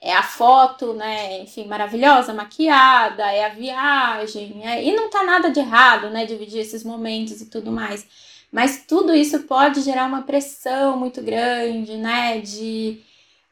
É 0.00 0.12
a 0.12 0.22
foto, 0.22 0.94
né? 0.94 1.42
Enfim, 1.42 1.66
maravilhosa, 1.66 2.34
maquiada, 2.34 3.24
é 3.32 3.44
a 3.46 3.48
viagem, 3.50 4.60
é... 4.66 4.84
e 4.84 4.92
não 4.94 5.08
tá 5.10 5.22
nada 5.24 5.50
de 5.50 5.60
errado, 5.60 6.10
né? 6.10 6.26
Dividir 6.26 6.60
esses 6.60 6.84
momentos 6.84 7.40
e 7.40 7.46
tudo 7.50 7.70
mais. 7.72 8.06
Mas 8.52 8.84
tudo 8.86 9.14
isso 9.14 9.40
pode 9.44 9.80
gerar 9.80 10.06
uma 10.06 10.22
pressão 10.22 10.96
muito 10.98 11.22
grande, 11.22 11.96
né? 11.96 12.40
De 12.40 13.00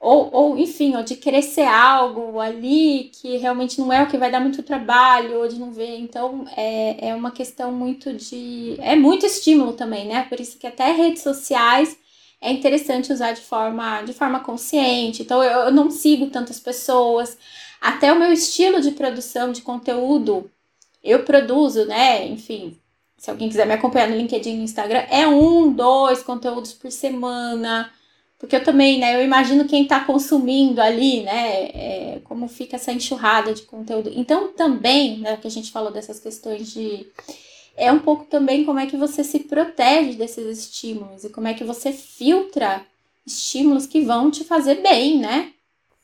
ou, 0.01 0.31
ou 0.33 0.59
enfim, 0.59 0.97
ou 0.97 1.03
de 1.03 1.17
crescer 1.17 1.67
algo 1.67 2.41
ali 2.41 3.11
que 3.15 3.37
realmente 3.37 3.79
não 3.81 3.93
é 3.93 4.03
o 4.03 4.09
que 4.09 4.17
vai 4.19 4.31
dar 4.31 4.41
muito 4.41 4.63
trabalho, 4.63 5.41
ou 5.41 5.49
de 5.49 5.59
não 5.59 5.73
ver. 5.73 5.99
Então 5.99 6.47
é, 6.57 7.09
é 7.11 7.15
uma 7.15 7.31
questão 7.31 7.73
muito 7.73 8.13
de. 8.15 8.77
É 8.81 8.97
muito 8.97 9.27
estímulo 9.27 9.75
também, 9.75 10.07
né? 10.09 10.25
Por 10.29 10.41
isso 10.41 10.59
que 10.59 10.67
até 10.67 10.93
redes 10.93 11.23
sociais 11.23 11.99
é 12.41 12.51
interessante 12.53 13.13
usar 13.13 13.33
de 13.33 13.43
forma, 13.43 14.03
de 14.03 14.13
forma 14.15 14.41
consciente. 14.41 15.23
Então 15.23 15.43
eu, 15.45 15.61
eu 15.67 15.73
não 15.73 15.91
sigo 15.91 16.29
tantas 16.31 16.59
pessoas. 16.61 17.39
Até 17.81 18.13
o 18.13 18.19
meu 18.19 18.33
estilo 18.33 18.81
de 18.81 18.93
produção 18.93 19.53
de 19.53 19.63
conteúdo, 19.63 20.51
eu 21.03 21.25
produzo, 21.25 21.87
né? 21.87 22.27
Enfim, 22.27 22.80
se 23.21 23.31
alguém 23.31 23.51
quiser 23.51 23.67
me 23.67 23.75
acompanhar 23.75 24.09
no 24.09 24.17
LinkedIn 24.17 24.57
no 24.57 24.63
Instagram, 24.63 25.01
é 25.11 25.27
um, 25.29 25.71
dois 25.71 26.23
conteúdos 26.23 26.73
por 26.73 26.91
semana, 26.91 27.93
Porque 28.39 28.57
eu 28.57 28.65
também, 28.65 28.99
né, 28.99 29.15
eu 29.15 29.23
imagino 29.23 29.67
quem 29.67 29.83
está 29.83 30.01
consumindo 30.01 30.81
ali, 30.81 31.23
né, 31.23 31.65
é, 31.67 32.21
como 32.25 32.49
fica 32.49 32.77
essa 32.77 32.91
enxurrada 32.91 33.53
de 33.53 33.61
conteúdo. 33.63 34.11
Então, 34.17 34.55
também, 34.55 35.19
né, 35.19 35.37
que 35.37 35.47
a 35.47 35.51
gente 35.51 35.71
falou 35.71 35.93
dessas 35.93 36.19
questões 36.19 36.73
de. 36.73 37.07
É 37.77 37.93
um 37.93 37.99
pouco 37.99 38.25
também 38.25 38.65
como 38.65 38.79
é 38.79 38.87
que 38.87 38.97
você 38.97 39.23
se 39.23 39.41
protege 39.41 40.15
desses 40.15 40.59
estímulos 40.59 41.23
e 41.23 41.29
como 41.29 41.47
é 41.49 41.53
que 41.53 41.65
você 41.65 41.93
filtra 41.93 42.87
estímulos 43.27 43.87
que 43.87 44.01
vão 44.01 44.31
te 44.31 44.45
fazer 44.45 44.77
bem, 44.77 45.19
né? 45.19 45.53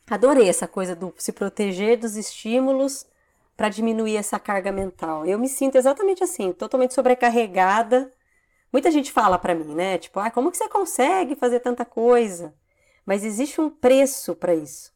Adorei 0.07 0.47
essa 0.47 0.67
coisa 0.67 0.95
do 0.95 1.11
se 1.17 1.31
proteger 1.31 1.97
dos 1.97 2.15
estímulos 2.15 3.05
para 3.57 3.69
diminuir 3.69 4.15
essa 4.15 4.39
carga 4.39 4.71
mental. 4.71 5.25
Eu 5.25 5.37
me 5.39 5.49
sinto 5.49 5.75
exatamente 5.77 6.23
assim, 6.23 6.53
totalmente 6.53 6.93
sobrecarregada 6.93 8.11
Muita 8.71 8.91
gente 8.91 9.11
fala 9.11 9.37
para 9.37 9.55
mim, 9.55 9.73
né? 9.73 9.97
Tipo, 9.97 10.19
ah, 10.19 10.29
como 10.29 10.51
que 10.51 10.57
você 10.57 10.67
consegue 10.67 11.35
fazer 11.35 11.59
tanta 11.61 11.85
coisa? 11.85 12.53
Mas 13.05 13.23
existe 13.23 13.61
um 13.61 13.69
preço 13.69 14.35
para 14.35 14.53
isso. 14.53 14.91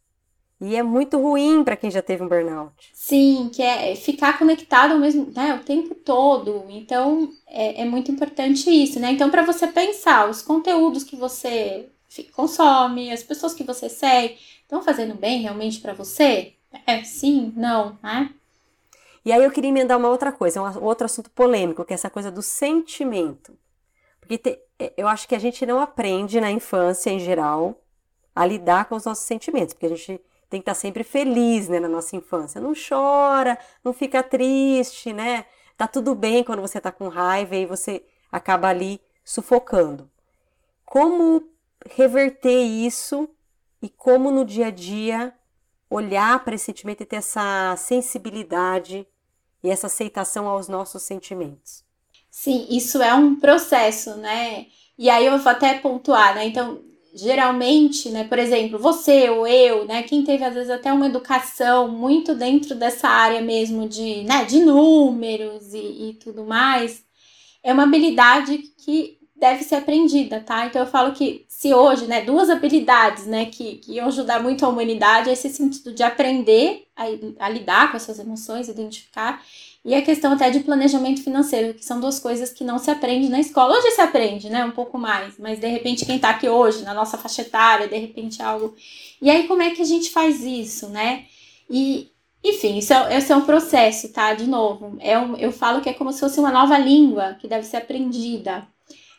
E 0.59 0.75
é 0.75 0.83
muito 0.83 1.19
ruim 1.19 1.63
para 1.63 1.75
quem 1.75 1.89
já 1.89 2.01
teve 2.01 2.21
um 2.23 2.27
burnout. 2.27 2.91
Sim, 2.93 3.49
que 3.51 3.63
é 3.63 3.95
ficar 3.95 4.37
conectado 4.37 4.99
mesmo, 4.99 5.31
né, 5.35 5.55
o 5.55 5.63
tempo 5.63 5.95
todo. 5.95 6.65
Então, 6.69 7.31
é, 7.47 7.81
é 7.81 7.85
muito 7.85 8.11
importante 8.11 8.69
isso, 8.69 8.99
né? 8.99 9.11
Então, 9.11 9.31
para 9.31 9.41
você 9.41 9.65
pensar, 9.65 10.29
os 10.29 10.41
conteúdos 10.41 11.03
que 11.03 11.15
você 11.15 11.89
consome, 12.33 13.11
as 13.11 13.23
pessoas 13.23 13.53
que 13.53 13.63
você 13.63 13.89
segue, 13.89 14.37
estão 14.61 14.83
fazendo 14.83 15.15
bem 15.15 15.41
realmente 15.41 15.79
para 15.79 15.93
você? 15.93 16.53
É, 16.85 17.03
sim, 17.03 17.51
não, 17.55 17.97
né? 18.03 18.29
E 19.23 19.31
aí 19.31 19.43
eu 19.43 19.51
queria 19.51 19.69
emendar 19.69 19.97
uma 19.97 20.09
outra 20.09 20.31
coisa, 20.31 20.61
um 20.61 20.83
outro 20.83 21.05
assunto 21.05 21.29
polêmico, 21.29 21.85
que 21.85 21.93
é 21.93 21.95
essa 21.95 22.09
coisa 22.09 22.31
do 22.31 22.41
sentimento. 22.41 23.57
Porque 24.19 24.37
te, 24.37 24.59
é, 24.79 24.93
eu 24.97 25.07
acho 25.07 25.27
que 25.27 25.35
a 25.35 25.39
gente 25.39 25.65
não 25.65 25.79
aprende 25.79 26.41
na 26.41 26.51
infância, 26.51 27.11
em 27.11 27.19
geral, 27.19 27.79
a 28.35 28.45
lidar 28.45 28.85
com 28.85 28.95
os 28.95 29.05
nossos 29.05 29.25
sentimentos, 29.25 29.73
porque 29.73 29.85
a 29.85 29.89
gente 29.89 30.19
tem 30.49 30.59
que 30.59 30.63
estar 30.69 30.73
sempre 30.73 31.03
feliz, 31.03 31.69
né, 31.69 31.79
na 31.79 31.87
nossa 31.87 32.15
infância. 32.15 32.59
Não 32.59 32.73
chora, 32.73 33.57
não 33.83 33.93
fica 33.93 34.23
triste, 34.23 35.13
né? 35.13 35.45
Tá 35.77 35.87
tudo 35.87 36.13
bem 36.15 36.43
quando 36.43 36.61
você 36.61 36.79
tá 36.81 36.91
com 36.91 37.07
raiva 37.07 37.55
e 37.55 37.65
você 37.65 38.03
acaba 38.31 38.67
ali 38.67 38.99
sufocando. 39.23 40.09
Como 40.85 41.47
reverter 41.85 42.61
isso 42.61 43.29
e 43.81 43.89
como 43.89 44.31
no 44.31 44.43
dia 44.43 44.67
a 44.67 44.71
dia 44.71 45.33
olhar 45.89 46.43
para 46.43 46.55
esse 46.55 46.65
sentimento 46.65 47.01
e 47.01 47.05
ter 47.05 47.17
essa 47.17 47.75
sensibilidade 47.77 49.07
e 49.63 49.69
essa 49.69 49.87
aceitação 49.87 50.47
aos 50.47 50.67
nossos 50.67 51.03
sentimentos. 51.03 51.83
Sim, 52.29 52.65
isso 52.69 53.01
é 53.01 53.13
um 53.13 53.35
processo, 53.35 54.15
né? 54.15 54.67
E 54.97 55.09
aí 55.09 55.25
eu 55.25 55.37
vou 55.37 55.51
até 55.51 55.73
pontuar, 55.79 56.35
né? 56.35 56.45
Então, 56.45 56.79
geralmente, 57.13 58.09
né, 58.09 58.23
por 58.23 58.39
exemplo, 58.39 58.79
você 58.79 59.29
ou 59.29 59.45
eu, 59.45 59.85
né, 59.85 60.03
quem 60.03 60.23
teve 60.23 60.43
às 60.43 60.53
vezes 60.53 60.69
até 60.69 60.91
uma 60.93 61.07
educação 61.07 61.89
muito 61.89 62.33
dentro 62.33 62.73
dessa 62.73 63.07
área 63.09 63.41
mesmo 63.41 63.87
de, 63.87 64.23
né, 64.23 64.45
de 64.45 64.59
números 64.59 65.73
e, 65.73 66.09
e 66.09 66.13
tudo 66.13 66.45
mais, 66.45 67.03
é 67.63 67.73
uma 67.73 67.83
habilidade 67.83 68.57
que 68.85 69.20
deve 69.41 69.63
ser 69.63 69.73
aprendida, 69.77 70.39
tá? 70.39 70.67
Então 70.67 70.79
eu 70.79 70.87
falo 70.87 71.13
que 71.13 71.43
se 71.47 71.73
hoje, 71.73 72.05
né, 72.05 72.21
duas 72.21 72.47
habilidades, 72.47 73.25
né, 73.25 73.47
que, 73.47 73.77
que 73.77 73.93
iam 73.93 74.07
ajudar 74.07 74.39
muito 74.39 74.63
a 74.63 74.69
humanidade 74.69 75.31
é 75.31 75.33
esse 75.33 75.49
sentido 75.49 75.91
de 75.91 76.03
aprender 76.03 76.85
a, 76.95 77.05
a 77.39 77.49
lidar 77.49 77.89
com 77.89 77.97
essas 77.97 78.19
emoções, 78.19 78.69
identificar, 78.69 79.43
e 79.83 79.95
a 79.95 80.01
questão 80.03 80.33
até 80.33 80.51
de 80.51 80.59
planejamento 80.59 81.23
financeiro, 81.23 81.73
que 81.73 81.83
são 81.83 81.99
duas 81.99 82.19
coisas 82.19 82.53
que 82.53 82.63
não 82.63 82.77
se 82.77 82.91
aprende 82.91 83.29
na 83.29 83.39
escola. 83.39 83.79
Hoje 83.79 83.89
se 83.89 84.01
aprende, 84.01 84.47
né, 84.47 84.63
um 84.63 84.69
pouco 84.69 84.95
mais, 84.99 85.39
mas 85.39 85.59
de 85.59 85.65
repente 85.65 86.05
quem 86.05 86.19
tá 86.19 86.29
aqui 86.29 86.47
hoje, 86.47 86.83
na 86.83 86.93
nossa 86.93 87.17
faixa 87.17 87.41
etária, 87.41 87.87
de 87.87 87.97
repente 87.97 88.43
algo. 88.43 88.75
E 89.19 89.27
aí 89.27 89.47
como 89.47 89.63
é 89.63 89.71
que 89.71 89.81
a 89.81 89.85
gente 89.85 90.11
faz 90.11 90.43
isso, 90.43 90.87
né? 90.87 91.25
E, 91.67 92.11
enfim, 92.43 92.77
isso 92.77 92.93
é, 92.93 93.17
esse 93.17 93.31
é 93.31 93.35
um 93.35 93.41
processo, 93.41 94.13
tá? 94.13 94.35
De 94.35 94.45
novo, 94.45 94.97
é 94.99 95.17
um, 95.17 95.35
eu 95.35 95.51
falo 95.51 95.81
que 95.81 95.89
é 95.89 95.93
como 95.93 96.13
se 96.13 96.19
fosse 96.19 96.39
uma 96.39 96.51
nova 96.51 96.77
língua 96.77 97.35
que 97.41 97.47
deve 97.47 97.65
ser 97.65 97.77
aprendida 97.77 98.67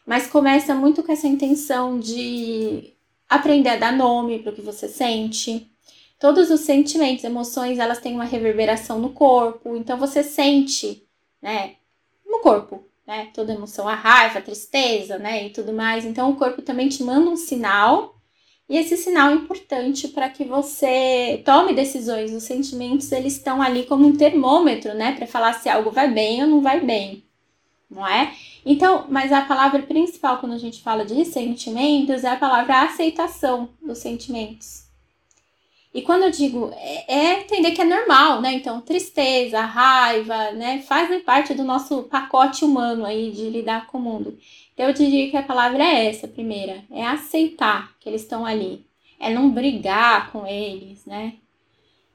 mas 0.07 0.27
começa 0.27 0.75
muito 0.75 1.03
com 1.03 1.13
essa 1.13 1.27
intenção 1.27 1.99
de 1.99 2.95
aprender 3.29 3.71
a 3.71 3.77
dar 3.77 3.93
nome 3.93 4.41
para 4.41 4.53
o 4.53 4.55
que 4.55 4.61
você 4.61 4.89
sente. 4.89 5.71
Todos 6.19 6.51
os 6.51 6.61
sentimentos, 6.61 7.25
emoções, 7.25 7.79
elas 7.79 7.99
têm 7.99 8.15
uma 8.15 8.25
reverberação 8.25 8.99
no 8.99 9.11
corpo, 9.11 9.77
então 9.77 9.99
você 9.99 10.23
sente, 10.23 11.05
né, 11.41 11.75
no 12.25 12.39
corpo, 12.41 12.85
né, 13.07 13.31
toda 13.35 13.53
emoção, 13.53 13.89
a 13.89 13.95
raiva, 13.95 14.39
a 14.39 14.43
tristeza, 14.43 15.19
né, 15.19 15.47
e 15.47 15.51
tudo 15.51 15.73
mais. 15.73 16.05
Então 16.05 16.31
o 16.31 16.37
corpo 16.37 16.63
também 16.63 16.89
te 16.89 17.03
manda 17.03 17.29
um 17.29 17.37
sinal, 17.37 18.15
e 18.69 18.77
esse 18.79 18.97
sinal 18.97 19.31
é 19.31 19.35
importante 19.35 20.09
para 20.09 20.29
que 20.31 20.45
você 20.45 21.43
tome 21.45 21.75
decisões. 21.75 22.33
Os 22.33 22.45
sentimentos, 22.45 23.11
eles 23.13 23.35
estão 23.35 23.61
ali 23.61 23.85
como 23.85 24.07
um 24.07 24.17
termômetro, 24.17 24.95
né, 24.95 25.13
para 25.17 25.27
falar 25.27 25.55
se 25.55 25.69
algo 25.69 25.91
vai 25.91 26.11
bem 26.11 26.43
ou 26.43 26.49
não 26.49 26.61
vai 26.63 26.81
bem, 26.81 27.25
não 27.91 28.07
é? 28.07 28.33
Então, 28.65 29.07
mas 29.09 29.33
a 29.33 29.43
palavra 29.43 29.83
principal 29.83 30.39
quando 30.39 30.53
a 30.53 30.59
gente 30.59 30.83
fala 30.83 31.05
de 31.05 31.25
sentimentos 31.25 32.25
é 32.25 32.29
a 32.29 32.37
palavra 32.37 32.83
aceitação 32.83 33.69
dos 33.83 33.99
sentimentos. 33.99 34.83
E 35.95 36.01
quando 36.01 36.23
eu 36.23 36.31
digo, 36.31 36.71
é, 36.75 37.15
é 37.15 37.41
entender 37.41 37.73
que 37.73 37.83
é 37.83 37.85
normal, 37.85 38.41
né? 38.41 38.55
Então, 38.55 38.81
tristeza, 38.81 39.61
raiva, 39.61 40.53
né? 40.53 40.81
Fazem 40.89 41.21
parte 41.21 41.53
do 41.53 41.65
nosso 41.65 42.05
pacote 42.05 42.65
humano 42.65 43.05
aí 43.05 43.31
de 43.31 43.51
lidar 43.51 43.87
com 43.89 43.99
o 43.99 44.01
mundo. 44.01 44.39
Então, 44.73 44.87
eu 44.87 44.95
diria 44.95 45.31
que 45.31 45.37
a 45.37 45.43
palavra 45.43 45.85
é 45.85 46.07
essa, 46.07 46.27
primeira. 46.27 46.83
É 46.91 47.05
aceitar 47.05 47.93
que 48.01 48.09
eles 48.09 48.23
estão 48.23 48.47
ali. 48.47 48.87
É 49.21 49.29
não 49.29 49.51
brigar 49.51 50.33
com 50.33 50.47
eles, 50.47 51.05
né? 51.05 51.35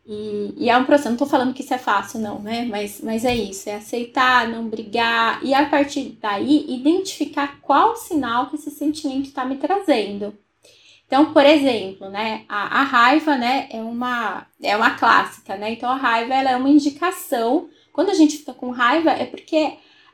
E, 0.09 0.53
e, 0.55 0.69
é 0.69 0.77
um 0.77 0.85
processo, 0.85 1.09
não 1.09 1.17
tô 1.17 1.25
falando 1.25 1.53
que 1.53 1.61
isso 1.61 1.73
é 1.73 1.77
fácil, 1.77 2.21
não, 2.21 2.39
né? 2.39 2.65
Mas, 2.69 3.01
mas 3.03 3.25
é 3.25 3.35
isso, 3.35 3.69
é 3.69 3.75
aceitar, 3.75 4.47
não 4.47 4.69
brigar, 4.69 5.43
e 5.43 5.53
a 5.53 5.65
partir 5.65 6.17
daí 6.21 6.65
identificar 6.69 7.59
qual 7.61 7.93
sinal 7.97 8.47
que 8.49 8.55
esse 8.55 8.71
sentimento 8.71 9.25
está 9.25 9.43
me 9.43 9.57
trazendo. 9.57 10.33
Então, 11.05 11.33
por 11.33 11.45
exemplo, 11.45 12.09
né, 12.09 12.45
a, 12.47 12.81
a, 12.81 12.83
raiva, 12.83 13.35
né, 13.37 13.67
é 13.69 13.81
uma, 13.81 14.45
é 14.61 14.75
uma 14.77 14.91
clássica, 14.91 15.57
né? 15.57 15.71
Então, 15.71 15.89
a 15.89 15.95
raiva, 15.95 16.33
ela 16.33 16.51
é 16.51 16.55
uma 16.55 16.69
indicação. 16.69 17.69
Quando 17.91 18.09
a 18.09 18.13
gente 18.13 18.37
fica 18.37 18.53
com 18.53 18.71
raiva, 18.71 19.11
é 19.11 19.25
porque 19.25 19.73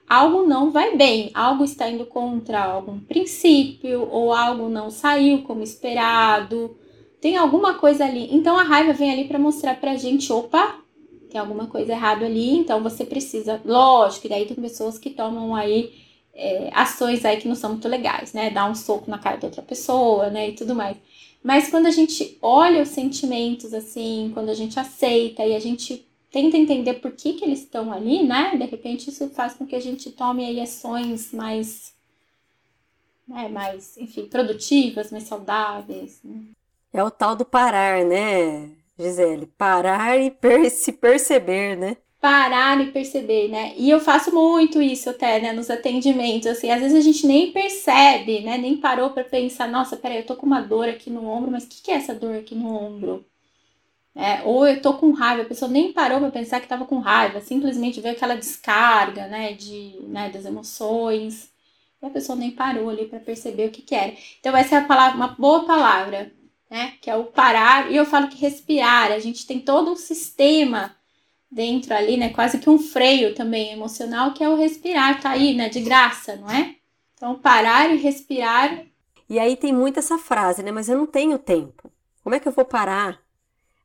algo 0.09 0.43
não 0.47 0.71
vai 0.71 0.95
bem, 0.95 1.29
algo 1.35 1.63
está 1.63 1.87
indo 1.89 2.05
contra 2.05 2.63
algum 2.63 2.99
princípio, 2.99 4.07
ou 4.09 4.33
algo 4.33 4.69
não 4.69 4.89
saiu 4.89 5.43
como 5.43 5.61
esperado, 5.63 6.75
tem 7.23 7.37
alguma 7.37 7.75
coisa 7.75 8.03
ali. 8.03 8.27
Então 8.35 8.57
a 8.57 8.63
raiva 8.63 8.91
vem 8.91 9.09
ali 9.09 9.23
para 9.23 9.39
mostrar 9.39 9.79
pra 9.79 9.95
gente, 9.95 10.29
opa, 10.33 10.77
tem 11.31 11.39
alguma 11.39 11.67
coisa 11.67 11.93
errada 11.93 12.25
ali, 12.25 12.49
então 12.57 12.83
você 12.83 13.05
precisa, 13.05 13.61
lógico, 13.63 14.27
e 14.27 14.29
daí 14.29 14.45
tem 14.45 14.57
pessoas 14.57 14.99
que 14.99 15.09
tomam 15.09 15.55
aí 15.55 15.93
é, 16.33 16.69
ações 16.73 17.23
aí 17.23 17.37
que 17.37 17.47
não 17.47 17.55
são 17.55 17.69
muito 17.69 17.87
legais, 17.87 18.33
né? 18.33 18.49
Dar 18.49 18.69
um 18.69 18.75
soco 18.75 19.09
na 19.09 19.17
cara 19.17 19.37
da 19.37 19.47
outra 19.47 19.61
pessoa, 19.61 20.29
né? 20.29 20.49
E 20.49 20.51
tudo 20.51 20.75
mais. 20.75 20.97
Mas 21.41 21.69
quando 21.69 21.85
a 21.85 21.91
gente 21.91 22.37
olha 22.41 22.81
os 22.81 22.89
sentimentos 22.89 23.73
assim, 23.73 24.31
quando 24.33 24.49
a 24.49 24.53
gente 24.53 24.77
aceita 24.77 25.45
e 25.45 25.55
a 25.55 25.59
gente 25.59 26.05
tenta 26.29 26.57
entender 26.57 26.95
por 26.95 27.13
que, 27.13 27.33
que 27.35 27.45
eles 27.45 27.59
estão 27.59 27.93
ali, 27.93 28.21
né? 28.23 28.57
De 28.57 28.65
repente 28.65 29.09
isso 29.09 29.29
faz 29.29 29.53
com 29.53 29.65
que 29.65 29.77
a 29.77 29.81
gente 29.81 30.11
tome 30.11 30.43
aí 30.43 30.59
ações 30.59 31.31
mais, 31.31 31.93
né? 33.25 33.47
mais, 33.47 33.95
enfim, 33.97 34.25
produtivas, 34.25 35.09
mais 35.09 35.23
saudáveis. 35.23 36.19
Né? 36.21 36.47
É 36.93 37.03
o 37.03 37.11
tal 37.11 37.35
do 37.35 37.43
parar, 37.45 38.05
né, 38.05 38.71
Gisele? 38.97 39.47
Parar 39.47 40.17
e 40.17 40.31
per 40.31 40.69
se 40.71 40.93
perceber, 40.93 41.75
né? 41.75 41.97
Parar 42.19 42.79
e 42.79 42.91
perceber, 42.91 43.49
né? 43.49 43.73
E 43.77 43.89
eu 43.89 43.99
faço 43.99 44.33
muito 44.33 44.81
isso 44.81 45.09
até, 45.09 45.41
né, 45.41 45.51
nos 45.51 45.69
atendimentos, 45.69 46.47
assim, 46.47 46.71
às 46.71 46.79
vezes 46.79 46.97
a 46.97 47.01
gente 47.01 47.27
nem 47.27 47.51
percebe, 47.51 48.39
né, 48.41 48.57
nem 48.57 48.77
parou 48.77 49.09
para 49.09 49.25
pensar, 49.25 49.67
nossa, 49.67 49.97
peraí, 49.97 50.19
eu 50.19 50.25
tô 50.25 50.35
com 50.37 50.45
uma 50.45 50.61
dor 50.61 50.87
aqui 50.87 51.09
no 51.09 51.27
ombro, 51.27 51.51
mas 51.51 51.65
o 51.65 51.67
que, 51.67 51.81
que 51.81 51.91
é 51.91 51.95
essa 51.95 52.15
dor 52.15 52.35
aqui 52.37 52.55
no 52.55 52.73
ombro? 52.73 53.25
É, 54.15 54.43
ou 54.43 54.67
eu 54.67 54.81
tô 54.81 54.95
com 54.95 55.11
raiva, 55.11 55.43
a 55.43 55.45
pessoa 55.45 55.69
nem 55.71 55.93
parou 55.93 56.19
para 56.19 56.31
pensar 56.31 56.61
que 56.61 56.67
tava 56.67 56.85
com 56.85 56.99
raiva, 56.99 57.41
simplesmente 57.41 58.01
veio 58.01 58.15
aquela 58.15 58.35
descarga, 58.35 59.27
né, 59.27 59.53
de, 59.53 59.99
né, 60.07 60.29
das 60.29 60.45
emoções, 60.45 61.51
e 62.01 62.05
a 62.05 62.09
pessoa 62.09 62.37
nem 62.37 62.51
parou 62.51 62.89
ali 62.89 63.05
para 63.07 63.19
perceber 63.19 63.67
o 63.69 63.71
que 63.71 63.81
que 63.81 63.95
era. 63.95 64.13
Então 64.39 64.55
essa 64.55 64.77
é 64.77 64.81
palavra, 64.85 65.17
uma 65.17 65.29
boa 65.29 65.65
palavra, 65.65 66.31
né? 66.73 66.95
Que 66.99 67.07
é 67.07 67.15
o 67.15 67.25
parar. 67.25 67.91
E 67.91 67.95
eu 67.95 68.03
falo 68.03 68.27
que 68.29 68.41
respirar, 68.41 69.11
a 69.11 69.19
gente 69.19 69.45
tem 69.45 69.59
todo 69.59 69.91
um 69.91 69.95
sistema 69.95 70.95
dentro 71.49 71.93
ali, 71.93 72.17
né? 72.17 72.29
Quase 72.29 72.57
que 72.57 72.67
um 72.67 72.79
freio 72.79 73.35
também 73.35 73.71
emocional, 73.71 74.33
que 74.33 74.43
é 74.43 74.49
o 74.49 74.55
respirar, 74.55 75.21
tá 75.21 75.29
aí, 75.29 75.53
né? 75.53 75.69
De 75.69 75.81
graça, 75.81 76.35
não 76.35 76.49
é? 76.49 76.75
Então, 77.13 77.35
parar 77.37 77.91
e 77.91 77.97
respirar. 77.97 78.85
E 79.29 79.37
aí 79.37 79.55
tem 79.55 79.71
muito 79.71 79.99
essa 79.99 80.17
frase, 80.17 80.63
né? 80.63 80.71
Mas 80.71 80.89
eu 80.89 80.97
não 80.97 81.05
tenho 81.05 81.37
tempo. 81.37 81.91
Como 82.23 82.33
é 82.33 82.39
que 82.39 82.47
eu 82.47 82.51
vou 82.51 82.65
parar? 82.65 83.21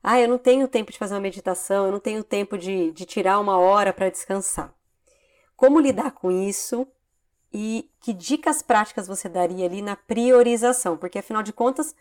Ah, 0.03 0.19
eu 0.19 0.27
não 0.27 0.39
tenho 0.39 0.67
tempo 0.67 0.91
de 0.91 0.97
fazer 0.97 1.13
uma 1.13 1.21
meditação, 1.21 1.85
eu 1.85 1.93
não 1.93 2.01
tenho 2.01 2.25
tempo 2.25 2.57
de, 2.57 2.91
de 2.93 3.05
tirar 3.05 3.39
uma 3.39 3.59
hora 3.59 3.93
para 3.93 4.09
descansar. 4.09 4.73
Como 5.55 5.79
lidar 5.79 6.13
com 6.13 6.31
isso 6.31 6.87
e 7.53 7.91
que 8.01 8.15
dicas 8.15 8.63
práticas 8.63 9.07
você 9.07 9.29
daria 9.29 9.67
ali 9.67 9.83
na 9.83 9.95
priorização? 9.95 10.97
Porque 10.97 11.19
afinal 11.19 11.43
de 11.43 11.53
contas, 11.53 11.95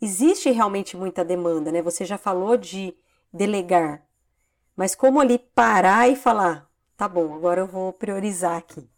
existe 0.00 0.50
realmente 0.50 0.96
muita 0.96 1.24
demanda, 1.24 1.70
né? 1.70 1.82
Você 1.82 2.04
já 2.04 2.16
falou 2.16 2.56
de 2.56 2.94
delegar, 3.32 4.02
mas 4.76 4.94
como 4.94 5.20
ali 5.20 5.38
parar 5.38 6.08
e 6.10 6.16
falar, 6.16 6.68
tá 6.96 7.08
bom, 7.08 7.34
agora 7.34 7.60
eu 7.60 7.66
vou 7.66 7.92
priorizar 7.92 8.56
aqui. 8.56 8.88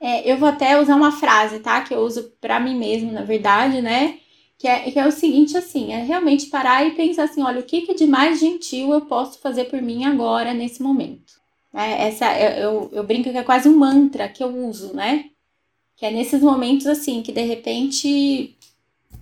É, 0.00 0.30
eu 0.30 0.38
vou 0.38 0.48
até 0.48 0.80
usar 0.80 0.96
uma 0.96 1.12
frase, 1.12 1.60
tá? 1.60 1.82
Que 1.82 1.94
eu 1.94 2.00
uso 2.00 2.32
para 2.40 2.58
mim 2.58 2.76
mesmo, 2.76 3.12
na 3.12 3.22
verdade, 3.22 3.82
né? 3.82 4.18
Que 4.58 4.66
é, 4.66 4.90
que 4.90 4.98
é 4.98 5.06
o 5.06 5.12
seguinte, 5.12 5.56
assim, 5.56 5.92
é 5.92 6.02
realmente 6.02 6.46
parar 6.46 6.86
e 6.86 6.94
pensar 6.94 7.24
assim, 7.24 7.42
olha, 7.42 7.60
o 7.60 7.64
que, 7.64 7.82
que 7.82 7.94
de 7.94 8.06
mais 8.06 8.40
gentil 8.40 8.92
eu 8.92 9.02
posso 9.02 9.38
fazer 9.40 9.64
por 9.64 9.80
mim 9.80 10.04
agora, 10.04 10.52
nesse 10.54 10.82
momento? 10.82 11.34
É, 11.72 12.08
essa, 12.08 12.26
eu, 12.38 12.90
eu 12.92 13.04
brinco 13.04 13.30
que 13.30 13.38
é 13.38 13.42
quase 13.44 13.68
um 13.68 13.76
mantra 13.76 14.28
que 14.28 14.42
eu 14.42 14.48
uso, 14.66 14.94
né? 14.94 15.30
Que 15.96 16.06
é 16.06 16.10
nesses 16.10 16.42
momentos, 16.42 16.86
assim, 16.86 17.22
que 17.22 17.32
de 17.32 17.42
repente 17.42 18.56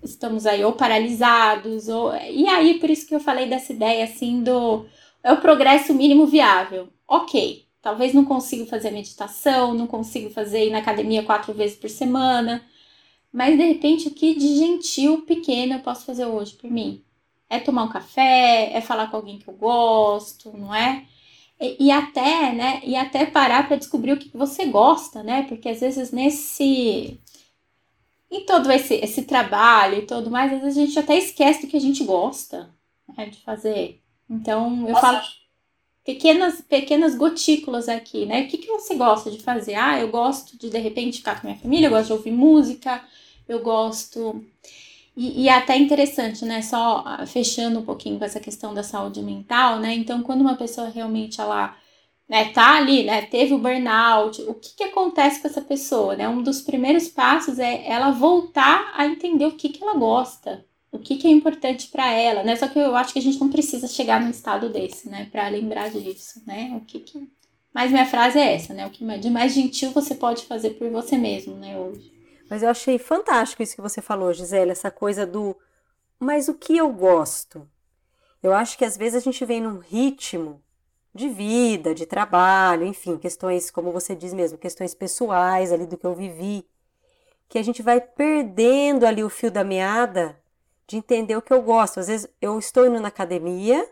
estamos 0.02 0.46
aí 0.46 0.64
ou 0.64 0.72
paralisados, 0.72 1.88
ou... 1.88 2.14
E 2.16 2.46
aí, 2.48 2.78
por 2.78 2.90
isso 2.90 3.06
que 3.06 3.14
eu 3.14 3.20
falei 3.20 3.46
dessa 3.48 3.72
ideia, 3.72 4.04
assim, 4.04 4.42
do... 4.42 4.86
É 5.22 5.32
o 5.32 5.40
progresso 5.40 5.92
mínimo 5.94 6.26
viável. 6.26 6.88
Ok, 7.06 7.66
talvez 7.82 8.12
não 8.14 8.24
consiga 8.24 8.66
fazer 8.66 8.90
meditação, 8.90 9.74
não 9.74 9.86
consigo 9.86 10.30
fazer 10.30 10.66
ir 10.66 10.70
na 10.70 10.78
academia 10.78 11.22
quatro 11.22 11.52
vezes 11.54 11.76
por 11.76 11.90
semana, 11.90 12.64
mas 13.32 13.56
de 13.56 13.64
repente 13.64 14.08
o 14.08 14.10
que 14.14 14.34
de 14.34 14.56
gentil 14.56 15.22
pequeno 15.22 15.74
eu 15.74 15.80
posso 15.80 16.04
fazer 16.04 16.26
hoje 16.26 16.54
por 16.54 16.70
mim? 16.70 17.02
É 17.50 17.58
tomar 17.58 17.84
um 17.84 17.88
café, 17.88 18.70
é 18.74 18.80
falar 18.80 19.10
com 19.10 19.16
alguém 19.16 19.38
que 19.38 19.48
eu 19.48 19.54
gosto, 19.54 20.56
não 20.56 20.74
é? 20.74 21.06
E, 21.60 21.86
e 21.86 21.90
até, 21.90 22.52
né? 22.52 22.80
E 22.84 22.94
até 22.94 23.26
parar 23.26 23.66
para 23.66 23.76
descobrir 23.76 24.12
o 24.12 24.18
que 24.18 24.30
você 24.36 24.66
gosta, 24.66 25.22
né? 25.22 25.42
Porque 25.44 25.68
às 25.68 25.80
vezes 25.80 26.12
nesse 26.12 27.18
em 28.30 28.44
todo 28.44 28.70
esse, 28.70 28.94
esse 28.94 29.22
trabalho 29.22 29.98
e 29.98 30.06
tudo 30.06 30.30
mais, 30.30 30.52
às 30.52 30.60
vezes 30.60 30.76
a 30.76 30.86
gente 30.86 30.98
até 30.98 31.16
esquece 31.16 31.62
do 31.62 31.66
que 31.66 31.76
a 31.76 31.80
gente 31.80 32.04
gosta 32.04 32.70
né, 33.16 33.26
de 33.26 33.38
fazer. 33.40 34.02
Então, 34.28 34.86
eu 34.86 34.92
Nossa. 34.92 35.00
falo 35.00 35.20
pequenas, 36.04 36.60
pequenas 36.60 37.14
gotículas 37.14 37.88
aqui, 37.88 38.26
né? 38.26 38.42
O 38.42 38.48
que, 38.48 38.58
que 38.58 38.66
você 38.66 38.94
gosta 38.94 39.30
de 39.30 39.40
fazer? 39.40 39.74
Ah, 39.74 39.98
eu 39.98 40.08
gosto 40.08 40.58
de, 40.58 40.70
de 40.70 40.78
repente, 40.78 41.18
ficar 41.18 41.40
com 41.40 41.46
minha 41.46 41.58
família, 41.58 41.86
eu 41.86 41.90
gosto 41.90 42.06
de 42.06 42.12
ouvir 42.12 42.32
música, 42.32 43.02
eu 43.48 43.62
gosto. 43.62 44.44
E, 45.16 45.42
e 45.42 45.48
é 45.48 45.52
até 45.52 45.76
interessante, 45.76 46.44
né? 46.44 46.60
Só 46.62 47.02
ah, 47.06 47.26
fechando 47.26 47.80
um 47.80 47.84
pouquinho 47.84 48.18
com 48.18 48.24
essa 48.24 48.40
questão 48.40 48.74
da 48.74 48.82
saúde 48.82 49.22
mental, 49.22 49.80
né? 49.80 49.94
Então, 49.94 50.22
quando 50.22 50.42
uma 50.42 50.56
pessoa 50.56 50.88
realmente 50.88 51.40
ela 51.40 51.76
né, 52.28 52.50
tá 52.52 52.76
ali, 52.76 53.04
né, 53.04 53.22
teve 53.22 53.54
o 53.54 53.58
burnout, 53.58 54.42
o 54.42 54.54
que, 54.54 54.76
que 54.76 54.84
acontece 54.84 55.40
com 55.40 55.48
essa 55.48 55.62
pessoa, 55.62 56.14
né? 56.14 56.28
Um 56.28 56.42
dos 56.42 56.60
primeiros 56.60 57.08
passos 57.08 57.58
é 57.58 57.88
ela 57.88 58.10
voltar 58.10 58.92
a 58.94 59.06
entender 59.06 59.46
o 59.46 59.52
que, 59.52 59.70
que 59.70 59.82
ela 59.82 59.94
gosta, 59.94 60.64
o 60.92 60.98
que, 60.98 61.16
que 61.16 61.26
é 61.26 61.30
importante 61.30 61.88
para 61.88 62.12
ela, 62.12 62.42
né? 62.42 62.54
Só 62.56 62.68
que 62.68 62.78
eu 62.78 62.94
acho 62.94 63.14
que 63.14 63.18
a 63.18 63.22
gente 63.22 63.40
não 63.40 63.48
precisa 63.48 63.88
chegar 63.88 64.20
num 64.20 64.30
estado 64.30 64.68
desse, 64.68 65.08
né, 65.08 65.26
para 65.32 65.48
lembrar 65.48 65.90
disso, 65.90 66.42
né? 66.46 66.74
O 66.76 66.84
que 66.84 67.00
que 67.00 67.28
Mas 67.72 67.90
minha 67.90 68.06
frase 68.06 68.38
é 68.38 68.54
essa, 68.54 68.74
né? 68.74 68.86
O 68.86 68.90
que 68.90 69.04
de 69.18 69.30
mais 69.30 69.54
gentil 69.54 69.90
você 69.92 70.14
pode 70.14 70.44
fazer 70.44 70.70
por 70.70 70.90
você 70.90 71.16
mesmo, 71.16 71.54
né, 71.54 71.78
hoje. 71.78 72.12
Mas 72.50 72.62
eu 72.62 72.68
achei 72.68 72.98
fantástico 72.98 73.62
isso 73.62 73.74
que 73.74 73.82
você 73.82 74.02
falou, 74.02 74.32
Gisele, 74.32 74.70
essa 74.70 74.90
coisa 74.90 75.26
do 75.26 75.56
mas 76.18 76.48
o 76.48 76.54
que 76.54 76.76
eu 76.76 76.92
gosto? 76.92 77.68
Eu 78.42 78.52
acho 78.52 78.76
que 78.76 78.84
às 78.84 78.96
vezes 78.96 79.22
a 79.22 79.24
gente 79.24 79.44
vem 79.44 79.60
num 79.60 79.78
ritmo 79.78 80.62
de 81.18 81.28
vida, 81.28 81.94
de 81.94 82.06
trabalho, 82.06 82.86
enfim, 82.86 83.18
questões, 83.18 83.70
como 83.70 83.92
você 83.92 84.14
diz 84.14 84.32
mesmo, 84.32 84.56
questões 84.56 84.94
pessoais 84.94 85.72
ali 85.72 85.86
do 85.86 85.96
que 85.98 86.06
eu 86.06 86.14
vivi, 86.14 86.66
que 87.48 87.58
a 87.58 87.62
gente 87.62 87.82
vai 87.82 88.00
perdendo 88.00 89.04
ali 89.04 89.22
o 89.24 89.28
fio 89.28 89.50
da 89.50 89.64
meada 89.64 90.38
de 90.86 90.96
entender 90.96 91.36
o 91.36 91.42
que 91.42 91.52
eu 91.52 91.60
gosto. 91.60 92.00
Às 92.00 92.08
vezes 92.08 92.28
eu 92.40 92.58
estou 92.58 92.86
indo 92.86 93.00
na 93.00 93.08
academia 93.08 93.86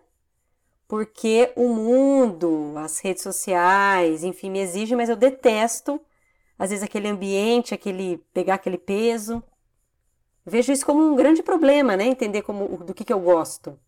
porque 0.89 1.53
o 1.57 1.69
mundo, 1.69 2.75
as 2.77 3.01
redes 3.01 3.23
sociais, 3.23 4.23
enfim, 4.23 4.51
me 4.51 4.61
exigem, 4.61 4.97
mas 4.97 5.09
eu 5.09 5.17
detesto 5.17 6.01
às 6.59 6.71
vezes 6.71 6.83
aquele 6.83 7.09
ambiente, 7.09 7.75
aquele 7.75 8.19
pegar 8.33 8.55
aquele 8.55 8.79
peso. 8.79 9.43
Vejo 10.45 10.73
isso 10.73 10.87
como 10.87 11.03
um 11.03 11.17
grande 11.17 11.43
problema, 11.43 11.97
né? 11.97 12.07
Entender 12.07 12.43
como 12.43 12.79
do 12.79 12.95
que, 12.95 13.05
que 13.05 13.13
eu 13.13 13.21
gosto. 13.21 13.79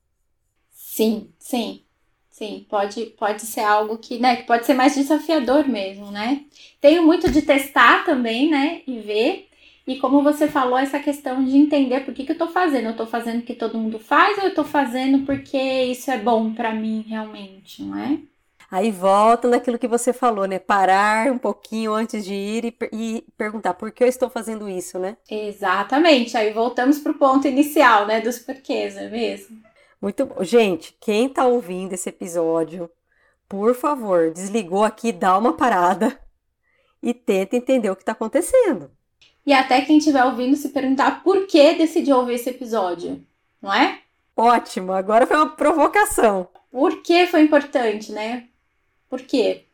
Sim, 0.71 1.33
sim. 1.39 1.88
Sim, 2.39 2.65
pode, 2.71 3.07
pode 3.19 3.43
ser 3.43 3.63
algo 3.63 3.99
que, 3.99 4.17
né, 4.21 4.37
que 4.37 4.45
pode 4.45 4.65
ser 4.65 4.73
mais 4.73 4.95
desafiador 4.95 5.67
mesmo, 5.67 6.13
né? 6.13 6.45
Tenho 6.81 7.03
muito 7.05 7.29
de 7.29 7.43
testar 7.43 8.05
também, 8.05 8.49
né, 8.49 8.83
e 8.87 9.01
ver. 9.01 9.49
E 9.85 9.97
como 9.99 10.23
você 10.23 10.47
falou, 10.47 10.79
essa 10.79 11.01
questão 11.01 11.45
de 11.45 11.57
entender 11.57 12.05
por 12.05 12.15
que, 12.15 12.25
que 12.25 12.31
eu 12.31 12.39
tô 12.39 12.47
fazendo. 12.47 12.91
Eu 12.91 12.97
tô 12.97 13.07
fazendo 13.07 13.41
porque 13.41 13.55
todo 13.55 13.77
mundo 13.77 13.99
faz 13.99 14.39
ou 14.39 14.45
eu 14.45 14.55
tô 14.55 14.63
fazendo 14.63 15.27
porque 15.27 15.59
isso 15.59 16.13
é 16.13 16.19
bom 16.19 16.55
para 16.55 16.73
mim 16.73 17.05
realmente, 17.09 17.83
não 17.83 17.99
é? 17.99 18.19
Aí 18.71 18.93
volta 18.93 19.49
naquilo 19.49 19.79
que 19.79 19.89
você 19.89 20.13
falou, 20.13 20.47
né? 20.47 20.61
Parar 20.61 21.33
um 21.33 21.39
pouquinho 21.39 21.93
antes 21.93 22.25
de 22.25 22.35
ir 22.35 22.67
e, 22.67 22.77
e, 22.93 23.25
perguntar 23.37 23.75
por 23.75 23.91
que 23.91 24.05
eu 24.05 24.09
estou 24.09 24.31
fazendo 24.31 24.69
isso, 24.69 24.97
né? 24.97 25.17
Exatamente. 25.29 26.37
Aí 26.37 26.53
voltamos 26.53 27.01
pro 27.01 27.15
ponto 27.15 27.49
inicial, 27.49 28.07
né? 28.07 28.21
Dos 28.21 28.39
porquês, 28.39 28.95
não 28.95 29.03
é 29.03 29.09
mesmo? 29.09 29.68
Muito 30.01 30.27
bom. 30.27 30.43
Gente, 30.45 30.97
quem 31.01 31.29
tá 31.29 31.47
ouvindo 31.47 31.93
esse 31.93 32.09
episódio, 32.09 32.91
por 33.49 33.75
favor, 33.75 34.31
desligou 34.33 34.85
aqui, 34.85 35.13
dá 35.13 35.37
uma 35.37 35.55
parada 35.55 36.19
e 37.03 37.13
tenta 37.13 37.57
entender 37.57 37.91
o 37.91 37.97
que 37.97 38.05
tá 38.05 38.13
acontecendo. 38.13 38.91
E 39.45 39.53
até 39.53 39.81
quem 39.81 39.99
estiver 39.99 40.25
ouvindo 40.25 40.57
se 40.57 40.69
perguntar 40.69 41.23
por 41.23 41.47
que 41.47 41.75
decidiu 41.75 42.19
ouvir 42.19 42.35
esse 42.35 42.51
episódio, 42.51 43.25
não 43.63 43.73
é? 43.73 44.01
Ótimo, 44.37 44.93
agora 44.93 45.27
foi 45.27 45.37
uma 45.37 45.57
provocação. 45.57 46.49
Por 46.71 47.03
que 47.03 47.27
foi 47.27 47.43
importante, 47.43 48.13
né? 48.13 48.47
Por 49.09 49.23
quê? 49.23 49.65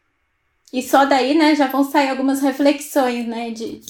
E 0.72 0.83
só 0.83 1.05
daí, 1.05 1.35
né, 1.35 1.55
já 1.55 1.66
vão 1.66 1.85
sair 1.85 2.09
algumas 2.09 2.41
reflexões, 2.41 3.27
né, 3.27 3.51
de 3.51 3.81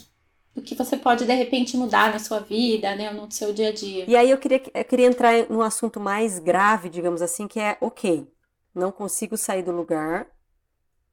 do 0.55 0.63
que 0.63 0.75
você 0.75 0.97
pode 0.97 1.27
de 1.27 1.35
repente 1.35 1.77
mudar 1.77 2.13
na 2.13 2.19
sua 2.19 2.39
vida, 2.39 2.95
né, 2.95 3.11
no 3.11 3.31
seu 3.31 3.53
dia 3.53 3.69
a 3.69 3.73
dia. 3.73 4.05
E 4.09 4.17
aí 4.17 4.31
eu 4.31 4.39
queria, 4.39 4.63
eu 4.73 4.85
queria 4.85 5.07
entrar 5.07 5.33
num 5.51 5.61
assunto 5.61 5.99
mais 5.99 6.39
grave, 6.39 6.89
digamos 6.89 7.21
assim, 7.21 7.49
que 7.49 7.59
é, 7.59 7.77
ok, 7.81 8.27
não 8.75 8.93
consigo 8.93 9.37
sair 9.37 9.63
do 9.63 9.73
lugar, 9.73 10.27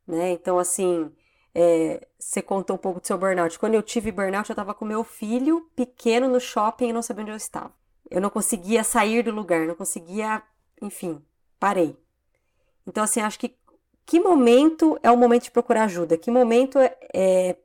né? 0.08 0.32
Então, 0.32 0.60
assim, 0.60 1.12
é, 1.56 2.08
você 2.20 2.42
contou 2.42 2.76
um 2.76 2.80
pouco 2.80 3.02
do 3.02 3.08
seu 3.08 3.18
burnout. 3.18 3.58
Quando 3.58 3.74
eu 3.74 3.82
tive 3.82 4.12
burnout, 4.12 4.50
eu 4.50 4.54
estava 4.54 4.74
com 4.74 4.86
meu 4.86 5.04
filho 5.04 5.70
pequeno 5.76 6.28
no 6.28 6.40
shopping 6.40 6.90
e 6.90 6.94
não 6.94 7.02
sabia 7.02 7.24
onde 7.24 7.32
eu 7.32 7.38
estava. 7.38 7.74
Eu 8.10 8.22
não 8.22 8.30
conseguia 8.30 8.84
sair 8.84 9.24
do 9.24 9.32
lugar, 9.32 9.66
não 9.66 9.76
conseguia, 9.76 10.44
enfim, 10.82 11.22
parei. 11.60 11.98
Então, 12.86 13.04
assim, 13.04 13.22
acho 13.22 13.40
que 13.40 13.56
que 14.06 14.20
momento 14.20 15.00
é 15.02 15.10
o 15.10 15.16
momento 15.16 15.44
de 15.44 15.52
procurar 15.52 15.84
ajuda? 15.84 16.18
Que 16.18 16.30
momento 16.30 16.78
é, 16.80 16.98
é 17.14 17.56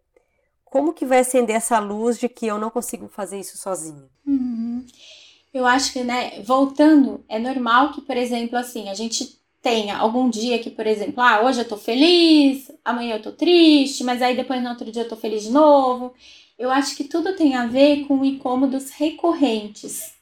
como 0.67 0.93
que 0.93 1.07
vai 1.07 1.21
acender 1.21 1.57
essa 1.57 1.79
luz 1.79 2.19
de 2.19 2.29
que 2.29 2.47
eu 2.47 2.59
não 2.59 2.71
consigo 2.71 3.09
fazer 3.09 3.41
isso 3.41 3.57
sozinho? 3.57 4.09
Uhum. 4.27 4.85
Eu 5.55 5.65
acho 5.65 5.93
que, 5.93 6.05
né, 6.05 6.43
voltando, 6.43 7.25
é 7.29 7.39
normal 7.39 7.93
que, 7.93 8.03
por 8.03 8.17
exemplo, 8.17 8.59
assim, 8.59 8.91
a 8.91 8.95
gente 8.95 9.39
tenha 9.63 9.97
algum 9.97 10.29
dia 10.29 10.59
que, 10.59 10.71
por 10.71 10.87
exemplo, 10.87 11.21
ah, 11.23 11.41
hoje 11.43 11.61
eu 11.61 11.69
tô 11.69 11.77
feliz, 11.77 12.71
amanhã 12.85 13.17
eu 13.17 13.23
tô 13.23 13.33
triste, 13.33 14.05
mas 14.05 14.21
aí 14.21 14.37
depois 14.37 14.63
no 14.63 14.69
outro 14.69 14.93
dia 14.93 15.03
eu 15.03 15.09
tô 15.09 15.17
feliz 15.17 15.45
de 15.45 15.51
novo. 15.51 16.13
Eu 16.59 16.71
acho 16.71 16.97
que 16.97 17.05
tudo 17.05 17.35
tem 17.35 17.55
a 17.55 17.67
ver 17.67 18.05
com 18.07 18.25
incômodos 18.25 18.91
recorrentes. 18.91 20.15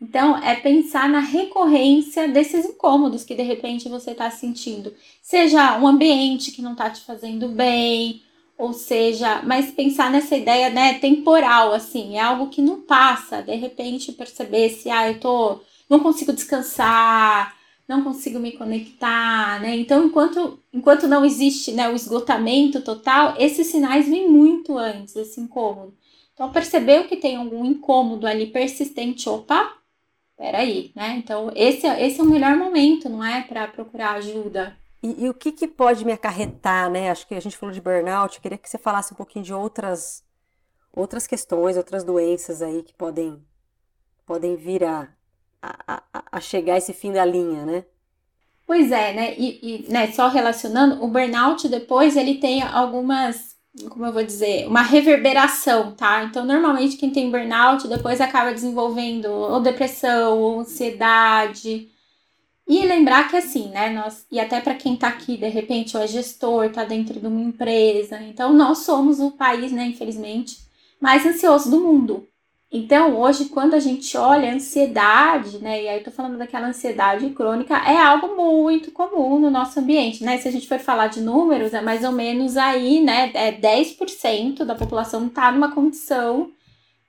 Então, 0.00 0.36
é 0.38 0.54
pensar 0.56 1.08
na 1.08 1.20
recorrência 1.20 2.26
desses 2.26 2.64
incômodos 2.64 3.22
que 3.22 3.34
de 3.34 3.42
repente 3.42 3.88
você 3.88 4.12
está 4.12 4.30
sentindo. 4.30 4.94
Seja 5.22 5.78
um 5.78 5.86
ambiente 5.86 6.52
que 6.52 6.62
não 6.62 6.72
está 6.72 6.88
te 6.88 7.02
fazendo 7.02 7.48
bem, 7.48 8.22
ou 8.60 8.74
seja, 8.74 9.40
mas 9.42 9.70
pensar 9.70 10.10
nessa 10.10 10.36
ideia, 10.36 10.68
né, 10.68 10.98
temporal, 10.98 11.72
assim, 11.72 12.16
é 12.16 12.20
algo 12.20 12.50
que 12.50 12.60
não 12.60 12.82
passa, 12.82 13.42
de 13.42 13.54
repente 13.54 14.12
perceber 14.12 14.68
se, 14.68 14.90
ah, 14.90 15.10
eu 15.10 15.18
tô, 15.18 15.60
não 15.88 16.00
consigo 16.00 16.30
descansar, 16.30 17.56
não 17.88 18.04
consigo 18.04 18.38
me 18.38 18.52
conectar, 18.52 19.60
né, 19.62 19.74
então 19.76 20.04
enquanto, 20.04 20.60
enquanto 20.74 21.08
não 21.08 21.24
existe, 21.24 21.72
né, 21.72 21.88
o 21.88 21.96
esgotamento 21.96 22.82
total, 22.82 23.34
esses 23.38 23.66
sinais 23.68 24.06
vêm 24.06 24.28
muito 24.28 24.76
antes, 24.76 25.16
esse 25.16 25.40
incômodo. 25.40 25.94
Então, 26.34 26.52
percebeu 26.52 27.04
que 27.04 27.16
tem 27.16 27.36
algum 27.36 27.64
incômodo 27.64 28.26
ali 28.26 28.46
persistente, 28.46 29.26
opa, 29.26 29.74
peraí, 30.36 30.92
né, 30.94 31.14
então 31.16 31.50
esse, 31.56 31.86
esse 31.86 32.20
é 32.20 32.22
o 32.22 32.26
melhor 32.26 32.56
momento, 32.58 33.08
não 33.08 33.24
é, 33.24 33.40
para 33.40 33.66
procurar 33.68 34.16
ajuda, 34.16 34.76
e, 35.02 35.24
e, 35.24 35.28
o 35.28 35.34
que, 35.34 35.52
que 35.52 35.66
pode 35.66 36.04
me 36.04 36.12
acarretar, 36.12 36.90
né? 36.90 37.10
Acho 37.10 37.26
que 37.26 37.34
a 37.34 37.40
gente 37.40 37.56
falou 37.56 37.74
de 37.74 37.80
burnout, 37.80 38.36
eu 38.36 38.42
queria 38.42 38.58
que 38.58 38.68
você 38.68 38.78
falasse 38.78 39.12
um 39.12 39.16
pouquinho 39.16 39.44
de 39.44 39.54
outras, 39.54 40.24
outras 40.92 41.26
questões, 41.26 41.76
outras 41.76 42.04
doenças 42.04 42.60
aí 42.62 42.82
que 42.82 42.94
podem, 42.94 43.42
podem 44.26 44.56
vir 44.56 44.84
a, 44.84 45.08
a, 45.62 46.02
a 46.32 46.40
chegar 46.40 46.74
a 46.74 46.78
esse 46.78 46.92
fim 46.92 47.12
da 47.12 47.24
linha, 47.24 47.64
né? 47.64 47.84
Pois 48.66 48.92
é, 48.92 49.12
né? 49.12 49.34
E, 49.36 49.86
e 49.86 49.90
né, 49.90 50.12
só 50.12 50.28
relacionando, 50.28 51.02
o 51.02 51.08
burnout 51.08 51.68
depois 51.68 52.16
ele 52.16 52.36
tem 52.36 52.62
algumas 52.62 53.50
como 53.88 54.04
eu 54.04 54.12
vou 54.12 54.24
dizer, 54.24 54.66
uma 54.66 54.82
reverberação, 54.82 55.94
tá? 55.94 56.24
Então, 56.24 56.44
normalmente 56.44 56.96
quem 56.96 57.10
tem 57.10 57.30
burnout 57.30 57.86
depois 57.86 58.20
acaba 58.20 58.52
desenvolvendo 58.52 59.26
ou 59.30 59.60
depressão, 59.60 60.38
ou 60.38 60.60
ansiedade. 60.60 61.88
E 62.70 62.86
lembrar 62.86 63.28
que 63.28 63.36
assim, 63.36 63.68
né, 63.70 63.90
nós, 63.90 64.24
e 64.30 64.38
até 64.38 64.60
para 64.60 64.76
quem 64.76 64.94
tá 64.94 65.08
aqui, 65.08 65.36
de 65.36 65.48
repente, 65.48 65.96
ou 65.96 66.02
é 66.04 66.06
gestor, 66.06 66.70
tá 66.70 66.84
dentro 66.84 67.18
de 67.18 67.26
uma 67.26 67.40
empresa, 67.40 68.22
então 68.22 68.52
nós 68.52 68.78
somos 68.78 69.18
o 69.18 69.32
país, 69.32 69.72
né, 69.72 69.86
infelizmente, 69.86 70.56
mais 71.00 71.26
ansioso 71.26 71.68
do 71.68 71.80
mundo. 71.80 72.28
Então, 72.70 73.18
hoje, 73.18 73.46
quando 73.46 73.74
a 73.74 73.80
gente 73.80 74.16
olha 74.16 74.48
a 74.48 74.54
ansiedade, 74.54 75.58
né, 75.58 75.82
e 75.82 75.88
aí 75.88 75.98
eu 75.98 76.04
tô 76.04 76.12
falando 76.12 76.38
daquela 76.38 76.68
ansiedade 76.68 77.28
crônica, 77.30 77.76
é 77.76 77.96
algo 77.96 78.36
muito 78.36 78.92
comum 78.92 79.40
no 79.40 79.50
nosso 79.50 79.80
ambiente, 79.80 80.22
né? 80.22 80.38
Se 80.38 80.46
a 80.46 80.52
gente 80.52 80.68
for 80.68 80.78
falar 80.78 81.08
de 81.08 81.20
números, 81.20 81.74
é 81.74 81.80
mais 81.80 82.04
ou 82.04 82.12
menos 82.12 82.56
aí, 82.56 83.00
né, 83.02 83.32
é 83.34 83.50
10% 83.50 84.64
da 84.64 84.76
população 84.76 85.28
tá 85.28 85.50
numa 85.50 85.72
condição 85.72 86.52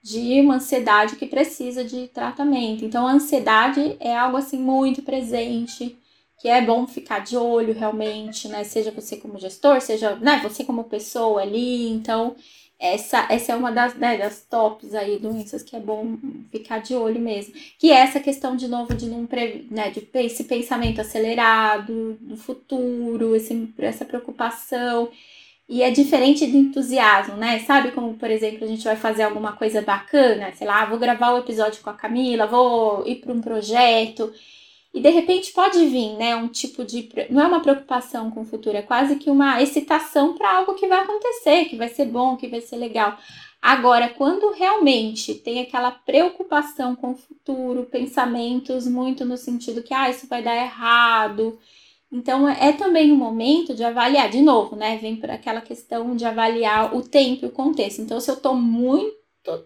de 0.03 0.41
uma 0.41 0.55
ansiedade 0.55 1.15
que 1.15 1.25
precisa 1.25 1.83
de 1.83 2.07
tratamento. 2.07 2.83
Então, 2.83 3.07
a 3.07 3.11
ansiedade 3.13 3.97
é 3.99 4.15
algo 4.15 4.37
assim 4.37 4.57
muito 4.57 5.01
presente, 5.03 5.97
que 6.39 6.47
é 6.47 6.61
bom 6.61 6.87
ficar 6.87 7.19
de 7.19 7.37
olho 7.37 7.73
realmente, 7.73 8.47
né? 8.47 8.63
Seja 8.63 8.91
você 8.91 9.17
como 9.17 9.39
gestor, 9.39 9.79
seja 9.79 10.15
né, 10.15 10.39
você 10.43 10.63
como 10.63 10.85
pessoa 10.85 11.41
ali. 11.41 11.89
Então, 11.89 12.35
essa, 12.79 13.27
essa 13.29 13.51
é 13.51 13.55
uma 13.55 13.71
das, 13.71 13.93
né, 13.95 14.17
das 14.17 14.41
tops 14.49 14.95
aí 14.95 15.19
doenças 15.19 15.61
que 15.61 15.75
é 15.75 15.79
bom 15.79 16.17
ficar 16.51 16.79
de 16.79 16.95
olho 16.95 17.21
mesmo. 17.21 17.53
Que 17.77 17.91
é 17.91 17.97
essa 17.97 18.19
questão, 18.19 18.55
de 18.55 18.67
novo, 18.67 18.95
de 18.95 19.05
não 19.05 19.27
né, 19.69 19.91
de 19.91 20.07
esse 20.15 20.45
pensamento 20.45 20.99
acelerado 20.99 22.17
do 22.19 22.35
futuro, 22.35 23.35
esse, 23.35 23.71
essa 23.77 24.03
preocupação. 24.03 25.11
E 25.71 25.81
é 25.81 25.89
diferente 25.89 26.45
do 26.47 26.57
entusiasmo, 26.57 27.37
né? 27.37 27.59
Sabe 27.59 27.93
como, 27.93 28.15
por 28.15 28.29
exemplo, 28.29 28.65
a 28.65 28.67
gente 28.67 28.83
vai 28.83 28.97
fazer 28.97 29.23
alguma 29.23 29.53
coisa 29.53 29.81
bacana, 29.81 30.51
sei 30.51 30.67
lá, 30.67 30.83
vou 30.83 30.99
gravar 30.99 31.31
o 31.31 31.35
um 31.35 31.39
episódio 31.39 31.81
com 31.81 31.89
a 31.89 31.93
Camila, 31.93 32.45
vou 32.45 33.07
ir 33.07 33.21
para 33.21 33.31
um 33.31 33.39
projeto. 33.39 34.33
E 34.93 34.99
de 34.99 35.09
repente 35.09 35.53
pode 35.53 35.85
vir, 35.85 36.17
né, 36.17 36.35
um 36.35 36.49
tipo 36.49 36.83
de. 36.83 37.07
Não 37.29 37.41
é 37.41 37.47
uma 37.47 37.61
preocupação 37.61 38.29
com 38.29 38.41
o 38.41 38.45
futuro, 38.45 38.75
é 38.75 38.81
quase 38.81 39.15
que 39.15 39.31
uma 39.31 39.61
excitação 39.61 40.33
para 40.33 40.57
algo 40.57 40.75
que 40.75 40.87
vai 40.87 40.99
acontecer, 40.99 41.63
que 41.69 41.77
vai 41.77 41.87
ser 41.87 42.05
bom, 42.05 42.35
que 42.35 42.49
vai 42.49 42.59
ser 42.59 42.75
legal. 42.75 43.17
Agora, 43.61 44.09
quando 44.09 44.51
realmente 44.51 45.35
tem 45.35 45.61
aquela 45.61 45.91
preocupação 45.91 46.97
com 46.97 47.11
o 47.11 47.15
futuro, 47.15 47.85
pensamentos 47.85 48.87
muito 48.87 49.23
no 49.23 49.37
sentido 49.37 49.83
que, 49.83 49.93
ah, 49.93 50.09
isso 50.09 50.27
vai 50.27 50.43
dar 50.43 50.55
errado. 50.55 51.57
Então, 52.11 52.47
é 52.47 52.73
também 52.73 53.11
um 53.11 53.15
momento 53.15 53.73
de 53.73 53.83
avaliar, 53.83 54.29
de 54.29 54.41
novo, 54.41 54.75
né? 54.75 54.97
Vem 54.97 55.15
para 55.15 55.35
aquela 55.35 55.61
questão 55.61 56.13
de 56.13 56.25
avaliar 56.25 56.93
o 56.93 57.01
tempo 57.01 57.45
e 57.45 57.47
o 57.47 57.51
contexto. 57.51 58.01
Então, 58.01 58.19
se 58.19 58.29
eu 58.29 58.35
estou 58.35 58.53
muito 58.53 59.15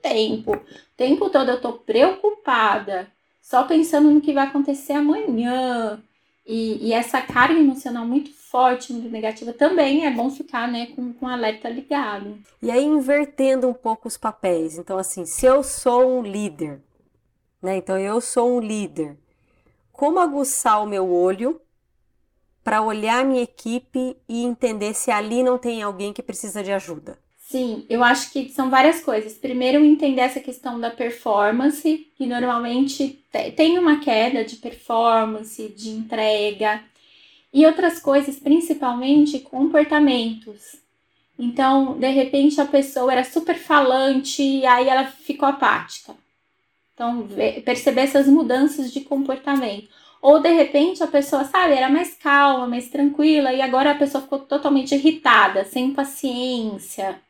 tempo, 0.02 0.52
o 0.52 0.62
tempo 0.96 1.30
todo 1.30 1.50
eu 1.50 1.56
estou 1.56 1.74
preocupada 1.74 3.12
só 3.42 3.64
pensando 3.64 4.12
no 4.12 4.22
que 4.22 4.32
vai 4.34 4.46
acontecer 4.46 4.94
amanhã. 4.94 6.00
E, 6.46 6.90
e, 6.90 6.94
essa 6.94 7.20
carga 7.20 7.60
emocional 7.60 8.06
muito 8.06 8.32
forte, 8.32 8.94
muito 8.94 9.10
negativa, 9.10 9.52
também 9.52 10.06
é 10.06 10.12
bom 10.12 10.30
ficar 10.30 10.68
né, 10.68 10.88
com, 10.96 11.12
com 11.14 11.26
o 11.26 11.30
alerta 11.30 11.68
ligado. 11.68 12.38
E 12.62 12.70
aí, 12.70 12.84
invertendo 12.84 13.68
um 13.68 13.74
pouco 13.74 14.08
os 14.08 14.18
papéis. 14.18 14.78
Então, 14.78 15.00
assim, 15.00 15.26
se 15.26 15.48
eu 15.48 15.64
sou 15.64 16.20
um 16.20 16.22
líder, 16.22 16.80
né? 17.60 17.78
Então, 17.78 17.98
eu 17.98 18.22
sou 18.22 18.58
um 18.58 18.60
líder. 18.60 19.18
Como 19.92 20.20
aguçar 20.20 20.84
o 20.84 20.88
meu 20.88 21.12
olho 21.12 21.60
para 22.66 22.82
olhar 22.82 23.24
minha 23.24 23.44
equipe 23.44 24.18
e 24.28 24.44
entender 24.44 24.96
se 24.96 25.12
ali 25.12 25.44
não 25.44 25.56
tem 25.56 25.84
alguém 25.84 26.12
que 26.12 26.24
precisa 26.24 26.64
de 26.64 26.72
ajuda? 26.72 27.16
Sim, 27.38 27.86
eu 27.88 28.04
acho 28.04 28.32
que 28.32 28.50
são 28.50 28.72
várias 28.72 29.02
coisas. 29.02 29.34
Primeiro, 29.34 29.86
entender 29.86 30.22
essa 30.22 30.40
questão 30.40 30.80
da 30.80 30.90
performance, 30.90 32.08
que 32.18 32.26
normalmente 32.26 33.24
tem 33.56 33.78
uma 33.78 34.00
queda 34.00 34.44
de 34.44 34.56
performance, 34.56 35.70
de 35.78 35.92
entrega, 35.92 36.84
e 37.54 37.68
outras 37.68 38.00
coisas, 38.00 38.38
principalmente 38.40 39.40
comportamentos. 39.42 40.76
Então, 41.38 42.00
de 42.00 42.10
repente, 42.10 42.60
a 42.60 42.66
pessoa 42.66 43.12
era 43.12 43.24
super 43.24 43.60
falante 43.60 44.42
e 44.42 44.66
aí 44.66 44.90
ela 44.90 45.06
ficou 45.06 45.48
apática. 45.48 46.16
Então, 46.96 47.28
perceber 47.64 48.02
essas 48.02 48.26
mudanças 48.26 48.92
de 48.92 49.02
comportamento. 49.02 49.88
Ou 50.26 50.40
de 50.40 50.52
repente 50.52 51.04
a 51.04 51.08
pessoa, 51.08 51.44
sabe, 51.44 51.76
era 51.76 51.88
mais 51.88 52.16
calma, 52.16 52.66
mais 52.68 52.90
tranquila, 52.90 53.54
e 53.54 53.62
agora 53.62 53.92
a 53.92 53.96
pessoa 53.96 54.24
ficou 54.24 54.40
totalmente 54.40 54.96
irritada, 54.96 55.64
sem 55.66 55.94
paciência. 55.94 57.22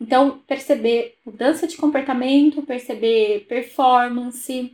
Então, 0.00 0.38
perceber 0.46 1.16
mudança 1.26 1.66
de 1.66 1.76
comportamento, 1.76 2.62
perceber 2.62 3.46
performance. 3.48 4.72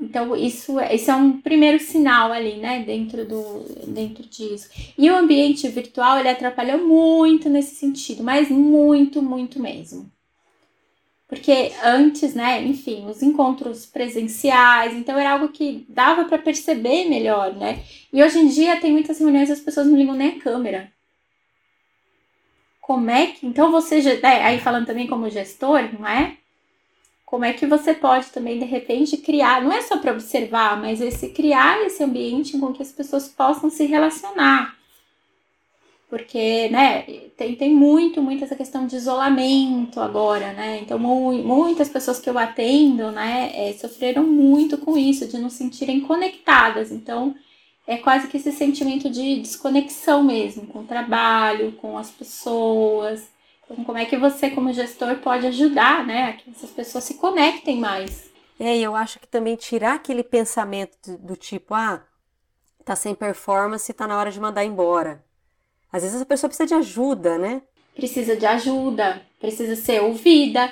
Então, 0.00 0.34
isso, 0.34 0.80
é, 0.80 0.92
isso 0.92 1.08
é 1.08 1.14
um 1.14 1.40
primeiro 1.40 1.78
sinal 1.78 2.32
ali, 2.32 2.56
né, 2.56 2.82
dentro, 2.84 3.24
do, 3.24 3.60
dentro 3.86 4.24
disso. 4.24 4.68
E 4.98 5.08
o 5.08 5.16
ambiente 5.16 5.68
virtual, 5.68 6.18
ele 6.18 6.28
atrapalhou 6.28 6.84
muito 6.84 7.48
nesse 7.48 7.76
sentido, 7.76 8.24
mas 8.24 8.48
muito, 8.48 9.22
muito 9.22 9.62
mesmo. 9.62 10.10
Porque 11.28 11.72
antes, 11.82 12.34
né, 12.34 12.62
enfim, 12.62 13.06
os 13.06 13.22
encontros 13.22 13.84
presenciais, 13.84 14.94
então 14.94 15.18
era 15.18 15.32
algo 15.32 15.48
que 15.48 15.84
dava 15.88 16.24
para 16.24 16.38
perceber 16.38 17.08
melhor, 17.08 17.52
né? 17.54 17.82
E 18.12 18.22
hoje 18.22 18.38
em 18.38 18.48
dia 18.48 18.80
tem 18.80 18.92
muitas 18.92 19.18
reuniões 19.18 19.50
as 19.50 19.60
pessoas 19.60 19.86
não 19.86 19.96
ligam 19.96 20.14
nem 20.14 20.28
a 20.28 20.40
câmera 20.40 20.96
como 22.86 23.10
é 23.10 23.26
que. 23.26 23.44
Então 23.44 23.72
você 23.72 24.00
já. 24.00 24.12
É, 24.12 24.44
aí 24.44 24.60
falando 24.60 24.86
também 24.86 25.08
como 25.08 25.28
gestor, 25.28 25.82
não 25.98 26.06
é? 26.06 26.36
Como 27.24 27.44
é 27.44 27.52
que 27.52 27.66
você 27.66 27.92
pode 27.92 28.28
também, 28.28 28.60
de 28.60 28.64
repente, 28.64 29.16
criar, 29.16 29.60
não 29.60 29.72
é 29.72 29.82
só 29.82 29.98
para 29.98 30.12
observar, 30.12 30.80
mas 30.80 31.00
esse 31.00 31.30
criar 31.30 31.84
esse 31.84 32.04
ambiente 32.04 32.56
com 32.56 32.72
que 32.72 32.80
as 32.80 32.92
pessoas 32.92 33.26
possam 33.26 33.68
se 33.68 33.84
relacionar. 33.84 34.76
Porque, 36.08 36.68
né, 36.68 37.02
tem, 37.36 37.56
tem 37.56 37.74
muito, 37.74 38.22
muito 38.22 38.44
essa 38.44 38.54
questão 38.54 38.86
de 38.86 38.94
isolamento 38.94 40.00
agora, 40.00 40.52
né? 40.52 40.78
Então, 40.80 40.98
mu 40.98 41.32
muitas 41.32 41.88
pessoas 41.88 42.20
que 42.20 42.30
eu 42.30 42.38
atendo, 42.38 43.10
né, 43.10 43.50
é, 43.54 43.72
sofreram 43.72 44.22
muito 44.22 44.78
com 44.78 44.96
isso, 44.96 45.26
de 45.26 45.36
não 45.38 45.50
se 45.50 45.58
sentirem 45.58 46.00
conectadas. 46.02 46.92
Então, 46.92 47.34
é 47.86 47.96
quase 47.96 48.28
que 48.28 48.36
esse 48.36 48.52
sentimento 48.52 49.10
de 49.10 49.40
desconexão 49.40 50.22
mesmo 50.22 50.66
com 50.68 50.80
o 50.80 50.86
trabalho, 50.86 51.72
com 51.72 51.98
as 51.98 52.10
pessoas. 52.10 53.28
Então, 53.64 53.84
como 53.84 53.98
é 53.98 54.04
que 54.04 54.16
você, 54.16 54.50
como 54.50 54.72
gestor, 54.72 55.16
pode 55.16 55.46
ajudar, 55.48 56.06
né, 56.06 56.30
a 56.30 56.32
que 56.34 56.50
essas 56.50 56.70
pessoas 56.70 57.02
se 57.02 57.14
conectem 57.14 57.80
mais? 57.80 58.30
É, 58.60 58.78
eu 58.78 58.94
acho 58.94 59.18
que 59.18 59.26
também 59.26 59.56
tirar 59.56 59.94
aquele 59.96 60.22
pensamento 60.22 61.18
do 61.18 61.36
tipo, 61.36 61.74
ah, 61.74 62.02
tá 62.84 62.94
sem 62.94 63.12
performance, 63.12 63.92
tá 63.92 64.06
na 64.06 64.16
hora 64.16 64.30
de 64.30 64.40
mandar 64.40 64.64
embora. 64.64 65.25
Às 65.92 66.02
vezes 66.02 66.20
a 66.20 66.26
pessoa 66.26 66.48
precisa 66.48 66.66
de 66.66 66.74
ajuda, 66.74 67.38
né? 67.38 67.62
Precisa 67.94 68.36
de 68.36 68.44
ajuda, 68.44 69.22
precisa 69.40 69.74
ser 69.74 70.02
ouvida, 70.02 70.70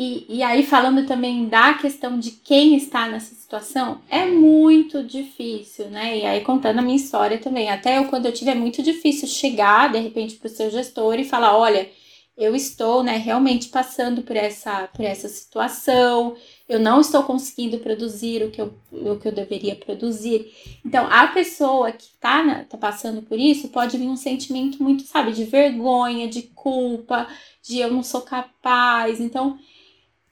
e, 0.00 0.24
e 0.28 0.42
aí, 0.44 0.64
falando 0.64 1.04
também 1.08 1.46
da 1.46 1.74
questão 1.74 2.20
de 2.20 2.30
quem 2.30 2.76
está 2.76 3.08
nessa 3.08 3.34
situação, 3.34 4.00
é 4.08 4.26
muito 4.26 5.02
difícil, 5.02 5.86
né? 5.86 6.18
E 6.18 6.24
aí, 6.24 6.40
contando 6.42 6.78
a 6.78 6.82
minha 6.82 6.94
história 6.94 7.36
também. 7.36 7.68
Até 7.68 7.98
eu, 7.98 8.04
quando 8.04 8.26
eu 8.26 8.32
tive, 8.32 8.52
é 8.52 8.54
muito 8.54 8.80
difícil 8.80 9.26
chegar, 9.26 9.90
de 9.90 9.98
repente, 9.98 10.36
para 10.36 10.46
o 10.46 10.50
seu 10.50 10.70
gestor 10.70 11.18
e 11.18 11.24
falar: 11.24 11.58
olha, 11.58 11.90
eu 12.38 12.54
estou, 12.54 13.02
né, 13.02 13.16
realmente 13.16 13.68
passando 13.68 14.22
por 14.22 14.36
essa, 14.36 14.86
por 14.94 15.04
essa 15.04 15.28
situação, 15.28 16.36
eu 16.68 16.78
não 16.78 17.00
estou 17.00 17.24
conseguindo 17.24 17.78
produzir 17.80 18.44
o 18.44 18.50
que 18.50 18.60
eu, 18.60 18.72
o 18.92 19.16
que 19.18 19.26
eu 19.26 19.32
deveria 19.32 19.74
produzir. 19.74 20.54
Então, 20.86 21.08
a 21.10 21.26
pessoa 21.26 21.90
que 21.90 22.04
está 22.04 22.44
né, 22.44 22.64
tá 22.70 22.78
passando 22.78 23.22
por 23.22 23.36
isso 23.36 23.70
pode 23.70 23.98
vir 23.98 24.06
um 24.06 24.16
sentimento 24.16 24.80
muito, 24.80 25.02
sabe, 25.02 25.32
de 25.32 25.42
vergonha, 25.44 26.28
de 26.28 26.42
culpa, 26.42 27.26
de 27.60 27.80
eu 27.80 27.90
não 27.92 28.04
sou 28.04 28.20
capaz. 28.20 29.18
Então, 29.20 29.58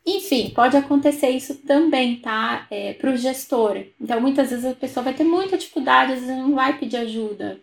enfim, 0.07 0.50
pode 0.50 0.76
acontecer 0.76 1.30
isso 1.30 1.57
também, 1.66 2.20
tá? 2.20 2.68
É, 2.70 2.92
para 2.94 3.11
o 3.11 3.16
gestor. 3.16 3.84
Então, 4.00 4.20
muitas 4.20 4.50
vezes 4.50 4.64
a 4.64 4.74
pessoa 4.74 5.02
vai 5.02 5.14
ter 5.14 5.24
muita 5.24 5.59
dificuldade, 5.59 6.12
às 6.12 6.20
vezes 6.20 6.36
não 6.36 6.54
vai 6.54 6.78
pedir 6.78 6.98
ajuda. 6.98 7.61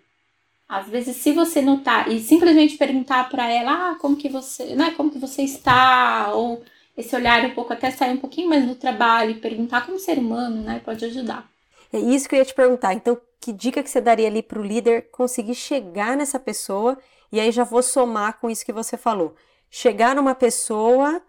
Às 0.73 0.87
vezes, 0.87 1.17
se 1.17 1.31
você 1.33 1.61
notar 1.61 2.11
e 2.11 2.19
simplesmente 2.19 2.77
perguntar 2.77 3.29
para 3.29 3.47
ela, 3.47 3.91
ah, 3.91 3.95
como 3.99 4.15
que 4.15 4.27
você, 4.27 4.75
né, 4.75 4.91
como 4.97 5.11
que 5.11 5.19
você 5.19 5.43
está, 5.43 6.33
ou 6.33 6.63
esse 6.97 7.15
olhar 7.15 7.45
um 7.45 7.51
pouco 7.51 7.71
até 7.71 7.91
sair 7.91 8.11
um 8.11 8.17
pouquinho 8.17 8.49
mais 8.49 8.65
do 8.65 8.73
trabalho 8.73 9.31
e 9.31 9.39
perguntar 9.39 9.85
como 9.85 9.99
ser 9.99 10.17
humano, 10.17 10.63
né, 10.63 10.81
pode 10.83 11.05
ajudar. 11.05 11.47
É 11.91 11.99
isso 11.99 12.27
que 12.27 12.33
eu 12.33 12.39
ia 12.39 12.45
te 12.45 12.55
perguntar. 12.55 12.91
Então, 12.95 13.15
que 13.39 13.53
dica 13.53 13.83
que 13.83 13.89
você 13.89 14.01
daria 14.01 14.27
ali 14.27 14.41
para 14.41 14.59
o 14.59 14.63
líder 14.63 15.11
conseguir 15.11 15.53
chegar 15.53 16.17
nessa 16.17 16.39
pessoa? 16.39 16.97
E 17.31 17.39
aí 17.39 17.51
já 17.51 17.63
vou 17.63 17.83
somar 17.83 18.39
com 18.39 18.49
isso 18.49 18.65
que 18.65 18.73
você 18.73 18.97
falou. 18.97 19.35
Chegar 19.69 20.15
numa 20.15 20.33
pessoa 20.33 21.21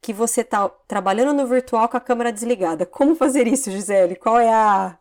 que 0.00 0.12
você 0.12 0.42
está 0.42 0.68
trabalhando 0.86 1.32
no 1.32 1.46
virtual 1.48 1.88
com 1.88 1.96
a 1.96 2.00
câmera 2.00 2.32
desligada. 2.32 2.86
Como 2.86 3.16
fazer 3.16 3.48
isso, 3.48 3.68
Gisele? 3.68 4.14
Qual 4.14 4.38
é 4.38 4.48
a, 4.48 4.96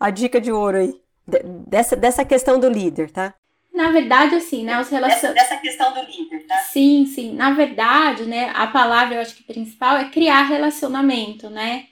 a 0.00 0.10
dica 0.10 0.40
de 0.40 0.50
ouro 0.50 0.78
aí? 0.78 1.05
Dessa, 1.26 1.96
dessa 1.96 2.24
questão 2.24 2.58
do 2.58 2.68
líder, 2.68 3.10
tá? 3.10 3.34
Na 3.74 3.90
verdade, 3.90 4.34
assim, 4.34 4.64
né, 4.64 4.80
os 4.80 4.88
relacionamentos... 4.88 5.48
Dessa 5.48 5.60
questão 5.60 5.92
do 5.92 6.00
líder, 6.00 6.46
tá? 6.46 6.56
Sim, 6.60 7.04
sim. 7.06 7.34
Na 7.34 7.50
verdade, 7.50 8.24
né, 8.24 8.50
a 8.54 8.66
palavra, 8.66 9.16
eu 9.16 9.20
acho 9.20 9.34
que 9.34 9.42
principal 9.42 9.98
é 9.98 10.08
criar 10.08 10.44
relacionamento, 10.44 11.50
né? 11.50 11.86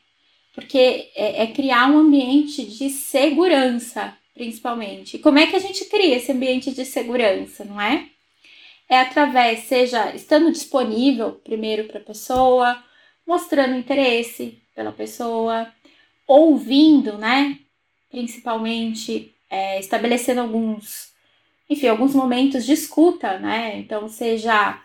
Porque 0.54 1.10
é, 1.14 1.42
é 1.42 1.46
criar 1.48 1.90
um 1.90 1.98
ambiente 1.98 2.64
de 2.64 2.88
segurança, 2.88 4.16
principalmente. 4.32 5.16
E 5.16 5.18
como 5.18 5.38
é 5.38 5.46
que 5.46 5.56
a 5.56 5.60
gente 5.60 5.84
cria 5.86 6.16
esse 6.16 6.32
ambiente 6.32 6.70
de 6.70 6.84
segurança, 6.84 7.64
não 7.64 7.78
é? 7.78 8.06
É 8.88 9.00
através, 9.00 9.60
seja 9.64 10.14
estando 10.14 10.52
disponível 10.52 11.32
primeiro 11.32 11.84
para 11.84 11.98
a 11.98 12.04
pessoa, 12.04 12.82
mostrando 13.26 13.76
interesse 13.76 14.62
pela 14.74 14.92
pessoa, 14.92 15.70
ouvindo, 16.26 17.18
né? 17.18 17.58
Principalmente 18.14 19.34
é, 19.50 19.80
estabelecendo 19.80 20.40
alguns 20.40 21.14
enfim, 21.68 21.88
alguns 21.88 22.14
momentos 22.14 22.64
de 22.64 22.72
escuta, 22.72 23.38
né? 23.38 23.78
Então, 23.78 24.08
seja 24.08 24.80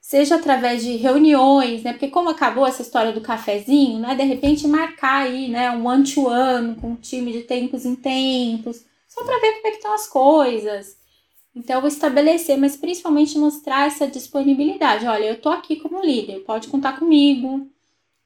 seja 0.00 0.34
através 0.34 0.82
de 0.82 0.96
reuniões, 0.96 1.84
né? 1.84 1.92
Porque 1.92 2.08
como 2.08 2.28
acabou 2.28 2.66
essa 2.66 2.82
história 2.82 3.12
do 3.12 3.20
cafezinho, 3.20 4.00
né? 4.00 4.14
De 4.16 4.24
repente 4.24 4.66
marcar 4.66 5.26
aí, 5.26 5.48
né, 5.48 5.70
um 5.70 5.86
one-to-one 5.86 6.74
com 6.76 6.88
um 6.90 6.96
time 6.96 7.32
de 7.32 7.42
tempos 7.42 7.84
em 7.86 7.94
tempos, 7.94 8.84
só 9.08 9.24
para 9.24 9.38
ver 9.38 9.52
como 9.52 9.66
é 9.68 9.70
que 9.70 9.76
estão 9.76 9.94
as 9.94 10.08
coisas. 10.08 10.96
Então, 11.54 11.86
estabelecer, 11.86 12.58
mas 12.58 12.76
principalmente 12.76 13.38
mostrar 13.38 13.86
essa 13.86 14.06
disponibilidade. 14.08 15.06
Olha, 15.06 15.26
eu 15.26 15.40
tô 15.40 15.50
aqui 15.50 15.76
como 15.76 16.04
líder, 16.04 16.40
pode 16.40 16.68
contar 16.68 16.98
comigo. 16.98 17.68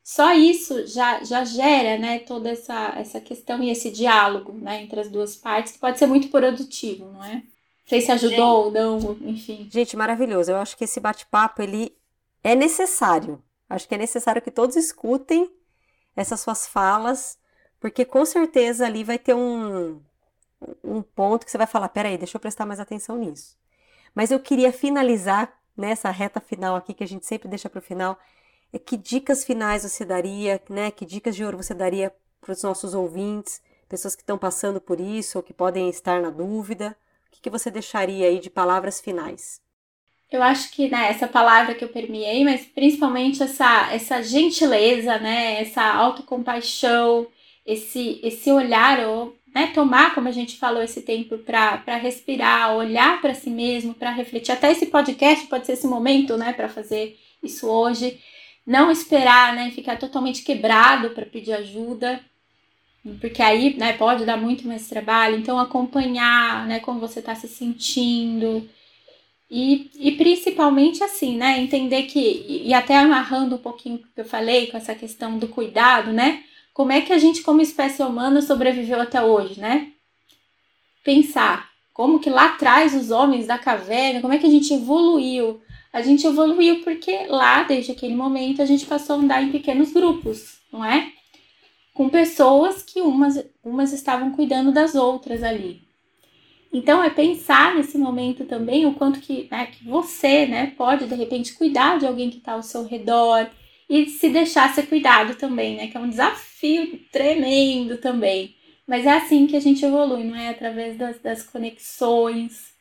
Só 0.09 0.33
isso 0.33 0.87
já, 0.87 1.25
já 1.25 1.45
gera, 1.45 1.99
né, 1.99 2.21
toda 2.21 2.49
essa, 2.51 2.95
essa 2.97 3.21
questão 3.21 3.61
e 3.61 3.71
esse 3.71 3.91
diálogo, 3.91 4.53
né, 4.53 4.81
entre 4.83 5.01
as 5.01 5.11
duas 5.11 5.35
partes, 5.35 5.73
que 5.73 5.81
pode 5.81 5.99
ser 5.99 6.07
muito 6.07 6.29
produtivo, 6.29 7.11
não 7.11 7.25
é? 7.25 7.43
sei 7.85 8.01
se 8.01 8.13
ajudou 8.13 8.67
ou 8.67 8.71
não, 8.71 9.19
enfim. 9.23 9.69
Gente, 9.69 9.97
maravilhoso. 9.97 10.53
Eu 10.53 10.59
acho 10.59 10.77
que 10.77 10.85
esse 10.85 11.01
bate-papo 11.01 11.61
ele 11.61 11.93
é 12.45 12.55
necessário. 12.55 13.43
Acho 13.69 13.89
que 13.89 13.97
é 13.97 13.99
necessário 13.99 14.41
que 14.41 14.51
todos 14.53 14.77
escutem 14.77 15.51
essas 16.15 16.39
suas 16.41 16.69
falas, 16.69 17.37
porque 17.81 18.05
com 18.05 18.25
certeza 18.25 18.87
ali 18.87 19.03
vai 19.03 19.19
ter 19.19 19.35
um, 19.35 20.01
um 20.85 21.03
ponto 21.03 21.45
que 21.45 21.51
você 21.51 21.59
vai 21.59 21.67
falar: 21.67 21.89
peraí, 21.89 22.17
deixa 22.17 22.37
eu 22.37 22.41
prestar 22.41 22.65
mais 22.65 22.79
atenção 22.79 23.17
nisso. 23.17 23.57
Mas 24.15 24.31
eu 24.31 24.39
queria 24.39 24.73
finalizar 24.73 25.53
nessa 25.77 26.11
reta 26.13 26.41
final 26.41 26.77
aqui, 26.77 26.95
que 26.95 27.03
a 27.03 27.09
gente 27.09 27.27
sempre 27.27 27.49
deixa 27.49 27.69
para 27.69 27.81
o 27.81 27.83
final, 27.83 28.17
que 28.79 28.97
dicas 28.97 29.45
finais 29.45 29.83
você 29.83 30.05
daria, 30.05 30.61
né? 30.69 30.91
Que 30.91 31.05
dicas 31.05 31.35
de 31.35 31.45
ouro 31.45 31.57
você 31.57 31.75
daria 31.75 32.13
para 32.41 32.53
os 32.53 32.63
nossos 32.63 32.95
ouvintes, 32.95 33.61
pessoas 33.89 34.15
que 34.15 34.23
estão 34.23 34.39
passando 34.39 34.81
por 34.81 35.01
isso 35.01 35.39
ou 35.39 35.43
que 35.43 35.53
podem 35.53 35.89
estar 35.89 36.21
na 36.21 36.31
dúvida 36.31 36.97
que, 37.37 37.43
que 37.43 37.51
você 37.51 37.71
deixaria 37.71 38.27
aí 38.27 38.39
de 38.39 38.51
palavras 38.51 39.01
finais? 39.01 39.61
Eu 40.31 40.43
acho 40.43 40.73
que 40.73 40.89
né, 40.89 41.09
essa 41.09 41.29
palavra 41.29 41.75
que 41.75 41.85
eu 41.85 41.89
permeei, 41.89 42.45
mas 42.45 42.65
principalmente 42.67 43.43
essa, 43.43 43.93
essa 43.93 44.23
gentileza, 44.23 45.19
né, 45.19 45.61
essa 45.61 45.83
autocompaixão, 45.83 47.29
esse, 47.65 48.21
esse 48.25 48.51
olhar, 48.51 49.07
ou, 49.07 49.37
né, 49.55 49.69
tomar, 49.69 50.15
como 50.15 50.27
a 50.29 50.33
gente 50.33 50.59
falou, 50.59 50.83
esse 50.83 51.03
tempo 51.03 51.39
para 51.39 51.97
respirar, 51.97 52.75
olhar 52.75 53.21
para 53.21 53.35
si 53.35 53.51
mesmo, 53.51 53.95
para 53.95 54.11
refletir. 54.11 54.53
Até 54.53 54.73
esse 54.73 54.87
podcast 54.87 55.47
pode 55.47 55.67
ser 55.67 55.73
esse 55.75 55.87
momento 55.87 56.37
né, 56.37 56.53
para 56.53 56.69
fazer 56.69 57.17
isso 57.41 57.69
hoje. 57.69 58.21
Não 58.67 58.91
esperar 58.91 59.55
né, 59.55 59.71
ficar 59.71 59.97
totalmente 59.99 60.43
quebrado 60.43 61.11
para 61.11 61.25
pedir 61.25 61.53
ajuda 61.53 62.21
porque 63.21 63.41
aí 63.41 63.77
né, 63.77 63.93
pode 63.93 64.25
dar 64.25 64.37
muito 64.37 64.67
mais 64.67 64.89
trabalho. 64.89 65.37
Então, 65.37 65.59
acompanhar 65.59 66.67
né, 66.67 66.81
como 66.81 66.99
você 66.99 67.21
está 67.21 67.35
se 67.35 67.47
sentindo. 67.47 68.69
E, 69.49 69.91
e 69.95 70.13
principalmente 70.13 71.05
assim, 71.05 71.37
né? 71.37 71.61
Entender 71.61 72.03
que, 72.05 72.45
e 72.49 72.75
até 72.75 72.97
amarrando 72.97 73.55
um 73.55 73.59
pouquinho 73.59 73.99
que 73.99 74.21
eu 74.21 74.25
falei 74.25 74.67
com 74.67 74.77
essa 74.77 74.95
questão 74.95 75.39
do 75.39 75.47
cuidado, 75.47 76.13
né? 76.13 76.43
Como 76.75 76.91
é 76.91 77.01
que 77.01 77.13
a 77.13 77.19
gente, 77.19 77.43
como 77.43 77.61
espécie 77.61 78.03
humana, 78.03 78.43
sobreviveu 78.43 79.01
até 79.01 79.23
hoje, 79.23 79.61
né? 79.61 79.93
Pensar 81.05 81.71
como 81.95 82.19
que 82.19 82.29
lá 82.29 82.47
atrás 82.47 82.95
os 82.95 83.11
homens 83.11 83.47
da 83.47 83.57
caverna, 83.57 84.21
como 84.21 84.35
é 84.35 84.39
que 84.39 84.47
a 84.47 84.51
gente 84.51 84.75
evoluiu? 84.75 85.63
A 85.97 86.03
gente 86.03 86.27
evoluiu 86.27 86.83
porque 86.83 87.27
lá, 87.27 87.63
desde 87.63 87.93
aquele 87.93 88.15
momento, 88.15 88.61
a 88.61 88.67
gente 88.67 88.87
passou 88.87 89.17
a 89.17 89.19
andar 89.19 89.43
em 89.43 89.51
pequenos 89.51 89.93
grupos, 89.93 90.61
não 90.73 90.85
é? 90.85 91.13
com 91.97 92.11
pessoas 92.11 92.83
que 92.83 93.01
umas, 93.01 93.43
umas 93.65 93.91
estavam 93.91 94.31
cuidando 94.31 94.71
das 94.71 94.95
outras 94.95 95.43
ali. 95.43 95.81
Então 96.71 97.03
é 97.03 97.09
pensar 97.09 97.75
nesse 97.75 97.97
momento 97.97 98.45
também 98.45 98.85
o 98.85 98.93
quanto 98.93 99.19
que, 99.19 99.49
né, 99.51 99.67
que 99.67 99.83
você 99.83 100.45
né, 100.45 100.75
pode 100.77 101.07
de 101.07 101.15
repente 101.15 101.55
cuidar 101.55 101.99
de 101.99 102.07
alguém 102.07 102.29
que 102.29 102.37
está 102.37 102.53
ao 102.53 102.63
seu 102.63 102.85
redor 102.85 103.49
e 103.89 104.11
se 104.11 104.29
deixar 104.29 104.75
ser 104.75 104.89
cuidado 104.89 105.37
também, 105.37 105.77
né? 105.77 105.87
Que 105.87 105.97
é 105.97 106.01
um 106.01 106.11
desafio 106.11 107.01
tremendo 107.11 107.97
também. 107.97 108.55
Mas 108.87 109.07
é 109.07 109.13
assim 109.13 109.47
que 109.47 109.57
a 109.57 109.61
gente 109.61 109.83
evolui, 109.83 110.25
não 110.25 110.37
é? 110.37 110.51
Através 110.51 110.99
das, 110.99 111.19
das 111.21 111.45
conexões. 111.45 112.75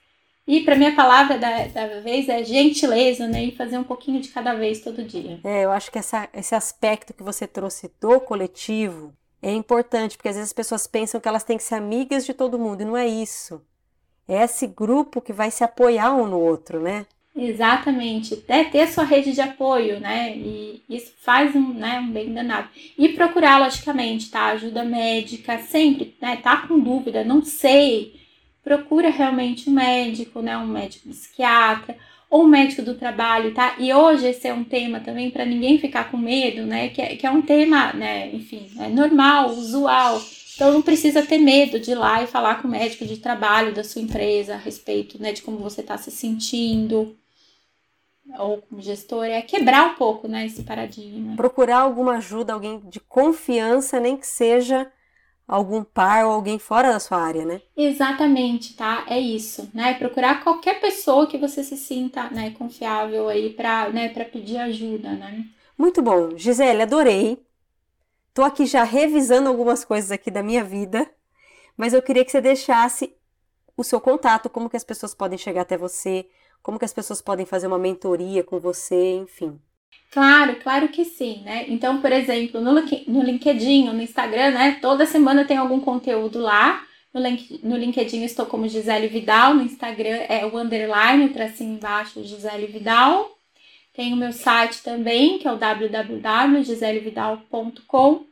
E 0.48 0.62
para 0.62 0.76
mim 0.76 0.86
a 0.86 0.96
palavra 0.96 1.40
da, 1.40 1.66
da 1.68 2.00
vez 2.02 2.30
é 2.30 2.44
gentileza, 2.44 3.28
né? 3.28 3.46
E 3.46 3.56
fazer 3.56 3.78
um 3.78 3.84
pouquinho 3.84 4.22
de 4.22 4.30
cada 4.30 4.54
vez 4.54 4.82
todo 4.82 5.04
dia. 5.04 5.40
É, 5.44 5.66
eu 5.66 5.72
acho 5.72 5.92
que 5.92 5.98
essa, 5.98 6.30
esse 6.34 6.54
aspecto 6.54 7.14
que 7.14 7.24
você 7.24 7.48
trouxe 7.48 7.92
do 8.00 8.20
coletivo 8.20 9.12
é 9.42 9.52
importante, 9.52 10.18
porque 10.18 10.30
às 10.30 10.36
vezes 10.36 10.50
as 10.50 10.54
pessoas 10.54 10.88
pensam 10.88 11.20
que 11.20 11.28
elas 11.28 11.44
têm 11.44 11.58
que 11.58 11.64
ser 11.64 11.76
amigas 11.76 12.26
de 12.26 12.34
todo 12.34 12.60
mundo, 12.60 12.82
e 12.82 12.86
não 12.86 12.98
é 12.98 13.08
isso. 13.08 13.62
É 14.28 14.44
esse 14.44 14.66
grupo 14.66 15.22
que 15.22 15.34
vai 15.34 15.52
se 15.52 15.64
apoiar 15.64 16.14
um 16.14 16.28
no 16.28 16.40
outro, 16.40 16.80
né? 16.80 17.06
Exatamente, 17.36 18.44
é 18.48 18.64
ter 18.64 18.88
sua 18.88 19.04
rede 19.04 19.34
de 19.34 19.42
apoio, 19.42 20.00
né? 20.00 20.36
E 20.38 20.82
isso 20.90 21.12
faz 21.22 21.54
um, 21.54 21.74
né, 21.74 22.00
um 22.00 22.12
bem 22.12 22.34
danado. 22.34 22.70
E 22.98 23.10
procurar, 23.10 23.60
logicamente, 23.60 24.32
tá? 24.32 24.48
Ajuda 24.48 24.84
médica, 24.84 25.60
sempre, 25.60 26.16
né? 26.22 26.38
Tá 26.38 26.66
com 26.66 26.80
dúvida, 26.80 27.24
não 27.24 27.44
sei 27.44 28.25
procura 28.66 29.12
realmente 29.12 29.70
um 29.70 29.74
médico, 29.74 30.42
né, 30.42 30.58
um 30.58 30.66
médico 30.66 31.08
psiquiatra 31.08 31.96
ou 32.28 32.46
um 32.46 32.48
médico 32.48 32.82
do 32.82 32.96
trabalho, 32.96 33.54
tá? 33.54 33.76
E 33.78 33.94
hoje 33.94 34.26
esse 34.26 34.48
é 34.48 34.54
um 34.54 34.64
tema 34.64 35.00
também 35.00 35.30
para 35.30 35.46
ninguém 35.46 35.78
ficar 35.78 36.10
com 36.10 36.18
medo, 36.18 36.66
né? 36.66 36.90
Que 36.90 37.00
é, 37.00 37.16
que 37.16 37.28
é 37.28 37.30
um 37.30 37.44
tema, 37.44 37.94
né, 37.94 38.32
enfim, 38.34 38.68
é 38.80 38.90
normal, 38.90 39.52
usual. 39.52 40.20
Então 40.56 40.74
não 40.74 40.82
precisa 40.82 41.22
ter 41.22 41.38
medo 41.38 41.80
de 41.80 41.92
ir 41.92 41.96
lá 41.96 42.24
e 42.24 42.28
falar 42.28 42.60
com 42.60 42.68
o 42.68 42.72
médico 42.72 43.06
de 43.06 43.18
trabalho 43.18 43.72
da 43.72 43.84
sua 43.84 44.02
empresa 44.02 44.56
a 44.56 44.58
respeito, 44.58 45.22
né, 45.22 45.32
de 45.32 45.44
como 45.44 45.60
você 45.60 45.82
está 45.82 45.96
se 45.98 46.10
sentindo 46.10 47.16
ou 48.40 48.58
como 48.64 48.82
gestor, 48.82 49.26
é 49.26 49.44
quebrar 49.44 49.92
um 49.92 49.94
pouco, 49.94 50.28
né, 50.28 50.48
esse 50.48 50.64
paradigma. 50.64 51.36
Procurar 51.36 51.82
alguma 51.82 52.18
ajuda, 52.18 52.54
alguém 52.54 52.82
de 52.90 53.00
confiança, 53.00 54.00
nem 54.00 54.18
que 54.18 54.26
seja 54.26 54.92
algum 55.48 55.84
par 55.84 56.26
ou 56.26 56.32
alguém 56.32 56.58
fora 56.58 56.92
da 56.92 57.00
sua 57.00 57.20
área, 57.20 57.46
né? 57.46 57.62
Exatamente, 57.78 58.76
tá? 58.76 59.06
É 59.08 59.20
isso, 59.20 59.70
né? 59.74 59.94
Procurar 59.94 60.44
qualquer 60.44 60.80
pessoa 60.80 61.28
que 61.28 61.38
você 61.38 61.64
se 61.64 61.78
sinta, 61.78 62.30
né, 62.30 62.52
confiável 62.52 63.28
aí 63.30 63.52
para, 63.52 63.90
né, 63.90 64.10
para 64.10 64.26
pedir 64.26 64.58
ajuda, 64.58 65.12
né? 65.12 65.46
Muito 65.78 66.02
bom, 66.02 66.36
Gisele, 66.38 66.82
adorei. 66.82 67.38
Tô 68.34 68.44
aqui 68.44 68.66
já 68.66 68.84
revisando 68.84 69.48
algumas 69.48 69.86
coisas 69.86 70.12
aqui 70.12 70.30
da 70.30 70.44
minha 70.44 70.64
vida, 70.64 71.10
mas 71.78 71.94
eu 71.94 72.02
queria 72.02 72.26
que 72.26 72.32
você 72.32 72.42
deixasse 72.42 73.16
o 73.78 73.84
seu 73.84 74.00
contato, 74.00 74.50
como 74.50 74.70
que 74.70 74.78
as 74.78 74.84
pessoas 74.84 75.14
podem 75.14 75.38
chegar 75.38 75.62
até 75.62 75.78
você, 75.78 76.28
como 76.64 76.80
que 76.80 76.86
as 76.86 76.94
pessoas 76.94 77.22
podem 77.22 77.46
fazer 77.46 77.68
uma 77.68 77.78
mentoria 77.78 78.44
com 78.44 78.60
você, 78.60 79.14
enfim. 79.18 79.60
Claro, 80.16 80.56
claro 80.64 80.88
que 80.88 81.04
sim, 81.04 81.42
né? 81.44 81.66
Então, 81.68 82.00
por 82.00 82.10
exemplo, 82.12 82.62
no, 82.62 82.72
LinkedIn, 83.22 83.92
no 83.92 84.02
Instagram, 84.02 84.52
né? 84.52 84.78
Toda 84.82 85.06
semana 85.06 85.44
tem 85.44 85.58
algum 85.58 85.82
conteúdo 85.82 86.40
lá. 86.40 86.82
No, 87.14 87.20
link, 87.22 87.60
no 87.64 87.76
LinkedIn 87.76 88.24
estou 88.24 88.46
como 88.46 88.68
Gisele 88.68 89.08
Vidal, 89.10 89.54
no 89.54 89.64
Instagram 89.64 90.16
é 90.30 90.46
o 90.46 90.58
underline, 90.58 91.26
o 91.26 91.34
tracinho 91.34 91.76
embaixo, 91.76 92.24
Gisele 92.24 92.68
Vidal. 92.68 93.38
Tem 93.94 94.14
o 94.14 94.18
meu 94.18 94.32
site 94.32 94.82
também, 94.84 95.38
que 95.38 95.48
é 95.48 95.52
o 95.52 95.58
www.giselevidal.com. 95.58 98.26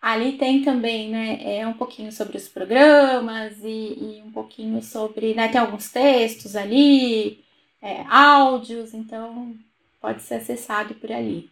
Ali 0.00 0.32
tem 0.38 0.62
também, 0.62 1.10
né, 1.10 1.58
é 1.58 1.66
um 1.66 1.72
pouquinho 1.72 2.12
sobre 2.12 2.36
os 2.36 2.48
programas 2.48 3.58
e, 3.64 3.68
e 3.68 4.22
um 4.24 4.30
pouquinho 4.30 4.80
sobre, 4.80 5.34
né, 5.34 5.48
tem 5.48 5.60
alguns 5.60 5.90
textos 5.90 6.54
ali, 6.54 7.44
é, 7.82 8.04
áudios, 8.08 8.94
então 8.94 9.56
pode 10.00 10.22
ser 10.22 10.36
acessado 10.36 10.94
por 10.94 11.10
ali. 11.10 11.50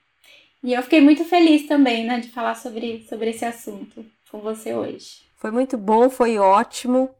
E 0.62 0.72
eu 0.72 0.82
fiquei 0.82 1.00
muito 1.00 1.24
feliz 1.24 1.66
também, 1.66 2.06
né, 2.06 2.20
de 2.20 2.28
falar 2.30 2.54
sobre, 2.54 3.04
sobre 3.08 3.30
esse 3.30 3.44
assunto 3.44 4.04
com 4.30 4.40
você 4.40 4.74
hoje. 4.74 5.24
Foi 5.36 5.50
muito 5.50 5.76
bom, 5.76 6.08
foi 6.08 6.38
ótimo. 6.38 7.10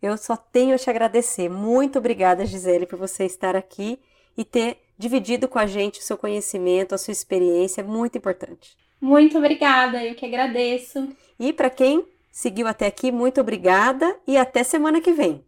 Eu 0.00 0.16
só 0.16 0.36
tenho 0.36 0.74
a 0.74 0.78
te 0.78 0.88
agradecer. 0.88 1.48
Muito 1.48 1.98
obrigada, 1.98 2.46
Gisele, 2.46 2.86
por 2.86 2.98
você 2.98 3.24
estar 3.24 3.56
aqui 3.56 3.98
e 4.36 4.44
ter 4.44 4.78
dividido 4.98 5.48
com 5.48 5.58
a 5.58 5.66
gente 5.66 6.00
o 6.00 6.02
seu 6.02 6.16
conhecimento, 6.16 6.94
a 6.94 6.98
sua 6.98 7.12
experiência, 7.12 7.80
é 7.80 7.84
muito 7.84 8.16
importante. 8.16 8.76
Muito 9.00 9.36
obrigada, 9.38 10.02
eu 10.04 10.14
que 10.14 10.24
agradeço. 10.24 11.08
E 11.38 11.52
para 11.52 11.70
quem 11.70 12.06
seguiu 12.30 12.66
até 12.66 12.86
aqui, 12.86 13.10
muito 13.10 13.40
obrigada 13.40 14.16
e 14.26 14.36
até 14.36 14.62
semana 14.62 15.00
que 15.00 15.12
vem. 15.12 15.44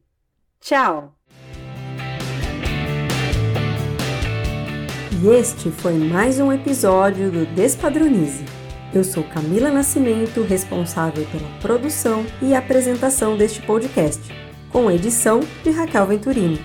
Tchau! 0.61 1.16
E 5.23 5.29
este 5.29 5.71
foi 5.71 5.95
mais 5.95 6.39
um 6.39 6.53
episódio 6.53 7.31
do 7.31 7.47
Despadronize. 7.47 8.45
Eu 8.93 9.03
sou 9.03 9.25
Camila 9.25 9.71
Nascimento, 9.71 10.43
responsável 10.43 11.25
pela 11.33 11.49
produção 11.61 12.27
e 12.43 12.55
apresentação 12.55 13.35
deste 13.35 13.63
podcast, 13.63 14.21
com 14.71 14.91
edição 14.91 15.41
de 15.65 15.71
Raquel 15.71 16.07
Venturini. 16.07 16.61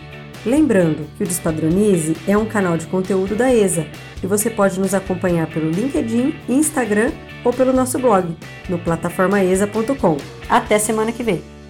Lembrando 0.46 1.08
que 1.16 1.24
o 1.24 1.28
Despadronize 1.28 2.18
é 2.28 2.38
um 2.38 2.46
canal 2.46 2.78
de 2.78 2.88
conteúdo 2.88 3.38
da 3.38 3.54
ESA 3.54 3.88
e 4.22 4.28
você 4.28 4.50
pode 4.50 4.82
nos 4.82 4.94
acompanhar 4.94 5.48
pelo 5.48 5.70
LinkedIn, 5.70 6.36
Instagram 6.50 7.12
ou 7.46 7.54
pelo 7.54 7.72
nosso 7.72 7.98
blog 8.00 8.36
no 8.68 8.78
plataformaesa.com. 8.80 10.18
Até 10.50 10.78
semana 10.78 11.14
que 11.14 11.24
vem! 11.24 11.61